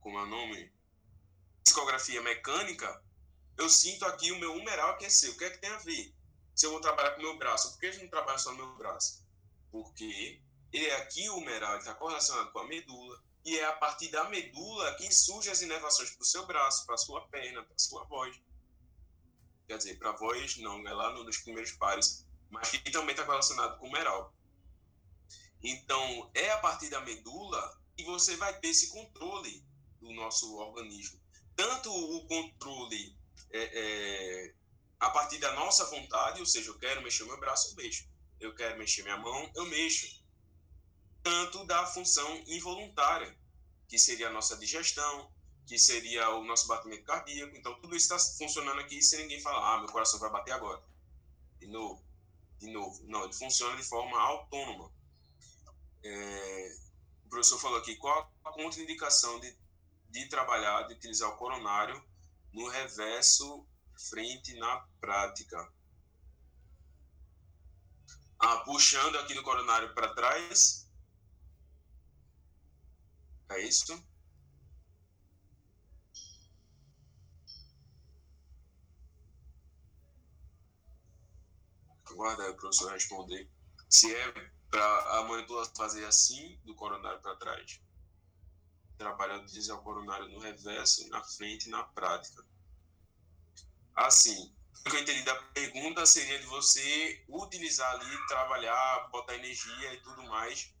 como 0.00 0.18
é 0.18 0.22
o 0.22 0.26
nome? 0.26 0.72
Psicografia 1.64 2.22
mecânica, 2.22 3.02
eu 3.56 3.68
sinto 3.68 4.04
aqui 4.04 4.30
o 4.32 4.38
meu 4.38 4.54
humeral 4.54 4.90
aquecer. 4.90 5.30
O 5.30 5.36
que 5.36 5.44
é 5.44 5.50
que 5.50 5.58
tem 5.58 5.70
a 5.70 5.78
ver? 5.78 6.14
Se 6.54 6.66
eu 6.66 6.70
vou 6.70 6.80
trabalhar 6.80 7.12
com 7.12 7.20
o 7.20 7.22
meu 7.22 7.38
braço, 7.38 7.72
por 7.72 7.80
que 7.80 7.86
a 7.86 7.92
gente 7.92 8.02
não 8.02 8.10
trabalha 8.10 8.38
só 8.38 8.50
no 8.52 8.58
meu 8.58 8.76
braço? 8.76 9.24
Porque 9.70 10.40
ele 10.72 10.86
é 10.86 10.96
aqui 10.96 11.28
o 11.28 11.38
humeral 11.38 11.78
está 11.78 11.94
correlacionado 11.94 12.50
com 12.50 12.58
a 12.58 12.66
medula, 12.66 13.22
e 13.46 13.56
é 13.60 13.64
a 13.64 13.72
partir 13.74 14.08
da 14.08 14.28
medula 14.28 14.92
que 14.96 15.10
surgem 15.14 15.52
as 15.52 15.62
inervações 15.62 16.10
para 16.10 16.22
o 16.22 16.26
seu 16.26 16.44
braço, 16.46 16.84
para 16.84 16.96
a 16.96 16.98
sua 16.98 17.28
perna, 17.28 17.62
para 17.62 17.76
a 17.76 17.78
sua 17.78 18.02
voz. 18.04 18.36
Quer 19.68 19.78
dizer, 19.78 19.98
para 20.00 20.10
a 20.10 20.16
voz 20.16 20.56
não, 20.56 20.86
é 20.86 20.92
lá 20.92 21.12
nos 21.12 21.38
primeiros 21.38 21.70
pares, 21.70 22.26
mas 22.50 22.70
que 22.70 22.90
também 22.90 23.12
está 23.14 23.24
relacionado 23.24 23.78
com 23.78 23.86
o 23.86 23.88
humeral. 23.88 24.34
Então, 25.62 26.28
é 26.34 26.50
a 26.50 26.58
partir 26.58 26.88
da 26.88 27.00
medula 27.02 27.80
que 27.96 28.02
você 28.04 28.36
vai 28.36 28.58
ter 28.58 28.68
esse 28.68 28.90
controle 28.90 29.64
do 30.00 30.12
nosso 30.12 30.56
organismo. 30.56 31.20
Tanto 31.54 31.88
o 31.90 32.26
controle 32.26 33.16
é, 33.52 33.60
é, 33.62 34.54
a 34.98 35.10
partir 35.10 35.38
da 35.38 35.52
nossa 35.54 35.84
vontade, 35.86 36.40
ou 36.40 36.46
seja, 36.46 36.68
eu 36.68 36.78
quero 36.80 37.00
mexer 37.00 37.24
meu 37.24 37.38
braço, 37.38 37.70
eu 37.70 37.76
mexo. 37.76 38.08
Eu 38.40 38.54
quero 38.56 38.76
mexer 38.76 39.04
minha 39.04 39.16
mão, 39.16 39.50
eu 39.54 39.66
mexo. 39.66 40.15
Tanto 41.26 41.64
da 41.66 41.84
função 41.86 42.40
involuntária, 42.46 43.36
que 43.88 43.98
seria 43.98 44.28
a 44.28 44.32
nossa 44.32 44.56
digestão, 44.56 45.28
que 45.66 45.76
seria 45.76 46.30
o 46.30 46.44
nosso 46.44 46.68
batimento 46.68 47.02
cardíaco. 47.02 47.56
Então, 47.56 47.74
tudo 47.80 47.96
isso 47.96 48.14
está 48.14 48.38
funcionando 48.38 48.78
aqui 48.78 49.02
sem 49.02 49.22
ninguém 49.22 49.40
falar, 49.40 49.74
ah, 49.74 49.78
meu 49.78 49.88
coração 49.88 50.20
vai 50.20 50.30
bater 50.30 50.52
agora. 50.52 50.80
De 51.58 51.66
novo, 51.66 52.00
de 52.60 52.70
novo. 52.70 53.02
Não, 53.08 53.24
ele 53.24 53.32
funciona 53.32 53.76
de 53.76 53.82
forma 53.82 54.16
autônoma. 54.20 54.88
É, 56.04 56.76
o 57.24 57.28
professor 57.28 57.58
falou 57.58 57.78
aqui, 57.78 57.96
qual 57.96 58.32
a 58.44 58.52
contraindicação 58.52 59.40
de, 59.40 59.52
de 60.08 60.28
trabalhar, 60.28 60.84
de 60.84 60.94
utilizar 60.94 61.28
o 61.30 61.36
coronário 61.36 62.00
no 62.52 62.68
reverso 62.68 63.66
frente 64.08 64.54
na 64.54 64.86
prática? 65.00 65.72
Ah, 68.38 68.58
puxando 68.58 69.18
aqui 69.18 69.34
do 69.34 69.42
coronário 69.42 69.92
para 69.92 70.14
trás. 70.14 70.85
É 73.48 73.60
isso? 73.60 74.04
Aguarda 82.04 82.44
aí 82.44 82.50
o 82.50 82.56
professor 82.56 82.92
responder. 82.92 83.50
Se 83.88 84.14
é 84.14 84.32
para 84.70 85.18
a 85.18 85.22
manipulação 85.24 85.74
fazer 85.76 86.04
assim, 86.04 86.58
do 86.64 86.74
coronário 86.74 87.20
para 87.20 87.36
trás. 87.36 87.80
Trabalhar 88.98 89.38
utilizar 89.38 89.78
o 89.78 89.82
coronário 89.82 90.28
no 90.28 90.38
reverso, 90.38 91.08
na 91.08 91.22
frente 91.22 91.66
e 91.66 91.70
na 91.70 91.84
prática. 91.84 92.44
Assim, 93.94 94.54
o 94.84 94.90
que 94.90 94.96
eu 94.96 95.00
entendi 95.00 95.22
da 95.22 95.34
pergunta 95.52 96.04
seria 96.06 96.38
de 96.38 96.46
você 96.46 97.24
utilizar 97.28 97.90
ali, 97.94 98.26
trabalhar, 98.28 99.08
botar 99.10 99.34
energia 99.34 99.94
e 99.94 100.00
tudo 100.02 100.22
mais 100.24 100.74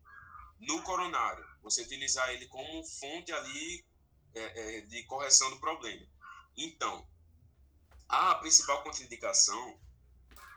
no 0.60 0.82
coronário. 0.82 1.44
Você 1.66 1.82
utilizar 1.82 2.30
ele 2.30 2.46
como 2.46 2.84
fonte 2.84 3.32
ali 3.32 3.84
é, 4.32 4.76
é, 4.76 4.80
de 4.82 5.02
correção 5.02 5.50
do 5.50 5.58
problema. 5.58 6.06
Então, 6.56 7.04
a 8.08 8.36
principal 8.36 8.84
contraindicação 8.84 9.76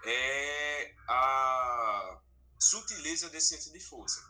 é 0.06 0.94
a 1.08 2.22
sutileza 2.60 3.28
desse 3.32 3.58
centro 3.58 3.74
de 3.74 3.80
força. 3.80 4.24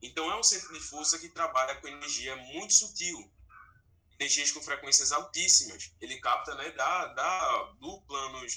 Então, 0.00 0.32
é 0.32 0.40
um 0.40 0.42
centro 0.42 0.72
de 0.72 0.80
força 0.80 1.18
que 1.18 1.28
trabalha 1.28 1.78
com 1.82 1.86
energia 1.86 2.34
muito 2.34 2.72
sutil, 2.72 3.30
energias 4.18 4.50
com 4.52 4.62
frequências 4.62 5.12
altíssimas. 5.12 5.92
Ele 6.00 6.18
capta 6.18 6.54
né, 6.54 6.70
da, 6.70 7.08
da, 7.08 7.62
do 7.78 8.02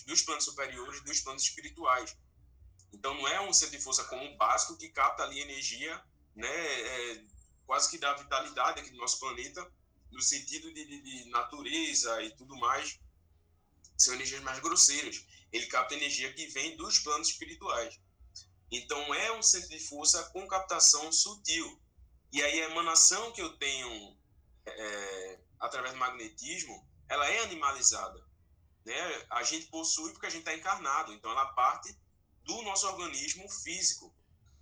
dos 0.08 0.22
planos 0.22 0.46
superiores, 0.46 1.02
dos 1.02 1.20
planos 1.20 1.44
espirituais. 1.44 2.16
Então, 2.94 3.14
não 3.16 3.28
é 3.28 3.42
um 3.42 3.52
centro 3.52 3.78
de 3.78 3.84
força 3.84 4.06
como 4.06 4.24
um 4.24 4.38
básico 4.38 4.78
que 4.78 4.88
capta 4.88 5.24
ali 5.24 5.42
energia, 5.42 6.02
né, 6.34 6.48
é, 6.48 7.33
quase 7.66 7.90
que 7.90 7.98
da 7.98 8.14
vitalidade 8.14 8.80
aqui 8.80 8.90
do 8.90 8.98
nosso 8.98 9.20
planeta, 9.20 9.72
no 10.12 10.22
sentido 10.22 10.72
de, 10.74 10.86
de, 10.86 11.02
de 11.02 11.30
natureza 11.30 12.22
e 12.24 12.32
tudo 12.36 12.56
mais. 12.58 13.00
São 13.98 14.14
energias 14.14 14.42
mais 14.44 14.60
grosseiras. 14.60 15.26
Ele 15.52 15.68
capta 15.68 15.96
energia 15.96 16.34
que 16.34 16.48
vem 16.48 16.76
dos 16.78 17.00
planos 17.00 17.30
espirituais. 17.30 18.00
Então, 18.72 19.14
é 19.14 19.32
um 19.32 19.44
centro 19.44 19.70
de 19.70 19.80
força 19.80 20.24
com 20.32 20.48
captação 20.48 21.12
sutil. 21.12 21.80
E 22.32 22.42
aí, 22.42 22.62
a 22.62 22.70
emanação 22.70 23.32
que 23.32 23.42
eu 23.42 23.56
tenho 23.58 24.18
é, 24.66 25.40
através 25.60 25.94
do 25.94 26.00
magnetismo, 26.00 26.88
ela 27.08 27.28
é 27.30 27.44
animalizada. 27.44 28.20
Né? 28.84 29.26
A 29.30 29.44
gente 29.44 29.68
possui 29.68 30.12
porque 30.12 30.26
a 30.26 30.30
gente 30.30 30.40
está 30.40 30.56
encarnado. 30.56 31.14
Então, 31.14 31.32
ela 31.32 31.54
parte 31.54 31.96
do 32.44 32.62
nosso 32.64 32.88
organismo 32.88 33.48
físico. 33.50 34.14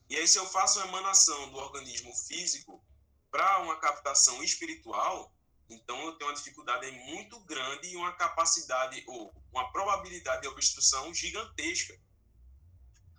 E 0.10 0.18
aí, 0.18 0.28
se 0.28 0.38
eu 0.38 0.46
faço 0.46 0.80
uma 0.80 0.88
emanação 0.90 1.50
do 1.50 1.58
organismo 1.58 2.14
físico 2.14 2.84
para 3.32 3.60
uma 3.60 3.80
captação 3.80 4.44
espiritual, 4.44 5.34
então 5.70 5.98
eu 6.04 6.18
tenho 6.18 6.30
uma 6.30 6.36
dificuldade 6.36 6.92
muito 6.92 7.40
grande 7.46 7.88
e 7.88 7.96
uma 7.96 8.12
capacidade 8.12 9.04
ou 9.08 9.34
uma 9.52 9.72
probabilidade 9.72 10.42
de 10.42 10.48
obstrução 10.50 11.14
gigantesca. 11.14 11.98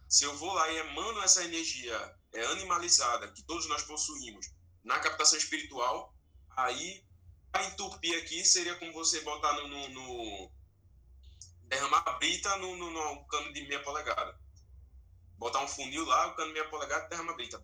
Se 0.07 0.25
eu 0.25 0.37
vou 0.37 0.53
lá 0.53 0.71
e 0.71 0.77
emano 0.77 1.23
essa 1.23 1.43
energia 1.43 2.15
é, 2.35 2.45
animalizada 2.45 3.33
que 3.33 3.43
todos 3.43 3.67
nós 3.67 3.83
possuímos 3.85 4.53
na 4.85 5.01
captação 5.01 5.39
espiritual, 5.39 6.15
aí 6.51 7.03
a 7.55 7.65
entupir 7.65 8.19
aqui 8.19 8.45
seria 8.45 8.75
como 8.77 8.93
você 8.93 9.23
botar 9.23 9.55
no, 9.55 9.69
no, 9.69 9.89
no 9.89 10.53
derramar 11.65 12.03
a 12.07 12.13
brita 12.13 12.55
no, 12.59 12.77
no, 12.77 12.91
no, 12.91 13.27
cano 13.27 13.51
de 13.55 13.63
meia 13.63 13.83
polegada. 13.83 14.39
Botar 15.39 15.61
um 15.61 15.69
funil 15.69 16.05
lá, 16.05 16.29
o 16.29 16.35
cano 16.35 16.49
de 16.49 16.55
meia 16.55 16.69
polegada 16.69 17.09
derrama 17.09 17.33
a 17.33 17.35
brita. 17.35 17.63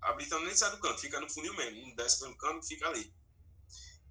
A 0.00 0.12
brita 0.12 0.38
nem 0.40 0.54
sai 0.54 0.70
do 0.70 0.78
cano, 0.78 0.98
fica 0.98 1.20
no 1.20 1.28
funil 1.30 1.54
mesmo, 1.54 1.86
não 1.86 1.94
desce 1.94 2.20
pelo 2.20 2.36
cano, 2.36 2.62
fica 2.62 2.88
ali. 2.88 3.12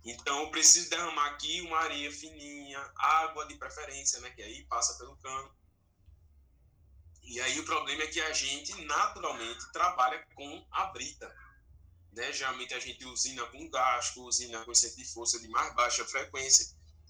Então 0.04 0.42
eu 0.42 0.52
preciso 0.52 0.90
derramar 0.90 1.28
aqui 1.32 1.62
uma 1.62 1.80
areia 1.80 2.12
fininha, 2.12 2.80
água 2.96 3.46
de 3.48 3.56
preferência, 3.56 4.20
né, 4.20 4.30
que 4.32 4.42
aí 4.42 4.66
passa 4.66 4.98
pelo 4.98 5.16
cano 5.18 5.52
e 7.26 7.42
aí 7.42 7.60
o 7.60 7.66
problema 7.66 8.04
é 8.04 8.08
que 8.08 8.22
a 8.22 8.32
gente 8.34 8.74
naturalmente 8.86 9.72
trabalha 9.72 10.26
com 10.36 10.66
a 10.72 10.86
brita. 10.86 11.36
Né? 12.14 12.32
Geralmente 12.32 12.74
a 12.74 12.80
gente 12.80 13.04
usina 13.06 13.44
com 13.48 13.70
gasto, 13.70 14.24
usina 14.24 14.64
com 14.64 14.74
centro 14.76 14.98
de 14.98 15.06
força 15.06 15.40
de 15.40 15.48
mais 15.48 15.74
baixa 15.74 16.06
frequência. 16.06 16.66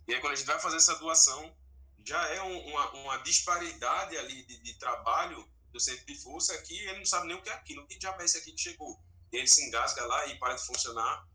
E 0.08 0.14
aí 0.14 0.22
quando 0.22 0.34
a 0.34 0.36
gente 0.36 0.48
vai 0.48 0.60
fazer 0.60 0.78
essa 0.78 0.96
doação, 0.96 1.56
já 2.04 2.22
é 2.30 2.42
um, 2.42 2.68
uma, 2.70 2.92
uma, 2.92 3.18
disparidade 3.18 4.16
ali 4.18 4.44
de, 4.44 4.58
de, 4.62 4.74
trabalho 4.76 5.48
do 5.76 5.80
centro 5.82 6.06
de 6.06 6.16
força 6.16 6.58
que 6.62 6.74
ele 6.74 7.00
não 7.00 7.06
sabe 7.06 7.28
nem 7.28 7.36
o 7.36 7.42
que 7.42 7.50
é 7.50 7.54
aquilo, 7.54 7.86
que 7.86 7.98
diabo 7.98 8.22
é 8.22 8.26
aqui 8.26 8.54
que 8.54 8.62
chegou. 8.62 8.98
E 9.32 9.36
ele 9.36 9.48
se 9.48 9.62
engasga 9.68 10.06
lá 10.06 10.26
e 10.28 10.40
para 10.40 10.54
de 10.54 10.66
funcionar. 10.66 11.28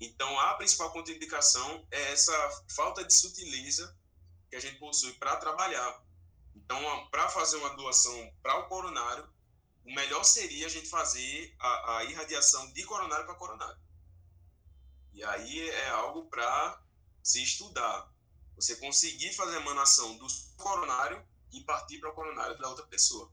Então 0.00 0.38
a 0.40 0.54
principal 0.54 0.90
contraindicação 0.90 1.86
é 1.92 2.12
essa 2.12 2.64
falta 2.74 3.04
de 3.04 3.14
sutileza 3.14 3.96
que 4.50 4.56
a 4.56 4.60
gente 4.60 4.80
possui 4.80 5.12
para 5.14 5.36
trabalhar. 5.36 6.02
Então, 6.56 7.08
para 7.08 7.28
fazer 7.28 7.56
uma 7.58 7.76
doação 7.76 8.32
para 8.42 8.58
o 8.58 8.68
coronário, 8.68 9.28
o 9.84 9.94
melhor 9.94 10.24
seria 10.24 10.66
a 10.66 10.70
gente 10.70 10.88
fazer 10.88 11.54
a, 11.58 11.98
a 11.98 12.04
irradiação 12.04 12.72
de 12.72 12.84
coronário 12.84 13.26
para 13.26 13.34
coronário. 13.36 13.80
E 15.12 15.22
aí 15.22 15.70
é 15.70 15.90
algo 15.90 16.26
para 16.26 16.82
se 17.22 17.42
estudar. 17.42 18.10
Você 18.56 18.76
conseguir 18.76 19.32
fazer 19.34 19.56
a 19.56 19.60
emanação 19.60 20.16
do 20.16 20.26
coronário 20.56 21.24
e 21.52 21.60
partir 21.60 21.98
para 21.98 22.10
o 22.10 22.14
coronário 22.14 22.58
da 22.58 22.68
outra 22.68 22.86
pessoa. 22.86 23.30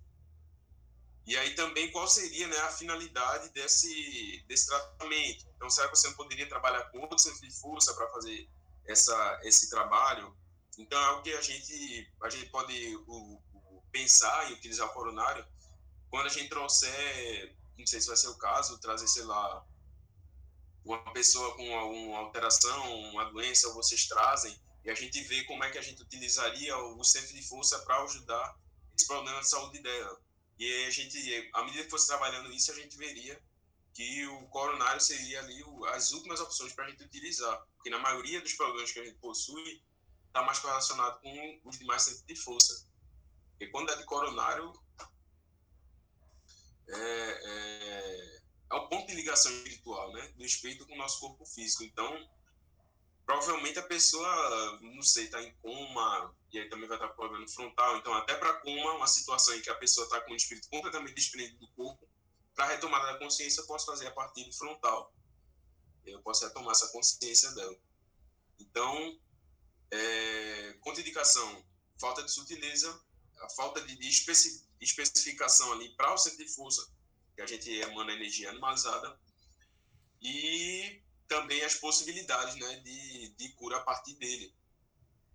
E 1.26 1.38
aí 1.38 1.56
também 1.56 1.92
qual 1.92 2.08
seria 2.08 2.48
né, 2.48 2.58
a 2.60 2.70
finalidade 2.70 3.50
desse, 3.50 4.44
desse 4.48 4.68
tratamento? 4.68 5.46
Então, 5.56 5.70
será 5.70 5.88
que 5.88 5.96
você 5.96 6.08
não 6.08 6.16
poderia 6.16 6.50
trabalhar 6.50 6.84
com 6.86 7.00
outro 7.00 7.20
centro 7.20 7.42
de 7.42 7.54
força 7.60 7.94
para 7.94 8.10
fazer 8.10 8.50
essa, 8.88 9.40
esse 9.44 9.70
trabalho? 9.70 10.36
Então, 10.78 11.00
é 11.00 11.12
o 11.12 11.22
que 11.22 11.32
a 11.34 11.42
gente, 11.42 12.12
a 12.24 12.30
gente 12.30 12.50
pode 12.50 12.96
o, 13.08 13.40
o, 13.54 13.84
pensar 13.92 14.50
em 14.50 14.54
utilizar 14.54 14.88
o 14.88 14.94
coronário 14.94 15.46
quando 16.10 16.26
a 16.26 16.30
gente 16.30 16.50
trouxer, 16.50 17.56
não 17.78 17.86
sei 17.86 18.02
se 18.02 18.08
vai 18.08 18.18
ser 18.18 18.28
o 18.28 18.38
caso, 18.38 18.80
trazer, 18.80 19.08
sei 19.08 19.24
lá, 19.24 19.66
uma 20.84 21.14
pessoa 21.14 21.56
com 21.56 21.78
alguma 21.78 22.18
alteração, 22.20 23.00
uma 23.12 23.26
doença, 23.26 23.72
vocês 23.74 24.08
trazem, 24.08 24.60
e 24.84 24.90
a 24.90 24.96
gente 24.96 25.22
vê 25.24 25.44
como 25.44 25.64
é 25.64 25.70
que 25.70 25.78
a 25.78 25.82
gente 25.82 26.02
utilizaria 26.02 26.76
o 26.78 27.04
centro 27.04 27.34
de 27.34 27.48
força 27.48 27.80
para 27.80 28.04
ajudar 28.04 28.58
esse 28.98 29.08
problema 29.08 29.40
de 29.40 29.48
saúde 29.48 29.80
dela. 29.80 30.20
E 30.62 30.64
aí 30.64 30.86
a 30.86 30.92
gente, 30.92 31.50
à 31.54 31.64
medida 31.64 31.84
que 31.86 31.90
fosse 31.90 32.06
trabalhando 32.06 32.54
isso, 32.54 32.72
a 32.72 32.76
gente 32.76 32.96
veria 32.96 33.42
que 33.96 34.28
o 34.28 34.48
coronário 34.50 35.02
seria 35.02 35.40
ali 35.40 35.60
as 35.88 36.12
últimas 36.12 36.40
opções 36.40 36.72
para 36.72 36.86
a 36.86 36.90
gente 36.92 37.04
utilizar. 37.04 37.66
Porque 37.76 37.90
na 37.90 37.98
maioria 37.98 38.40
dos 38.40 38.54
problemas 38.54 38.92
que 38.92 39.00
a 39.00 39.04
gente 39.04 39.18
possui, 39.18 39.82
está 40.28 40.44
mais 40.44 40.60
correlacionado 40.60 41.20
com 41.20 41.62
os 41.66 41.80
demais 41.80 42.04
centros 42.04 42.24
de 42.28 42.36
força. 42.36 42.88
Porque 43.50 43.72
quando 43.72 43.92
é 43.92 43.96
de 43.96 44.06
coronário, 44.06 44.72
é, 46.90 47.00
é, 47.00 48.42
é 48.70 48.76
o 48.76 48.88
ponto 48.88 49.08
de 49.08 49.16
ligação 49.16 49.52
espiritual, 49.52 50.14
né? 50.14 50.28
Do 50.38 50.46
espírito 50.46 50.86
com 50.86 50.94
o 50.94 50.98
nosso 50.98 51.20
corpo 51.22 51.44
físico. 51.44 51.84
Então, 51.84 52.30
provavelmente 53.26 53.80
a 53.80 53.84
pessoa, 53.84 54.80
não 54.82 55.04
sei, 55.04 55.26
está 55.26 55.42
em 55.42 55.54
coma, 55.62 56.36
e 56.52 56.60
aí 56.60 56.70
também 56.70 56.88
vai 56.88 56.98
estar 56.98 57.10
com 57.10 57.16
problema 57.16 57.48
frontal. 57.48 57.98
Então, 57.98 58.14
até 58.14 58.36
para 58.36 58.54
coma, 58.56 58.94
uma 58.94 59.08
situação 59.08 59.56
em 59.56 59.62
que 59.62 59.70
a 59.70 59.76
pessoa 59.76 60.06
está 60.06 60.22
com 60.22 60.34
o 60.34 60.36
espírito 60.36 60.70
completamente 60.70 61.16
desprendido 61.16 61.60
do 61.60 61.72
corpo, 61.74 62.08
para 62.54 62.68
retomada 62.68 63.14
da 63.14 63.20
consciência, 63.20 63.62
eu 63.62 63.68
posso 63.68 63.86
fazer 63.86 64.08
a 64.08 64.12
partir 64.12 64.44
do 64.44 64.54
frontal. 64.54 65.14
Eu 66.06 66.22
posso 66.22 66.46
retomar 66.46 66.72
essa 66.72 66.90
consciência 66.90 67.52
dela. 67.52 67.76
Então, 68.60 69.20
é, 69.90 70.74
contraindicação, 70.82 71.66
falta 72.00 72.24
de 72.24 72.32
sutileza, 72.32 73.02
a 73.42 73.50
falta 73.50 73.82
de, 73.82 74.08
especi, 74.08 74.68
especificação 74.80 75.72
ali 75.74 75.90
para 75.96 76.14
o 76.14 76.18
centro 76.18 76.44
de 76.46 76.52
força, 76.52 76.88
que 77.36 77.42
a 77.42 77.46
gente 77.46 77.70
emana 77.72 78.14
energia 78.14 78.50
animalizada, 78.50 79.20
e 80.22 81.01
também 81.32 81.64
as 81.64 81.76
possibilidades 81.76 82.56
né, 82.56 82.76
de, 82.82 83.30
de 83.30 83.50
cura 83.54 83.78
a 83.78 83.82
partir 83.82 84.16
dele. 84.16 84.54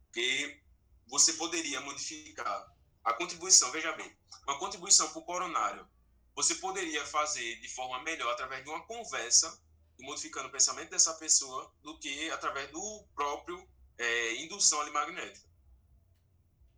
Porque 0.04 0.62
você 1.06 1.32
poderia 1.32 1.80
modificar 1.80 2.70
a 3.02 3.14
contribuição, 3.14 3.70
veja 3.72 3.92
bem, 3.92 4.14
uma 4.46 4.58
contribuição 4.58 5.08
para 5.08 5.18
o 5.18 5.24
coronário, 5.24 5.88
você 6.34 6.56
poderia 6.56 7.06
fazer 7.06 7.60
de 7.60 7.68
forma 7.70 8.02
melhor 8.02 8.30
através 8.30 8.62
de 8.62 8.68
uma 8.68 8.86
conversa 8.86 9.58
modificando 9.98 10.48
o 10.48 10.52
pensamento 10.52 10.90
dessa 10.90 11.14
pessoa 11.14 11.74
do 11.82 11.98
que 11.98 12.30
através 12.30 12.70
do 12.70 13.06
próprio 13.14 13.66
é, 13.96 14.34
indução 14.42 14.78
ali 14.82 14.90
magnética. 14.90 15.48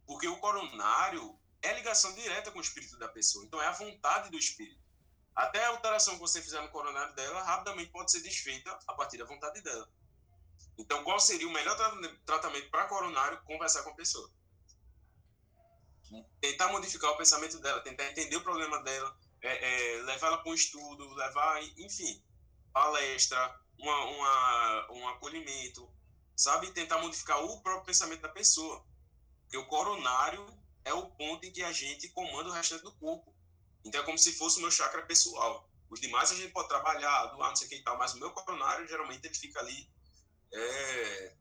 Porque 0.06 0.28
o 0.28 0.38
coronário 0.38 1.36
é 1.60 1.74
ligação 1.74 2.14
direta 2.14 2.52
com 2.52 2.58
o 2.58 2.62
espírito 2.62 2.96
da 2.96 3.08
pessoa, 3.08 3.44
então 3.44 3.60
é 3.60 3.66
a 3.66 3.72
vontade 3.72 4.30
do 4.30 4.38
espírito. 4.38 4.80
Até 5.38 5.64
a 5.64 5.68
alteração 5.68 6.14
que 6.14 6.20
você 6.20 6.42
fizer 6.42 6.60
no 6.60 6.68
coronário 6.68 7.14
dela, 7.14 7.44
rapidamente 7.44 7.92
pode 7.92 8.10
ser 8.10 8.20
desfeita 8.22 8.76
a 8.88 8.92
partir 8.94 9.18
da 9.18 9.24
vontade 9.24 9.60
dela. 9.60 9.88
Então, 10.76 11.04
qual 11.04 11.20
seria 11.20 11.46
o 11.46 11.52
melhor 11.52 11.76
tratamento 12.26 12.68
para 12.70 12.88
coronário? 12.88 13.40
Conversar 13.44 13.84
com 13.84 13.90
a 13.90 13.94
pessoa. 13.94 14.28
Tentar 16.40 16.72
modificar 16.72 17.12
o 17.12 17.16
pensamento 17.16 17.60
dela, 17.60 17.80
tentar 17.82 18.06
entender 18.06 18.34
o 18.34 18.42
problema 18.42 18.82
dela, 18.82 19.16
é, 19.40 19.98
é, 19.98 20.02
levar 20.02 20.26
ela 20.26 20.38
para 20.38 20.50
um 20.50 20.54
estudo, 20.54 21.08
levar, 21.14 21.62
enfim, 21.78 22.20
palestra, 22.72 23.60
uma, 23.78 24.04
uma, 24.06 24.92
um 24.92 25.08
acolhimento, 25.08 25.88
sabe? 26.36 26.72
Tentar 26.72 26.98
modificar 26.98 27.44
o 27.44 27.62
próprio 27.62 27.86
pensamento 27.86 28.22
da 28.22 28.28
pessoa. 28.28 28.84
Porque 29.42 29.56
o 29.56 29.66
coronário 29.68 30.44
é 30.84 30.92
o 30.92 31.06
ponto 31.12 31.46
em 31.46 31.52
que 31.52 31.62
a 31.62 31.70
gente 31.70 32.08
comanda 32.08 32.48
o 32.48 32.52
restante 32.52 32.82
do 32.82 32.92
corpo. 32.96 33.37
Então 33.84 34.00
é 34.00 34.04
como 34.04 34.18
se 34.18 34.32
fosse 34.32 34.58
o 34.58 34.62
meu 34.62 34.70
chakra 34.70 35.02
pessoal. 35.02 35.68
Os 35.90 36.00
demais 36.00 36.30
a 36.30 36.34
gente 36.34 36.52
pode 36.52 36.68
trabalhar, 36.68 37.26
doar, 37.26 37.48
não 37.48 37.56
sei 37.56 37.66
o 37.66 37.70
que 37.70 37.76
e 37.76 37.82
tal, 37.82 37.96
mas 37.96 38.14
o 38.14 38.18
meu 38.18 38.30
coronário, 38.30 38.86
geralmente, 38.86 39.24
ele 39.26 39.34
fica 39.34 39.58
ali 39.60 39.88
é, 40.52 41.34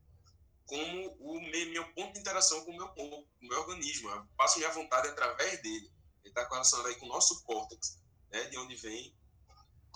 como 0.65 1.15
o 1.19 1.41
meu, 1.41 1.69
meu, 1.69 1.93
ponto 1.93 2.13
de 2.13 2.19
interação 2.19 2.63
com 2.63 2.71
o 2.71 2.77
meu 2.77 2.87
corpo, 2.89 3.27
com 3.39 3.45
o 3.45 3.49
meu 3.49 3.59
organismo. 3.59 4.09
Eu 4.09 4.25
passo 4.37 4.57
minha 4.57 4.71
vontade 4.71 5.07
através 5.07 5.61
dele. 5.61 5.91
Ele 6.23 6.29
está 6.29 6.47
relacionado 6.47 6.87
aí 6.87 6.95
com 6.95 7.05
o 7.05 7.09
nosso 7.09 7.43
córtex, 7.43 7.99
né, 8.31 8.43
de 8.45 8.57
onde 8.57 8.75
vem 8.75 9.15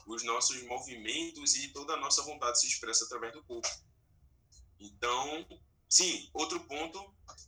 os 0.07 0.23
nossos 0.23 0.61
movimentos 0.63 1.55
e 1.55 1.69
toda 1.69 1.93
a 1.93 1.97
nossa 1.97 2.23
vontade 2.23 2.59
se 2.59 2.67
expressa 2.67 3.05
através 3.05 3.33
do 3.33 3.43
corpo. 3.43 3.69
Então, 4.79 5.47
sim, 5.87 6.29
outro 6.33 6.59
ponto, 6.61 6.97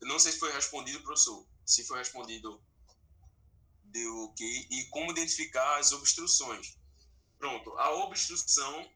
eu 0.02 0.08
não 0.08 0.20
sei 0.20 0.32
se 0.32 0.40
foi 0.40 0.52
respondido, 0.52 1.02
professor, 1.02 1.46
se 1.66 1.84
foi 1.86 1.98
respondido 1.98 2.62
do 3.94 4.34
que 4.36 4.68
e 4.72 4.86
como 4.90 5.12
identificar 5.12 5.78
as 5.78 5.92
obstruções. 5.92 6.78
Pronto, 7.38 7.78
a 7.78 7.92
obstrução, 8.04 8.92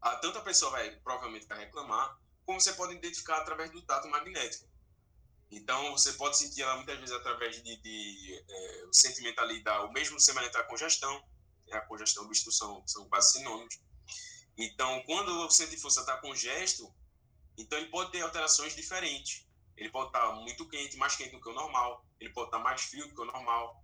a, 0.00 0.16
tanto 0.16 0.38
a 0.38 0.42
pessoa 0.42 0.70
vai 0.70 0.90
provavelmente 1.00 1.46
vai 1.46 1.58
reclamar, 1.58 2.18
como 2.46 2.60
você 2.60 2.72
pode 2.72 2.94
identificar 2.94 3.38
através 3.38 3.70
do 3.70 3.82
tato 3.82 4.08
magnético. 4.08 4.68
Então, 5.50 5.92
você 5.92 6.12
pode 6.12 6.36
sentir 6.36 6.62
ela 6.62 6.76
muitas 6.76 6.98
vezes 6.98 7.14
através 7.14 7.62
de, 7.62 7.76
de, 7.76 8.44
é, 8.48 8.84
o 8.86 8.92
sentimento 8.92 9.38
ali 9.40 9.62
da, 9.62 9.84
o 9.84 9.92
mesmo 9.92 10.20
semelhante 10.20 10.56
à 10.56 10.64
congestão, 10.64 11.22
é 11.68 11.76
a 11.76 11.80
congestão 11.80 12.24
e 12.24 12.26
obstrução 12.26 12.82
são 12.86 13.08
quase 13.08 13.32
sinônimos. 13.32 13.80
Então, 14.56 15.02
quando 15.04 15.30
o 15.46 15.50
centro 15.50 15.74
de 15.74 15.80
força 15.80 16.00
está 16.00 16.16
congesto, 16.18 16.92
então 17.56 17.78
ele 17.78 17.88
pode 17.88 18.12
ter 18.12 18.20
alterações 18.20 18.74
diferentes. 18.76 19.47
Ele 19.78 19.90
pode 19.90 20.08
estar 20.08 20.32
muito 20.32 20.68
quente, 20.68 20.96
mais 20.96 21.14
quente 21.14 21.30
do 21.30 21.40
que 21.40 21.48
o 21.48 21.54
normal. 21.54 22.04
Ele 22.18 22.32
pode 22.32 22.48
estar 22.48 22.58
mais 22.58 22.82
frio 22.82 23.06
do 23.06 23.14
que 23.14 23.20
o 23.20 23.24
normal. 23.24 23.82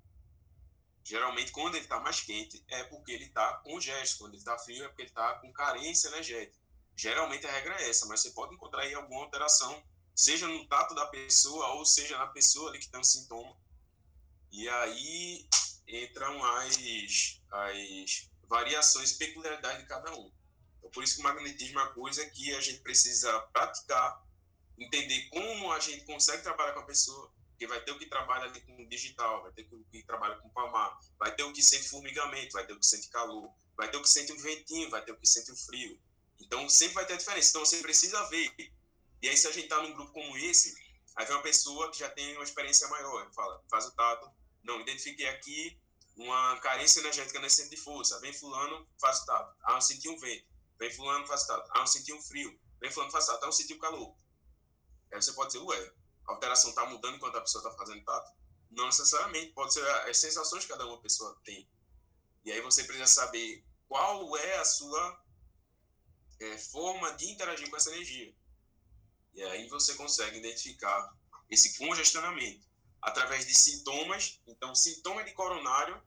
Geralmente, 1.04 1.52
quando 1.52 1.76
ele 1.76 1.84
está 1.84 2.00
mais 2.00 2.20
quente, 2.20 2.64
é 2.68 2.82
porque 2.84 3.12
ele 3.12 3.26
está 3.26 3.58
congesto. 3.58 4.18
Quando 4.18 4.32
ele 4.32 4.38
está 4.38 4.58
frio, 4.58 4.84
é 4.84 4.88
porque 4.88 5.02
ele 5.02 5.10
está 5.10 5.34
com 5.34 5.52
carência 5.52 6.08
energética. 6.08 6.58
Geralmente, 6.96 7.46
a 7.46 7.52
regra 7.52 7.80
é 7.80 7.88
essa, 7.88 8.06
mas 8.06 8.20
você 8.20 8.30
pode 8.30 8.54
encontrar 8.54 8.82
aí 8.82 8.94
alguma 8.94 9.22
alteração, 9.22 9.82
seja 10.14 10.48
no 10.48 10.66
tato 10.66 10.94
da 10.94 11.06
pessoa 11.06 11.74
ou 11.74 11.86
seja 11.86 12.18
na 12.18 12.26
pessoa 12.28 12.70
ali 12.70 12.80
que 12.80 12.88
tem 12.88 12.98
um 12.98 13.04
sintoma. 13.04 13.56
E 14.50 14.68
aí, 14.68 15.48
entram 15.86 16.42
as, 16.44 16.76
as 17.50 18.30
variações 18.48 19.12
e 19.12 19.18
peculiaridades 19.18 19.82
de 19.82 19.88
cada 19.88 20.12
um. 20.12 20.32
Então, 20.78 20.90
por 20.90 21.04
isso 21.04 21.16
que 21.16 21.20
o 21.20 21.24
magnetismo 21.24 21.78
é 21.78 21.82
uma 21.82 21.92
coisa 21.92 22.28
que 22.30 22.52
a 22.54 22.60
gente 22.60 22.80
precisa 22.80 23.38
praticar, 23.52 24.23
entender 24.78 25.28
como 25.30 25.72
a 25.72 25.80
gente 25.80 26.04
consegue 26.04 26.42
trabalhar 26.42 26.72
com 26.72 26.80
a 26.80 26.86
pessoa, 26.86 27.32
porque 27.50 27.66
vai 27.66 27.80
ter 27.84 27.92
o 27.92 27.98
que 27.98 28.06
trabalha 28.06 28.44
ali 28.44 28.60
com 28.62 28.88
digital, 28.88 29.42
vai 29.42 29.52
ter 29.52 29.68
o 29.70 29.84
que 29.84 30.02
trabalha 30.02 30.36
com 30.36 30.48
palmar, 30.50 30.98
vai 31.18 31.34
ter 31.34 31.44
o 31.44 31.52
que 31.52 31.62
sente 31.62 31.88
formigamento, 31.88 32.52
vai 32.52 32.66
ter 32.66 32.72
o 32.72 32.78
que 32.78 32.86
sente 32.86 33.08
calor, 33.08 33.50
vai 33.76 33.90
ter 33.90 33.96
o 33.96 34.02
que 34.02 34.08
sente 34.08 34.32
o 34.32 34.38
ventinho, 34.38 34.90
vai 34.90 35.04
ter 35.04 35.12
o 35.12 35.16
que 35.16 35.26
sente 35.26 35.52
o 35.52 35.56
frio. 35.56 35.98
Então, 36.40 36.68
sempre 36.68 36.94
vai 36.94 37.06
ter 37.06 37.16
diferença. 37.16 37.50
Então, 37.50 37.64
você 37.64 37.78
precisa 37.78 38.22
ver. 38.28 38.52
E 39.22 39.28
aí, 39.28 39.36
se 39.36 39.46
a 39.46 39.52
gente 39.52 39.64
está 39.64 39.80
num 39.82 39.92
grupo 39.92 40.12
como 40.12 40.36
esse, 40.36 40.74
aí 41.16 41.24
vem 41.24 41.36
uma 41.36 41.42
pessoa 41.42 41.90
que 41.90 41.98
já 41.98 42.10
tem 42.10 42.34
uma 42.34 42.44
experiência 42.44 42.88
maior, 42.88 43.32
fala, 43.32 43.62
faz 43.70 43.86
o 43.86 43.92
tato, 43.92 44.30
não, 44.64 44.80
identifiquei 44.80 45.28
aqui 45.28 45.78
uma 46.16 46.58
carência 46.60 47.00
energética 47.00 47.38
nesse 47.40 47.56
centro 47.56 47.76
de 47.76 47.82
força. 47.82 48.18
Vem 48.20 48.32
fulano, 48.32 48.88
faz 49.00 49.20
o 49.20 49.26
tato. 49.26 49.56
Ah, 49.64 49.74
eu 49.74 49.80
senti 49.80 50.08
um 50.08 50.18
vento. 50.18 50.46
Vem 50.78 50.90
fulano, 50.90 51.26
faz 51.26 51.44
o 51.44 51.46
tato. 51.48 51.70
Ah, 51.74 51.80
eu 51.80 51.86
senti 51.86 52.12
um 52.12 52.20
frio. 52.20 52.58
Vem 52.80 52.90
fulano, 52.90 53.12
faz 53.12 53.24
o 53.24 53.26
tato. 53.28 53.44
Ah, 53.44 53.48
eu 53.48 53.52
senti 53.52 53.74
um 53.74 53.78
calor. 53.78 54.16
Aí 55.14 55.22
você 55.22 55.32
pode 55.32 55.52
dizer, 55.52 55.64
ué, 55.64 55.92
a 56.26 56.32
alteração 56.32 56.70
está 56.70 56.84
mudando 56.86 57.14
enquanto 57.14 57.36
a 57.36 57.40
pessoa 57.40 57.62
está 57.62 57.78
fazendo 57.78 58.04
tato? 58.04 58.32
Não 58.72 58.86
necessariamente. 58.86 59.52
Pode 59.52 59.72
ser 59.72 59.88
as 59.88 60.18
sensações 60.18 60.64
que 60.64 60.72
cada 60.72 60.84
uma 60.86 61.00
pessoa 61.00 61.40
tem. 61.44 61.70
E 62.44 62.50
aí 62.50 62.60
você 62.60 62.82
precisa 62.82 63.06
saber 63.06 63.64
qual 63.88 64.36
é 64.36 64.58
a 64.58 64.64
sua 64.64 65.24
é, 66.40 66.58
forma 66.58 67.12
de 67.12 67.30
interagir 67.30 67.70
com 67.70 67.76
essa 67.76 67.90
energia. 67.92 68.34
E 69.34 69.42
aí 69.44 69.68
você 69.68 69.94
consegue 69.94 70.38
identificar 70.38 71.16
esse 71.48 71.78
congestionamento 71.78 72.66
através 73.00 73.46
de 73.46 73.54
sintomas. 73.54 74.40
Então, 74.48 74.74
sintoma 74.74 75.22
de 75.22 75.32
coronário, 75.32 76.02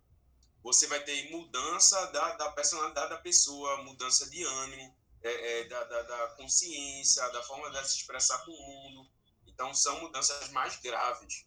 você 0.61 0.85
vai 0.87 1.01
ter 1.03 1.31
mudança 1.31 2.07
da, 2.07 2.35
da 2.35 2.51
personalidade 2.51 3.09
da 3.09 3.17
pessoa, 3.19 3.83
mudança 3.83 4.29
de 4.29 4.43
ânimo, 4.43 4.93
é, 5.23 5.59
é, 5.59 5.63
da, 5.65 5.83
da, 5.83 6.01
da, 6.03 6.27
consciência, 6.35 7.27
da 7.29 7.43
forma 7.43 7.69
de 7.71 7.87
se 7.87 7.97
expressar 7.97 8.43
com 8.45 8.51
o 8.51 8.67
mundo. 8.67 9.09
Então, 9.45 9.73
são 9.73 9.99
mudanças 10.01 10.49
mais 10.51 10.75
graves. 10.77 11.45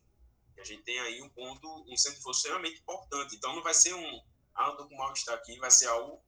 E 0.57 0.61
a 0.61 0.65
gente 0.65 0.83
tem 0.83 0.99
aí 1.01 1.23
um 1.23 1.29
ponto, 1.29 1.69
um 1.89 1.97
centro 1.97 2.31
extremamente 2.31 2.81
importante. 2.81 3.37
Então, 3.37 3.55
não 3.55 3.63
vai 3.63 3.75
ser 3.75 3.95
um, 3.95 4.25
ah, 4.55 4.73
com 4.73 4.97
mal-estar 4.97 5.35
aqui, 5.35 5.59
vai 5.59 5.71
ser 5.71 5.87
algo 5.87 6.23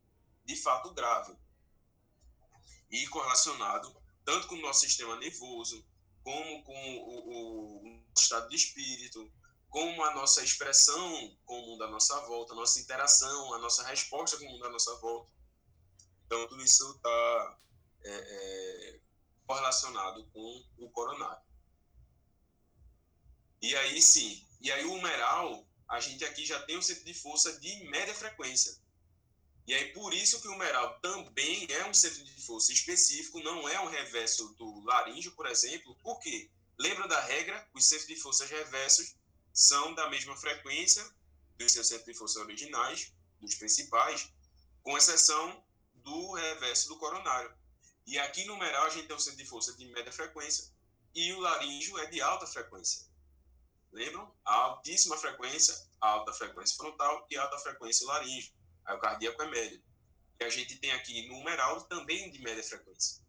de 0.44 0.56
fato 0.56 0.92
grave. 0.94 1.36
E 2.90 3.06
correlacionado 3.08 4.02
tanto 4.24 4.48
com 4.48 4.54
o 4.54 4.60
nosso 4.60 4.80
sistema 4.80 5.16
nervoso, 5.16 5.84
como 6.22 6.62
com 6.62 6.96
o, 6.98 7.86
o 7.86 8.02
estado 8.16 8.48
de 8.48 8.56
espírito, 8.56 9.30
como 9.68 10.04
a 10.04 10.14
nossa 10.14 10.42
expressão 10.42 11.36
com 11.44 11.58
o 11.58 11.66
mundo 11.66 11.84
à 11.84 11.90
nossa 11.90 12.20
volta, 12.26 12.52
a 12.52 12.56
nossa 12.56 12.80
interação, 12.80 13.54
a 13.54 13.58
nossa 13.58 13.82
resposta 13.84 14.36
com 14.36 14.44
o 14.44 14.50
mundo 14.50 14.66
à 14.66 14.70
nossa 14.70 14.94
volta. 14.96 15.31
Então, 16.32 16.48
tudo 16.48 16.64
isso 16.64 16.90
está 16.92 17.58
é, 18.04 18.10
é, 18.10 19.00
correlacionado 19.46 20.24
com 20.32 20.64
o 20.78 20.88
coronário. 20.88 21.42
E 23.60 23.76
aí, 23.76 24.00
sim, 24.00 24.42
e 24.58 24.72
aí 24.72 24.82
o 24.86 24.94
humeral, 24.94 25.68
a 25.86 26.00
gente 26.00 26.24
aqui 26.24 26.46
já 26.46 26.62
tem 26.62 26.78
um 26.78 26.80
centro 26.80 27.04
de 27.04 27.12
força 27.12 27.60
de 27.60 27.84
média 27.90 28.14
frequência. 28.14 28.80
E 29.66 29.74
aí, 29.74 29.92
por 29.92 30.14
isso 30.14 30.40
que 30.40 30.48
o 30.48 30.52
humeral 30.52 30.98
também 31.00 31.66
é 31.70 31.84
um 31.84 31.92
centro 31.92 32.24
de 32.24 32.46
força 32.46 32.72
específico, 32.72 33.38
não 33.40 33.68
é 33.68 33.78
um 33.80 33.90
reverso 33.90 34.54
do 34.54 34.82
laríngeo, 34.86 35.32
por 35.32 35.46
exemplo. 35.46 35.94
Por 35.96 36.18
quê? 36.18 36.50
Lembra 36.78 37.06
da 37.08 37.20
regra? 37.20 37.68
Os 37.74 37.84
centros 37.84 38.08
de 38.08 38.16
forças 38.16 38.48
reversos 38.48 39.14
são 39.52 39.94
da 39.94 40.08
mesma 40.08 40.34
frequência 40.34 41.06
dos 41.58 41.72
seus 41.72 41.88
centros 41.88 42.06
de 42.06 42.18
força 42.18 42.40
originais, 42.40 43.12
dos 43.38 43.54
principais, 43.54 44.32
com 44.82 44.96
exceção 44.96 45.62
do 46.02 46.32
reverso 46.34 46.88
do 46.88 46.98
coronário. 46.98 47.52
E 48.06 48.18
aqui 48.18 48.44
no 48.44 48.54
numeral 48.54 48.86
a 48.86 48.90
gente 48.90 49.06
tem 49.06 49.16
um 49.16 49.18
centro 49.18 49.38
de 49.38 49.46
força 49.46 49.76
de 49.76 49.86
média 49.86 50.12
frequência 50.12 50.72
e 51.14 51.32
o 51.32 51.40
laríngeo 51.40 51.98
é 51.98 52.06
de 52.06 52.20
alta 52.20 52.46
frequência. 52.46 53.06
Lembram? 53.92 54.34
A 54.44 54.54
altíssima 54.54 55.16
frequência, 55.16 55.74
a 56.00 56.08
alta 56.08 56.32
frequência 56.32 56.76
frontal 56.76 57.26
e 57.30 57.36
alta 57.36 57.58
frequência 57.58 58.06
laríngeo. 58.06 58.52
Aí 58.84 58.96
o 58.96 59.00
cardíaco 59.00 59.42
é 59.42 59.50
médio. 59.50 59.82
E 60.40 60.44
a 60.44 60.48
gente 60.48 60.76
tem 60.76 60.90
aqui 60.92 61.28
no 61.28 61.38
numeral 61.38 61.82
também 61.82 62.30
de 62.30 62.40
média 62.40 62.64
frequência. 62.64 63.22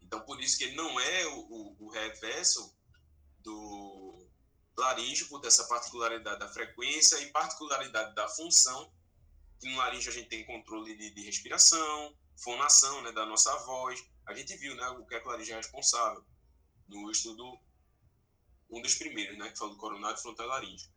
Então, 0.00 0.20
por 0.20 0.40
isso 0.40 0.56
que 0.56 0.64
ele 0.64 0.76
não 0.76 1.00
é 1.00 1.26
o, 1.26 1.38
o, 1.40 1.76
o 1.86 1.88
reverso 1.90 2.74
do 3.40 4.26
laríngeo, 4.76 5.28
por 5.28 5.44
essa 5.44 5.64
particularidade 5.64 6.38
da 6.38 6.48
frequência 6.48 7.18
e 7.20 7.30
particularidade 7.30 8.14
da 8.14 8.28
função. 8.28 8.92
Que 9.64 9.70
no 9.70 9.78
laríngeo 9.78 10.12
a 10.12 10.14
gente 10.14 10.28
tem 10.28 10.44
controle 10.44 10.94
de, 10.94 11.08
de 11.14 11.22
respiração, 11.22 12.14
fonação 12.36 13.00
né, 13.00 13.12
da 13.12 13.24
nossa 13.24 13.50
voz. 13.64 14.04
A 14.26 14.34
gente 14.34 14.54
viu 14.58 14.76
né, 14.76 14.86
o 14.90 15.06
que 15.06 15.14
a 15.14 15.24
laringe 15.24 15.52
é 15.52 15.56
responsável 15.56 16.22
no 16.86 17.10
estudo, 17.10 17.58
um 18.68 18.82
dos 18.82 18.94
primeiros, 18.96 19.38
né, 19.38 19.50
que 19.50 19.56
falou 19.56 19.72
do 19.72 19.80
coronário 19.80 20.18
frontal 20.18 20.48
laríngeo. 20.48 20.92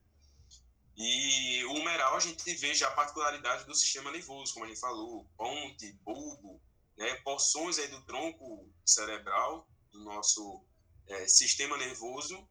E 0.97 1.63
o 1.63 1.75
humeral 1.75 2.17
a 2.17 2.19
gente 2.19 2.53
vê 2.55 2.73
já 2.73 2.89
a 2.89 2.91
particularidade 2.91 3.63
do 3.63 3.73
sistema 3.73 4.11
nervoso, 4.11 4.53
como 4.53 4.65
a 4.65 4.67
gente 4.67 4.81
falou, 4.81 5.25
ponte, 5.37 5.93
bulbo, 6.03 6.61
né, 6.97 7.15
porções 7.21 7.79
aí 7.79 7.87
do 7.87 8.03
tronco 8.03 8.69
cerebral 8.85 9.65
do 9.93 10.03
nosso 10.03 10.61
é, 11.07 11.25
sistema 11.25 11.77
nervoso 11.77 12.45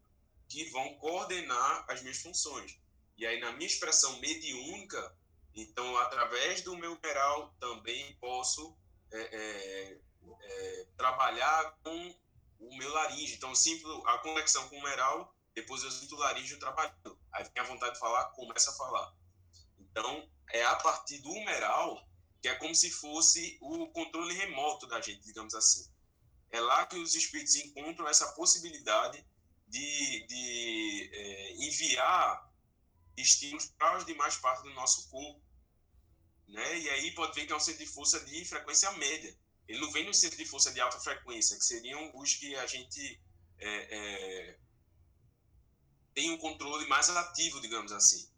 que 0.48 0.64
vão 0.70 0.94
coordenar 0.94 1.84
as 1.90 2.00
minhas 2.00 2.22
funções. 2.22 2.80
E 3.18 3.26
aí, 3.26 3.38
na 3.38 3.52
minha 3.52 3.66
expressão 3.66 4.18
mediúnica, 4.18 5.14
então, 5.56 5.96
através 5.98 6.60
do 6.60 6.76
meu 6.76 6.92
humeral, 6.92 7.54
também 7.58 8.14
posso 8.16 8.76
é, 9.10 9.18
é, 9.18 10.00
é, 10.42 10.86
trabalhar 10.98 11.78
com 11.82 12.14
o 12.60 12.76
meu 12.76 12.92
laringe. 12.92 13.34
Então, 13.34 13.54
sinto 13.54 13.88
a 14.06 14.18
conexão 14.18 14.68
com 14.68 14.76
o 14.76 14.78
humeral, 14.80 15.34
depois 15.54 15.82
eu 15.82 15.90
sinto 15.90 16.14
o 16.14 16.18
laringe 16.18 16.58
trabalhando. 16.58 17.18
Aí 17.32 17.44
vem 17.44 17.64
a 17.64 17.66
vontade 17.66 17.94
de 17.94 18.00
falar, 18.00 18.26
começa 18.32 18.70
a 18.70 18.74
falar. 18.74 19.14
Então, 19.78 20.28
é 20.50 20.62
a 20.64 20.76
partir 20.76 21.18
do 21.18 21.30
humeral 21.30 22.06
que 22.42 22.48
é 22.48 22.54
como 22.56 22.74
se 22.74 22.90
fosse 22.90 23.58
o 23.60 23.88
controle 23.88 24.34
remoto 24.34 24.86
da 24.86 25.00
gente, 25.00 25.24
digamos 25.24 25.54
assim. 25.54 25.90
É 26.50 26.60
lá 26.60 26.86
que 26.86 26.96
os 26.96 27.14
espíritos 27.14 27.56
encontram 27.56 28.06
essa 28.06 28.32
possibilidade 28.32 29.26
de, 29.66 30.26
de 30.26 31.10
é, 31.12 31.52
enviar 31.54 32.48
estímulos 33.16 33.66
para 33.78 33.96
as 33.96 34.06
demais 34.06 34.36
partes 34.36 34.62
do 34.62 34.74
nosso 34.74 35.10
corpo. 35.10 35.42
Né? 36.48 36.78
E 36.78 36.90
aí 36.90 37.10
pode 37.12 37.34
ver 37.34 37.46
que 37.46 37.52
é 37.52 37.56
um 37.56 37.60
centro 37.60 37.84
de 37.84 37.90
força 37.90 38.20
de 38.20 38.44
frequência 38.44 38.90
média. 38.92 39.36
Ele 39.66 39.80
não 39.80 39.90
vem 39.90 40.04
no 40.04 40.14
centro 40.14 40.38
de 40.38 40.46
força 40.46 40.72
de 40.72 40.80
alta 40.80 41.00
frequência, 41.00 41.56
que 41.56 41.64
seriam 41.64 42.12
os 42.14 42.34
que 42.34 42.54
a 42.54 42.66
gente 42.66 43.20
é, 43.58 43.68
é, 43.68 44.58
tem 46.14 46.30
um 46.30 46.38
controle 46.38 46.86
mais 46.86 47.10
ativo, 47.10 47.60
digamos 47.60 47.92
assim. 47.92 48.30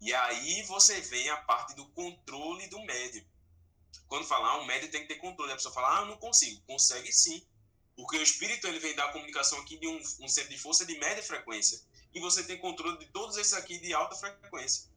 E 0.00 0.12
aí 0.12 0.62
você 0.64 1.00
vem 1.00 1.30
a 1.30 1.36
parte 1.38 1.74
do 1.74 1.86
controle 1.90 2.66
do 2.68 2.80
médio. 2.84 3.24
Quando 4.08 4.26
falar, 4.26 4.60
um 4.60 4.66
médio 4.66 4.90
tem 4.90 5.02
que 5.02 5.08
ter 5.08 5.20
controle. 5.20 5.52
A 5.52 5.56
pessoa 5.56 5.72
fala, 5.72 5.98
ah, 5.98 6.04
não 6.04 6.16
consigo. 6.16 6.60
Consegue 6.66 7.12
sim. 7.12 7.46
Porque 7.96 8.18
o 8.18 8.22
espírito 8.22 8.66
ele 8.66 8.80
vem 8.80 8.94
dar 8.94 9.12
comunicação 9.12 9.58
aqui 9.60 9.78
de 9.78 9.86
um, 9.86 9.96
um 10.20 10.28
centro 10.28 10.50
de 10.50 10.58
força 10.58 10.84
de 10.84 10.98
média 10.98 11.22
frequência. 11.22 11.80
E 12.12 12.20
você 12.20 12.44
tem 12.44 12.58
controle 12.58 12.98
de 12.98 13.06
todos 13.06 13.36
esses 13.36 13.54
aqui 13.54 13.78
de 13.78 13.94
alta 13.94 14.16
frequência. 14.16 14.90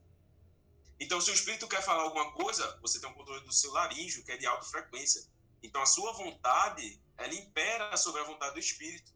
Então, 0.99 1.21
se 1.21 1.29
o 1.29 1.33
espírito 1.33 1.67
quer 1.67 1.83
falar 1.83 2.03
alguma 2.03 2.31
coisa, 2.33 2.77
você 2.81 2.99
tem 2.99 3.09
um 3.09 3.13
controle 3.13 3.45
do 3.45 3.53
seu 3.53 3.71
laríngeo, 3.71 4.23
que 4.23 4.31
é 4.31 4.37
de 4.37 4.45
alta 4.45 4.65
frequência. 4.65 5.23
Então, 5.61 5.81
a 5.81 5.85
sua 5.85 6.11
vontade, 6.13 7.01
ela 7.17 7.33
impera 7.33 7.95
sobre 7.97 8.21
a 8.21 8.23
vontade 8.23 8.53
do 8.53 8.59
espírito. 8.59 9.11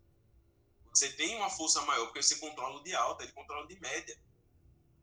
Você 0.93 1.11
tem 1.13 1.35
uma 1.37 1.49
força 1.49 1.81
maior, 1.81 2.05
porque 2.05 2.21
você 2.21 2.35
controla 2.35 2.79
o 2.79 2.83
de 2.83 2.93
alta, 2.93 3.23
ele 3.23 3.31
controla 3.31 3.63
o 3.63 3.67
de 3.67 3.79
média. 3.79 4.19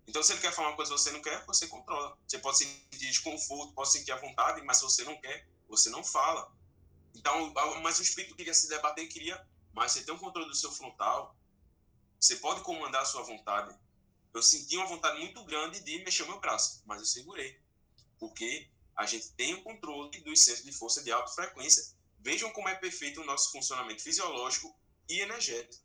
Então, 0.06 0.22
se 0.22 0.32
ele 0.32 0.40
quer 0.40 0.52
falar 0.52 0.68
uma 0.68 0.76
coisa 0.76 0.92
que 0.92 1.00
você 1.00 1.10
não 1.10 1.20
quer, 1.20 1.44
você 1.46 1.66
controla. 1.66 2.16
Você 2.26 2.38
pode 2.38 2.58
sentir 2.58 2.98
desconforto, 2.98 3.74
pode 3.74 3.90
sentir 3.90 4.12
a 4.12 4.16
vontade, 4.16 4.62
mas 4.62 4.78
se 4.78 4.84
você 4.84 5.04
não 5.04 5.20
quer, 5.20 5.48
você 5.68 5.90
não 5.90 6.04
fala. 6.04 6.52
Então, 7.14 7.52
mas 7.82 7.98
o 7.98 8.02
espírito 8.02 8.36
queria 8.36 8.54
se 8.54 8.68
debater, 8.68 9.08
queria, 9.08 9.44
mas 9.72 9.92
você 9.92 10.04
tem 10.04 10.14
um 10.14 10.18
controle 10.18 10.48
do 10.48 10.54
seu 10.54 10.70
frontal, 10.72 11.36
você 12.20 12.36
pode 12.36 12.62
comandar 12.62 13.02
a 13.02 13.04
sua 13.04 13.22
vontade. 13.22 13.76
Eu 14.38 14.42
senti 14.42 14.76
uma 14.76 14.86
vontade 14.86 15.18
muito 15.18 15.44
grande 15.44 15.80
de 15.80 15.98
mexer 16.04 16.22
o 16.22 16.28
meu 16.28 16.38
braço, 16.38 16.80
mas 16.86 17.00
eu 17.00 17.04
segurei. 17.04 17.60
Porque 18.20 18.70
a 18.94 19.04
gente 19.04 19.32
tem 19.32 19.54
o 19.54 19.62
controle 19.64 20.20
dos 20.20 20.40
centros 20.40 20.64
de 20.64 20.72
força 20.72 21.02
de 21.02 21.10
alta 21.10 21.32
frequência. 21.32 21.84
Vejam 22.20 22.52
como 22.52 22.68
é 22.68 22.76
perfeito 22.76 23.20
o 23.20 23.24
nosso 23.24 23.50
funcionamento 23.50 24.00
fisiológico 24.00 24.72
e 25.08 25.18
energético. 25.18 25.84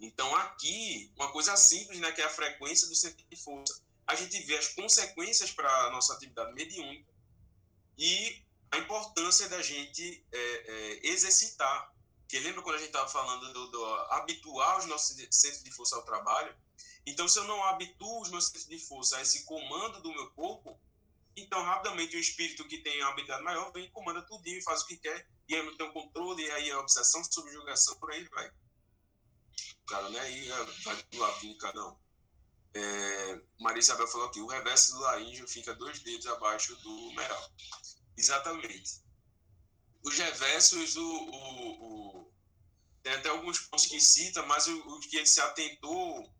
Então, 0.00 0.34
aqui, 0.36 1.12
uma 1.14 1.30
coisa 1.30 1.54
simples, 1.54 2.00
né, 2.00 2.10
que 2.12 2.22
é 2.22 2.24
a 2.24 2.30
frequência 2.30 2.88
do 2.88 2.94
centro 2.94 3.22
de 3.28 3.36
força. 3.36 3.82
A 4.06 4.14
gente 4.14 4.40
vê 4.44 4.56
as 4.56 4.68
consequências 4.68 5.50
para 5.50 5.70
a 5.86 5.90
nossa 5.90 6.14
atividade 6.14 6.54
mediúnica 6.54 7.12
e 7.98 8.42
a 8.70 8.78
importância 8.78 9.50
da 9.50 9.60
gente 9.60 10.26
é, 10.32 10.38
é, 10.38 11.06
exercitar. 11.08 11.92
Porque 12.22 12.38
lembra 12.38 12.62
quando 12.62 12.76
a 12.76 12.78
gente 12.78 12.88
estava 12.88 13.08
falando 13.08 13.52
do, 13.52 13.70
do, 13.70 13.84
habituar 14.12 14.78
os 14.78 14.86
nossos 14.86 15.14
centros 15.30 15.62
de 15.62 15.70
força 15.70 15.94
ao 15.94 16.04
trabalho? 16.06 16.56
Então, 17.06 17.26
se 17.28 17.38
eu 17.38 17.44
não 17.44 17.62
habituo 17.64 18.22
os 18.22 18.30
meus 18.30 18.46
centros 18.46 18.66
de 18.66 18.78
força 18.78 19.16
a 19.16 19.22
esse 19.22 19.44
comando 19.44 20.00
do 20.00 20.12
meu 20.12 20.30
corpo, 20.32 20.78
então 21.36 21.62
rapidamente 21.62 22.16
o 22.16 22.20
espírito 22.20 22.66
que 22.68 22.78
tem 22.78 23.00
uma 23.00 23.10
habilidade 23.10 23.42
maior 23.42 23.72
vem 23.72 23.86
e 23.86 23.90
comanda 23.90 24.22
tudinho 24.22 24.58
e 24.58 24.62
faz 24.62 24.82
o 24.82 24.86
que 24.86 24.96
quer, 24.96 25.26
e 25.48 25.54
aí 25.54 25.64
não 25.64 25.76
tem 25.76 25.88
o 25.88 25.92
controle, 25.92 26.44
e 26.44 26.50
aí 26.50 26.70
a 26.70 26.78
obsessão, 26.78 27.24
subjugação, 27.24 27.98
por 27.98 28.12
aí 28.12 28.24
vai. 28.28 28.52
Cara, 29.86 30.08
né? 30.10 30.20
Aí 30.20 30.48
vai 30.84 31.04
lá 31.14 31.30
de 31.38 31.54
cada 31.56 31.88
um. 31.88 31.96
É, 32.74 33.40
Maria 33.60 33.80
Isabel 33.80 34.06
falou 34.08 34.28
aqui: 34.28 34.40
o 34.40 34.46
reverso 34.46 34.92
do 34.92 35.00
laríngeo 35.00 35.46
fica 35.46 35.74
dois 35.74 36.00
dedos 36.00 36.26
abaixo 36.26 36.74
do 36.76 37.12
meral. 37.12 37.52
Exatamente. 38.16 39.02
Os 40.02 40.16
reversos, 40.16 40.96
o, 40.96 41.02
o, 41.02 42.20
o, 42.20 42.32
tem 43.02 43.12
até 43.12 43.28
alguns 43.28 43.60
pontos 43.60 43.86
que 43.86 44.00
cita, 44.00 44.42
mas 44.44 44.66
o, 44.66 44.78
o 44.78 45.00
que 45.00 45.16
ele 45.16 45.26
se 45.26 45.40
atentou 45.40 46.32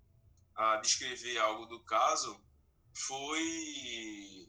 a 0.54 0.76
descrever 0.76 1.38
algo 1.38 1.66
do 1.66 1.80
caso 1.80 2.40
foi 2.94 4.48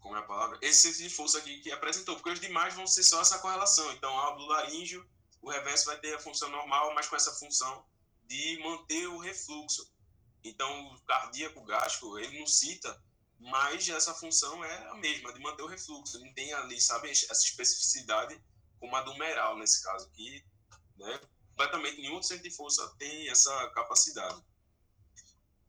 como 0.00 0.16
é 0.16 0.20
a 0.20 0.22
palavra? 0.22 0.58
Esse 0.62 0.82
centro 0.82 1.02
de 1.02 1.10
força 1.10 1.38
aqui 1.38 1.60
que 1.60 1.72
apresentou, 1.72 2.16
porque 2.16 2.30
os 2.30 2.40
demais 2.40 2.74
vão 2.74 2.86
ser 2.86 3.02
só 3.02 3.20
essa 3.20 3.38
correlação. 3.38 3.90
Então, 3.92 4.16
a 4.18 4.30
do 4.32 4.46
laríngeo, 4.46 5.06
o 5.42 5.50
reverso 5.50 5.86
vai 5.86 5.98
ter 5.98 6.14
a 6.14 6.18
função 6.18 6.48
normal, 6.50 6.94
mas 6.94 7.08
com 7.08 7.16
essa 7.16 7.32
função 7.34 7.84
de 8.26 8.58
manter 8.62 9.06
o 9.08 9.18
refluxo. 9.18 9.90
Então, 10.44 10.94
o 10.94 11.00
cardíaco 11.02 11.62
gástrico, 11.64 12.18
ele 12.18 12.38
não 12.38 12.46
cita, 12.46 13.02
mas 13.38 13.88
essa 13.88 14.14
função 14.14 14.64
é 14.64 14.88
a 14.88 14.94
mesma, 14.94 15.32
de 15.32 15.40
manter 15.40 15.62
o 15.62 15.66
refluxo. 15.66 16.18
Não 16.20 16.32
tem 16.32 16.52
ali, 16.52 16.80
sabe, 16.80 17.10
essa 17.10 17.32
especificidade 17.32 18.40
como 18.78 18.94
a 18.94 19.02
do 19.02 19.16
meral, 19.16 19.58
nesse 19.58 19.82
caso 19.82 20.06
aqui, 20.06 20.44
né? 20.96 21.20
Completamente 21.50 22.00
nenhum 22.00 22.22
centro 22.22 22.44
de 22.44 22.54
força 22.54 22.88
tem 22.98 23.28
essa 23.28 23.68
capacidade. 23.70 24.40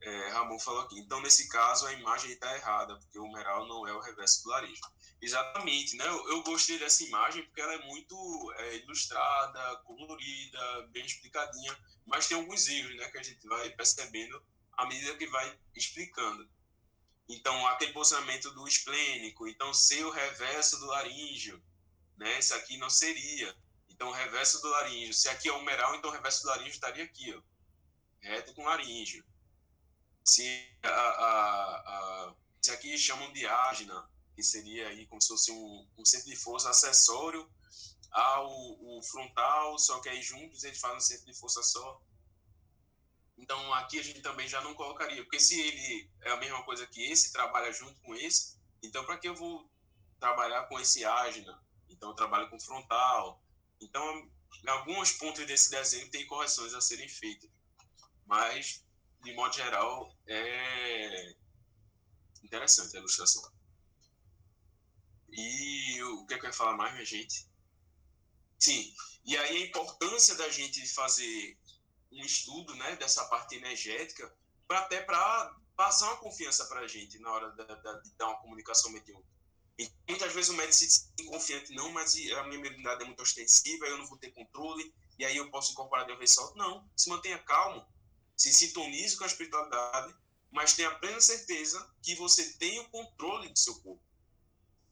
É, 0.02 0.30
Ramon 0.30 0.60
falou 0.60 0.82
aqui. 0.82 0.97
Então, 1.00 1.22
nesse 1.22 1.50
caso, 1.50 1.86
a 1.86 1.93
imagem 1.93 2.32
está 2.32 2.56
errada, 2.56 2.95
porque 2.97 3.20
o 3.20 3.26
humeral 3.26 3.68
não 3.68 3.88
é 3.88 3.93
o 3.93 4.00
reverso 4.00 4.43
do 4.43 4.50
laríngeo. 4.50 4.86
Exatamente, 5.22 5.97
né? 5.97 6.08
Eu, 6.08 6.30
eu, 6.30 6.43
gostei 6.43 6.80
dessa 6.80 7.04
imagem 7.04 7.43
porque 7.43 7.60
ela 7.60 7.74
é 7.74 7.86
muito 7.86 8.54
é, 8.58 8.78
ilustrada, 8.78 9.76
colorida, 9.84 10.88
bem 10.91 11.06
explicadinha, 11.06 11.78
mas 12.06 12.28
tem 12.28 12.38
alguns 12.38 12.68
erros, 12.70 12.95
né, 12.95 13.10
que 13.10 13.18
a 13.18 13.24
gente 13.24 13.45
vai 13.45 13.70
percebendo 13.72 14.41
à 14.78 14.86
medida 14.86 15.18
que 15.18 15.28
vai 15.28 15.60
explicando. 15.76 16.50
Então, 17.28 17.68
aquele 17.68 17.91
posicionamento 17.91 18.50
do 18.52 18.68
esplênico, 18.68 19.47
então 19.47 19.74
ser 19.74 20.06
o 20.06 20.10
reverso 20.10 20.80
do 20.80 20.88
laríngeo, 20.88 21.62
né? 22.18 22.39
Isso 22.39 22.56
aqui 22.56 22.78
não 22.78 22.89
seria. 22.89 23.56
Então, 23.89 24.10
o 24.10 24.14
reverso 24.14 24.62
do 24.62 24.70
laríngeo. 24.70 25.14
Se 25.14 25.28
aqui 25.28 25.50
é 25.50 25.52
o 25.52 25.58
humeral, 25.60 25.93
então 25.95 26.10
o 26.10 26.14
reverso 26.14 26.43
do 26.43 26.47
laríngeo 26.47 26.72
estaria 26.72 27.04
aqui, 27.04 27.36
ó, 27.36 27.41
reto 28.22 28.54
com 28.54 28.64
laríngeo. 28.64 29.24
Se 30.30 30.45
a, 30.84 30.89
a, 30.89 31.75
a, 31.75 32.36
isso 32.61 32.71
aqui 32.71 32.95
chamam 32.97 33.34
de 33.34 33.47
ágina, 33.47 34.07
que 34.36 34.43
seria 34.43 34.88
aí 34.89 35.07
como 35.07 35.19
se 35.19 35.30
fosse 35.30 35.51
um, 35.51 35.88
um 35.97 36.05
centro 36.05 36.30
de 36.30 36.36
força 36.36 36.69
acessório 36.69 37.49
ao 38.11 39.01
frontal, 39.01 39.80
só 39.80 39.99
que 39.99 40.09
aí 40.09 40.21
juntos 40.21 40.63
eles 40.63 40.80
fazem 40.80 40.97
um 40.97 41.01
centro 41.01 41.25
de 41.25 41.34
força 41.34 41.63
só. 41.63 41.99
Então 43.39 43.73
aqui 43.73 43.99
a 43.99 44.03
gente 44.03 44.21
também 44.21 44.47
já 44.47 44.61
não 44.61 44.75
colocaria, 44.75 45.23
porque 45.23 45.39
se 45.39 45.59
ele 45.59 46.11
é 46.21 46.32
a 46.32 46.38
mesma 46.38 46.63
coisa 46.63 46.86
que 46.86 47.11
esse, 47.11 47.34
trabalha 47.34 47.73
junto 47.73 47.99
com 48.01 48.13
esse, 48.13 48.55
então 48.84 49.03
para 49.05 49.17
que 49.17 49.27
eu 49.27 49.36
vou 49.36 49.67
trabalhar 50.19 50.67
com 50.67 50.80
esse 50.80 51.03
ágina? 51.03 51.59
Então 51.89 52.09
eu 52.09 52.15
trabalho 52.15 52.49
com 52.51 52.59
frontal. 52.59 53.41
Então, 53.82 54.30
em 54.63 54.69
alguns 54.69 55.13
pontos 55.13 55.43
desse 55.47 55.71
desenho 55.71 56.11
tem 56.11 56.27
correções 56.27 56.73
a 56.75 56.82
serem 56.82 57.09
feitas. 57.09 57.49
Mas, 58.27 58.84
de 59.22 59.34
modo 59.34 59.53
geral, 59.53 60.15
é 60.28 61.36
interessante 62.43 62.95
a 62.95 62.99
ilustração. 62.99 63.51
E 65.32 66.01
o 66.03 66.26
que, 66.26 66.34
é 66.34 66.39
que 66.39 66.45
eu 66.45 66.49
ia 66.49 66.53
falar 66.53 66.76
mais, 66.76 66.93
minha 66.93 67.05
gente? 67.05 67.47
Sim, 68.57 68.93
e 69.26 69.38
aí 69.38 69.57
a 69.57 69.65
importância 69.67 70.36
da 70.36 70.49
gente 70.49 70.86
fazer 70.88 71.57
um 72.11 72.26
estudo 72.26 72.74
né, 72.76 72.95
dessa 72.95 73.26
parte 73.26 73.55
energética, 73.55 74.34
pra, 74.67 74.80
até 74.80 75.01
para 75.01 75.55
passar 75.76 76.07
uma 76.07 76.17
confiança 76.17 76.65
para 76.65 76.82
a 76.82 76.88
gente 76.88 77.20
na 77.20 77.32
hora 77.32 77.51
de, 77.51 77.63
de, 77.63 78.03
de, 78.03 78.15
dar 78.17 78.28
uma 78.28 78.41
comunicação 78.41 78.91
mediúnica. 78.91 79.30
E 79.78 79.89
muitas 80.09 80.34
vezes 80.34 80.49
o 80.49 80.53
médico 80.53 80.74
se 80.74 80.89
sente 80.89 81.24
confiante, 81.26 81.74
não, 81.74 81.89
mas 81.91 82.13
a 82.15 82.43
minha 82.43 82.59
imunidade 82.59 83.03
é 83.03 83.05
muito 83.05 83.22
ostensiva, 83.22 83.86
eu 83.86 83.97
não 83.97 84.05
vou 84.05 84.17
ter 84.17 84.32
controle, 84.32 84.93
e 85.17 85.24
aí 85.24 85.38
eu 85.38 85.49
posso 85.49 85.72
incorporar 85.72 86.05
de 86.05 86.11
uma 86.11 86.17
vez 86.17 86.34
só. 86.34 86.53
Não, 86.55 86.89
se 86.97 87.07
mantenha 87.09 87.39
calmo, 87.39 87.88
se 88.39 88.53
sintonize 88.53 89.17
com 89.17 89.25
a 89.25 89.27
espiritualidade, 89.27 90.15
mas 90.49 90.73
tenha 90.73 90.95
plena 90.95 91.19
certeza 91.19 91.93
que 92.01 92.15
você 92.15 92.53
tem 92.53 92.79
o 92.79 92.89
controle 92.89 93.49
do 93.49 93.59
seu 93.59 93.75
corpo. 93.81 94.01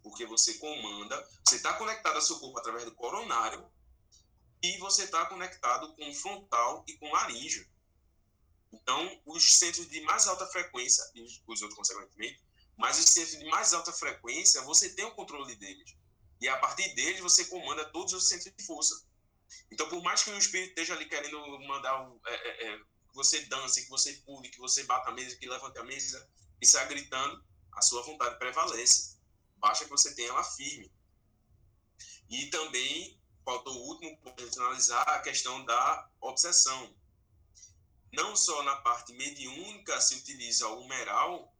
Porque 0.03 0.25
você 0.25 0.55
comanda, 0.55 1.15
você 1.47 1.55
está 1.55 1.73
conectado 1.73 2.17
ao 2.17 2.21
seu 2.21 2.37
corpo 2.39 2.59
através 2.59 2.83
do 2.83 2.93
coronário, 2.93 3.65
e 4.61 4.77
você 4.79 5.05
está 5.05 5.25
conectado 5.27 5.95
com 5.95 6.09
o 6.09 6.13
frontal 6.13 6.83
e 6.87 6.97
com 6.97 7.07
o 7.07 7.13
laríngeo. 7.13 7.65
Então, 8.73 9.21
os 9.25 9.53
centros 9.57 9.89
de 9.89 10.01
mais 10.01 10.27
alta 10.27 10.45
frequência, 10.47 11.09
e 11.15 11.21
os 11.21 11.61
outros 11.61 11.73
consequentemente, 11.73 12.43
mas 12.75 12.99
os 12.99 13.05
centros 13.05 13.39
de 13.39 13.45
mais 13.45 13.73
alta 13.73 13.93
frequência, 13.93 14.61
você 14.63 14.89
tem 14.89 15.05
o 15.05 15.15
controle 15.15 15.55
deles. 15.55 15.95
E 16.41 16.49
a 16.49 16.57
partir 16.57 16.93
deles, 16.95 17.21
você 17.21 17.45
comanda 17.45 17.85
todos 17.91 18.11
os 18.11 18.27
centros 18.27 18.53
de 18.53 18.65
força. 18.65 19.07
Então, 19.71 19.87
por 19.87 20.03
mais 20.03 20.21
que 20.21 20.31
o 20.31 20.37
espírito 20.37 20.69
esteja 20.69 20.93
ali 20.93 21.05
querendo 21.05 21.39
mandar 21.61 22.11
é, 22.25 22.33
é, 22.33 22.73
é, 22.73 22.81
você 23.17 23.41
dance, 23.45 23.83
que 23.83 23.89
você 23.89 24.13
pule, 24.25 24.47
que 24.47 24.59
você 24.59 24.83
bata 24.83 25.09
a 25.09 25.11
mesa, 25.11 25.35
que 25.35 25.49
levante 25.49 25.77
a 25.79 25.83
mesa 25.83 26.29
e 26.61 26.65
saia 26.65 26.85
gritando, 26.85 27.43
a 27.73 27.81
sua 27.81 28.03
vontade 28.03 28.37
prevalece. 28.37 29.17
Basta 29.57 29.85
que 29.85 29.91
você 29.91 30.13
tenha 30.13 30.29
ela 30.29 30.43
firme. 30.43 30.91
E 32.29 32.45
também 32.51 33.19
faltou 33.43 33.73
o 33.75 33.87
último 33.87 34.15
ponto 34.17 34.47
de 34.47 34.59
analisar 34.59 35.01
a 35.01 35.19
questão 35.19 35.65
da 35.65 36.09
obsessão. 36.21 36.95
Não 38.13 38.35
só 38.35 38.61
na 38.63 38.75
parte 38.77 39.13
mediúnica 39.13 39.99
se 39.99 40.15
utiliza 40.15 40.67
o 40.67 40.81
humeral 40.81 41.51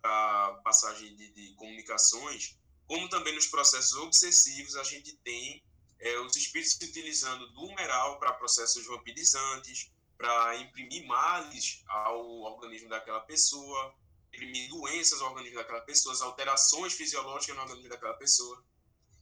para 0.00 0.54
passagem 0.64 1.14
de, 1.14 1.30
de, 1.32 1.54
comunicações, 1.56 2.56
como 2.86 3.08
também 3.08 3.34
nos 3.34 3.48
processos 3.48 3.94
obsessivos 3.94 4.76
a 4.76 4.84
gente 4.84 5.14
tem 5.18 5.62
é, 5.98 6.18
os 6.20 6.36
espíritos 6.36 6.74
utilizando 6.76 7.50
do 7.52 7.64
humeral 7.64 8.18
para 8.18 8.32
processos 8.32 8.86
vampirizantes, 8.86 9.90
para 10.16 10.56
imprimir 10.56 11.06
males 11.06 11.82
ao 11.86 12.42
organismo 12.42 12.88
daquela 12.88 13.20
pessoa, 13.20 13.94
imprimir 14.28 14.68
doenças 14.68 15.20
ao 15.20 15.28
organismo 15.28 15.58
daquela 15.58 15.80
pessoa, 15.82 16.16
alterações 16.24 16.94
fisiológicas 16.94 17.54
no 17.54 17.62
organismo 17.62 17.90
daquela 17.90 18.14
pessoa. 18.14 18.64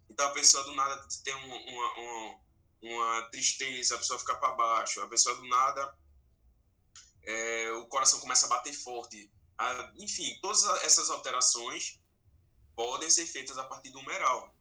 Então 0.08 0.26
a 0.26 0.32
pessoa 0.32 0.62
do 0.64 0.74
nada 0.74 1.06
tem 1.24 1.34
uma, 1.34 1.56
uma, 1.56 1.94
uma, 1.94 2.40
uma 2.82 3.22
tristeza, 3.30 3.94
a 3.94 3.98
pessoa 3.98 4.18
fica 4.18 4.36
para 4.36 4.54
baixo, 4.54 5.00
a 5.00 5.08
pessoa 5.08 5.34
do 5.36 5.46
nada 5.48 5.96
é, 7.26 7.72
o 7.72 7.86
coração 7.86 8.20
começa 8.20 8.46
a 8.46 8.48
bater 8.48 8.72
forte. 8.72 9.30
Ah, 9.56 9.92
enfim, 9.96 10.38
todas 10.40 10.64
essas 10.82 11.10
alterações 11.10 11.98
podem 12.74 13.08
ser 13.08 13.26
feitas 13.26 13.56
a 13.56 13.64
partir 13.64 13.90
do 13.90 14.00
humeral. 14.00 14.54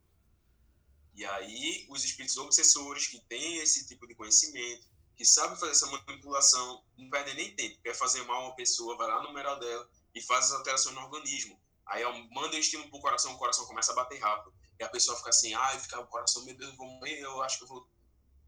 E 1.16 1.26
aí, 1.26 1.86
os 1.90 2.04
espíritos 2.04 2.38
obsessores 2.38 3.08
que 3.08 3.20
têm 3.22 3.58
esse 3.58 3.88
tipo 3.88 4.08
de 4.08 4.16
conhecimento, 4.16 4.88
que 5.16 5.26
sabem 5.26 5.58
fazer 5.58 5.72
essa 5.72 5.88
manipulação, 5.88 6.84
não 6.98 7.10
perdem 7.10 7.36
nem 7.36 7.56
tempo. 7.56 7.82
Quer 7.82 7.96
fazer 7.96 8.24
mal 8.24 8.42
a 8.42 8.46
uma 8.48 8.56
pessoa, 8.56 8.98
vai 8.98 9.08
lá 9.08 9.22
no 9.22 9.30
humeral 9.30 9.60
dela 9.60 9.90
e 10.14 10.22
faz 10.22 10.46
as 10.46 10.52
alterações 10.52 10.96
no 10.96 11.02
organismo. 11.02 11.60
Aí 11.86 12.04
manda 12.32 12.56
o 12.56 12.60
estímulo 12.60 12.90
para 12.90 12.98
o 12.98 13.02
coração, 13.02 13.34
o 13.34 13.38
coração 13.38 13.66
começa 13.66 13.92
a 13.92 13.96
bater 13.96 14.20
rápido 14.20 14.54
e 14.80 14.84
a 14.84 14.90
pessoa 14.90 15.18
fica 15.18 15.30
assim, 15.30 15.54
ah, 15.54 15.80
fica 15.80 16.00
o 16.00 16.08
coração, 16.08 16.44
meu 16.46 16.56
Deus, 16.56 16.72
eu 16.72 16.78
vou 16.78 16.88
morrer, 16.88 17.20
eu 17.20 17.42
acho 17.42 17.58
que 17.58 17.64
eu 17.64 17.68
vou. 17.68 17.88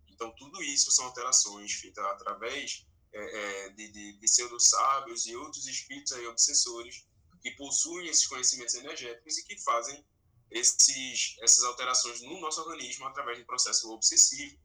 Então, 0.07 0.31
tudo 0.35 0.63
isso 0.63 0.91
são 0.91 1.05
alterações 1.05 1.73
feitas 1.73 2.03
através 2.05 2.85
é, 3.13 3.65
é, 3.65 3.69
de, 3.69 3.91
de 3.91 4.17
pseudo-sábios 4.21 5.25
e 5.25 5.35
outros 5.35 5.67
espíritos 5.67 6.13
aí, 6.13 6.25
obsessores 6.27 7.05
que 7.41 7.51
possuem 7.51 8.07
esses 8.07 8.25
conhecimentos 8.25 8.73
energéticos 8.75 9.37
e 9.37 9.45
que 9.45 9.57
fazem 9.61 10.03
esses, 10.49 11.37
essas 11.41 11.63
alterações 11.63 12.21
no 12.21 12.39
nosso 12.39 12.61
organismo 12.61 13.05
através 13.05 13.37
de 13.37 13.45
processo 13.45 13.91
obsessivo. 13.91 14.57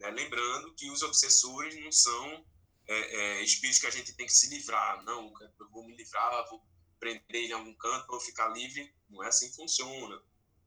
Né? 0.00 0.10
Lembrando 0.10 0.72
que 0.74 0.90
os 0.90 1.02
obsessores 1.02 1.78
não 1.84 1.92
são 1.92 2.44
é, 2.88 2.98
é, 2.98 3.42
espíritos 3.42 3.78
que 3.78 3.86
a 3.86 3.90
gente 3.90 4.12
tem 4.14 4.26
que 4.26 4.32
se 4.32 4.48
livrar, 4.48 5.04
não, 5.04 5.32
eu 5.40 5.70
vou 5.70 5.86
me 5.86 5.94
livrar, 5.94 6.48
vou 6.48 6.64
prender 6.98 7.24
ele 7.28 7.48
em 7.48 7.52
algum 7.52 7.74
canto 7.74 8.06
para 8.06 8.16
eu 8.16 8.20
ficar 8.20 8.48
livre. 8.48 8.92
Não 9.08 9.22
é 9.22 9.28
assim 9.28 9.48
que 9.50 9.56
funciona. 9.56 10.16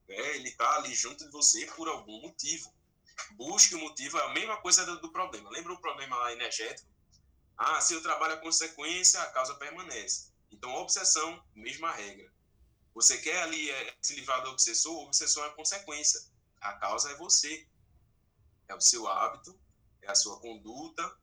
Né? 0.08 0.36
Ele 0.36 0.48
está 0.48 0.76
ali 0.76 0.94
junto 0.94 1.24
de 1.24 1.30
você 1.30 1.66
por 1.66 1.88
algum 1.88 2.22
motivo. 2.22 2.72
Busque 3.32 3.74
o 3.74 3.78
motivo, 3.78 4.18
é 4.18 4.24
a 4.24 4.32
mesma 4.32 4.56
coisa 4.56 4.84
do, 4.86 5.00
do 5.00 5.12
problema. 5.12 5.50
Lembra 5.50 5.72
o 5.72 5.80
problema 5.80 6.16
lá 6.16 6.32
energético? 6.32 6.88
Ah, 7.56 7.80
se 7.80 7.94
eu 7.94 8.02
trabalho 8.02 8.34
a 8.34 8.38
consequência, 8.38 9.20
a 9.20 9.30
causa 9.30 9.54
permanece. 9.54 10.32
Então, 10.50 10.74
obsessão, 10.74 11.42
mesma 11.54 11.92
regra. 11.92 12.32
Você 12.94 13.18
quer 13.18 13.42
ali 13.42 13.70
é, 13.70 13.94
se 14.00 14.14
livrar 14.14 14.42
do 14.42 14.50
obsessor, 14.50 14.92
o 14.92 15.06
obsessor 15.06 15.44
é 15.46 15.50
consequência. 15.50 16.20
A 16.60 16.72
causa 16.74 17.10
é 17.10 17.16
você. 17.16 17.66
É 18.68 18.74
o 18.74 18.80
seu 18.80 19.06
hábito, 19.06 19.58
é 20.02 20.10
a 20.10 20.14
sua 20.14 20.38
conduta, 20.40 21.16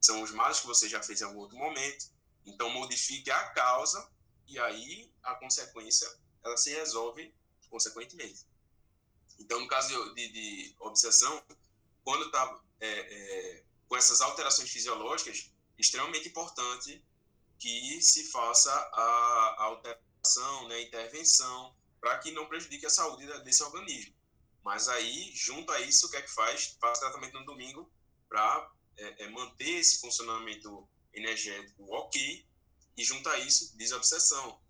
são 0.00 0.22
os 0.22 0.30
males 0.30 0.60
que 0.60 0.66
você 0.66 0.88
já 0.88 1.02
fez 1.02 1.20
em 1.20 1.24
algum 1.24 1.40
outro 1.40 1.58
momento. 1.58 2.06
Então, 2.46 2.70
modifique 2.70 3.30
a 3.30 3.50
causa 3.50 4.08
e 4.46 4.58
aí 4.58 5.12
a 5.22 5.34
consequência 5.34 6.08
ela 6.42 6.56
se 6.56 6.70
resolve 6.70 7.34
consequentemente. 7.68 8.46
Então, 9.38 9.60
no 9.60 9.68
caso 9.68 10.14
de, 10.14 10.28
de, 10.28 10.74
obsessão, 10.80 11.42
quando 12.04 12.26
está 12.26 12.60
é, 12.80 12.88
é, 12.88 13.64
com 13.88 13.96
essas 13.96 14.20
alterações 14.20 14.70
fisiológicas, 14.70 15.50
extremamente 15.78 16.28
importante 16.28 17.02
que 17.58 18.00
se 18.02 18.30
faça 18.30 18.72
a, 18.72 19.56
a 19.58 19.62
alteração, 19.64 20.68
né, 20.68 20.76
a 20.76 20.82
intervenção, 20.82 21.74
para 22.00 22.18
que 22.18 22.32
não 22.32 22.46
prejudique 22.46 22.86
a 22.86 22.90
saúde 22.90 23.26
desse 23.42 23.62
organismo. 23.62 24.14
Mas 24.64 24.88
aí, 24.88 25.32
junto 25.34 25.72
a 25.72 25.80
isso, 25.80 26.06
o 26.06 26.10
que 26.10 26.16
é 26.16 26.22
que 26.22 26.30
faz? 26.30 26.76
Faz 26.80 26.98
tratamento 26.98 27.38
no 27.38 27.46
domingo 27.46 27.90
para 28.28 28.70
é, 28.96 29.24
é, 29.24 29.28
manter 29.30 29.78
esse 29.78 30.00
funcionamento 30.00 30.88
energético 31.12 31.84
ok, 31.92 32.46
e 32.96 33.04
junto 33.04 33.28
a 33.28 33.38
isso, 33.38 33.76
desobsessão. 33.76 34.60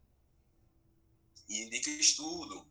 E 1.49 1.62
indica 1.64 1.91
estudo, 1.91 2.70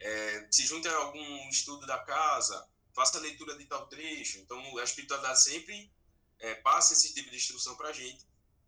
é, 0.00 0.48
se 0.50 0.66
junta 0.66 0.90
a 0.90 0.96
algum 0.96 1.48
estudo 1.48 1.86
da 1.86 1.98
casa, 2.04 2.68
faça 2.94 3.18
leitura 3.18 3.56
de 3.56 3.64
tal 3.64 3.88
trecho. 3.88 4.38
Então, 4.38 4.78
a 4.78 4.84
espiritualidade 4.84 5.42
sempre 5.42 5.90
é, 6.38 6.54
passa 6.56 6.92
esse 6.92 7.14
tipo 7.14 7.30
de 7.30 7.36
instrução 7.36 7.76
para 7.76 7.88
a 7.88 7.92
gente, 7.92 8.26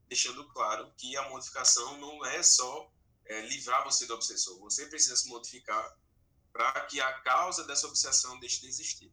deixando 0.09 0.48
claro 0.48 0.92
que 0.96 1.16
a 1.16 1.28
modificação 1.28 1.98
não 1.98 2.24
é 2.24 2.42
só 2.42 2.90
é, 3.26 3.42
livrar 3.42 3.84
você 3.84 4.07
do 4.07 4.14
obsessor. 4.14 4.59
Você 4.61 4.86
precisa 4.86 5.16
se 5.16 5.28
modificar 5.28 5.96
para 6.53 6.80
que 6.86 7.01
a 7.01 7.12
causa 7.20 7.64
dessa 7.64 7.86
obsessão 7.86 8.38
deixe 8.40 8.61
de 8.61 8.68
existir. 8.68 9.12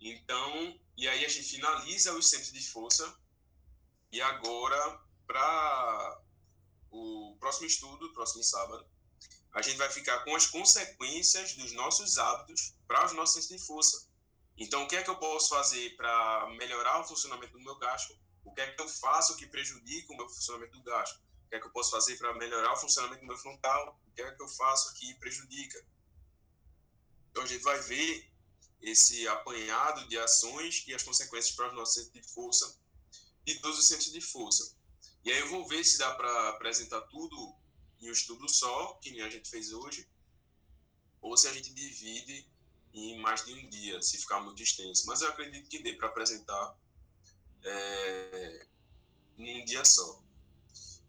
Então, 0.00 0.78
e 0.96 1.08
aí 1.08 1.24
a 1.24 1.28
gente 1.28 1.48
finaliza 1.48 2.14
os 2.14 2.28
centros 2.28 2.52
de 2.52 2.68
força. 2.68 3.16
E 4.10 4.20
agora, 4.20 5.00
para 5.26 6.22
o 6.90 7.36
próximo 7.38 7.66
estudo, 7.66 8.12
próximo 8.12 8.42
sábado, 8.42 8.86
a 9.52 9.62
gente 9.62 9.76
vai 9.76 9.90
ficar 9.90 10.24
com 10.24 10.34
as 10.34 10.46
consequências 10.46 11.54
dos 11.54 11.72
nossos 11.72 12.18
hábitos 12.18 12.74
para 12.86 13.06
os 13.06 13.12
nossos 13.12 13.34
centros 13.34 13.60
de 13.60 13.66
força. 13.66 14.08
Então, 14.56 14.84
o 14.84 14.88
que 14.88 14.96
é 14.96 15.02
que 15.02 15.10
eu 15.10 15.16
posso 15.16 15.50
fazer 15.50 15.96
para 15.96 16.48
melhorar 16.58 17.00
o 17.00 17.04
funcionamento 17.04 17.52
do 17.52 17.60
meu 17.60 17.76
gasto? 17.76 18.16
O 18.44 18.52
que 18.52 18.60
é 18.60 18.72
que 18.72 18.80
eu 18.80 18.88
faço 18.88 19.36
que 19.36 19.46
prejudica 19.46 20.12
o 20.12 20.16
meu 20.16 20.28
funcionamento 20.28 20.72
do 20.72 20.82
gasto? 20.82 21.16
O 21.46 21.48
que 21.48 21.56
é 21.56 21.60
que 21.60 21.66
eu 21.66 21.70
posso 21.70 21.90
fazer 21.90 22.16
para 22.16 22.34
melhorar 22.34 22.72
o 22.72 22.76
funcionamento 22.76 23.20
do 23.20 23.26
meu 23.26 23.36
frontal? 23.36 24.00
O 24.06 24.12
que 24.12 24.22
é 24.22 24.30
que 24.32 24.42
eu 24.42 24.48
faço 24.48 24.94
que 24.94 25.14
prejudica? 25.14 25.84
Então, 27.30 27.42
a 27.42 27.46
gente 27.46 27.62
vai 27.62 27.80
ver 27.80 28.28
esse 28.80 29.26
apanhado 29.28 30.08
de 30.08 30.18
ações 30.18 30.84
e 30.86 30.94
as 30.94 31.02
consequências 31.02 31.54
para 31.54 31.68
os 31.68 31.74
nossos 31.74 31.94
centros 31.94 32.12
de 32.12 32.32
força 32.32 32.78
e 33.46 33.54
todos 33.56 33.78
os 33.78 33.88
centros 33.88 34.12
de 34.12 34.20
força. 34.20 34.76
E 35.24 35.32
aí 35.32 35.40
eu 35.40 35.48
vou 35.48 35.66
ver 35.66 35.84
se 35.84 35.98
dá 35.98 36.14
para 36.14 36.50
apresentar 36.50 37.00
tudo 37.02 37.54
em 38.00 38.08
um 38.08 38.12
estudo 38.12 38.48
só, 38.48 38.94
que 39.02 39.20
a 39.20 39.28
gente 39.28 39.48
fez 39.48 39.72
hoje, 39.72 40.08
ou 41.20 41.36
se 41.36 41.48
a 41.48 41.52
gente 41.52 41.72
divide 41.74 42.48
em 42.92 43.18
mais 43.20 43.44
de 43.44 43.52
um 43.52 43.68
dia, 43.68 44.00
se 44.00 44.18
ficar 44.18 44.40
muito 44.40 44.62
extenso. 44.62 45.06
Mas 45.06 45.20
eu 45.20 45.28
acredito 45.28 45.68
que 45.68 45.82
dê 45.82 45.94
para 45.94 46.08
apresentar 46.08 46.76
é, 47.64 48.66
em 49.36 49.62
um 49.62 49.64
dia 49.64 49.84
só. 49.84 50.22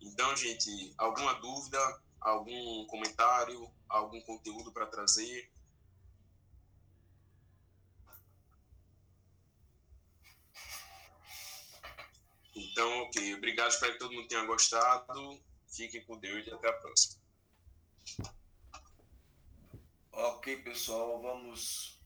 Então, 0.02 0.36
gente, 0.36 0.94
alguma 0.98 1.34
dúvida, 1.34 2.02
algum 2.20 2.86
comentário, 2.88 3.72
algum 3.88 4.20
conteúdo 4.22 4.72
para 4.72 4.88
trazer? 4.88 5.52
Então, 12.60 13.04
ok. 13.04 13.36
Obrigado, 13.36 13.70
espero 13.70 13.94
que 13.94 14.00
todo 14.00 14.14
mundo 14.14 14.28
tenha 14.28 14.44
gostado. 14.46 15.40
Fiquem 15.68 16.04
com 16.06 16.20
Deus 16.20 16.46
e 16.46 16.52
até 16.52 16.68
a 16.68 16.74
próxima. 16.74 17.22
Ok, 20.12 20.58
pessoal, 20.64 21.22
vamos 21.22 21.99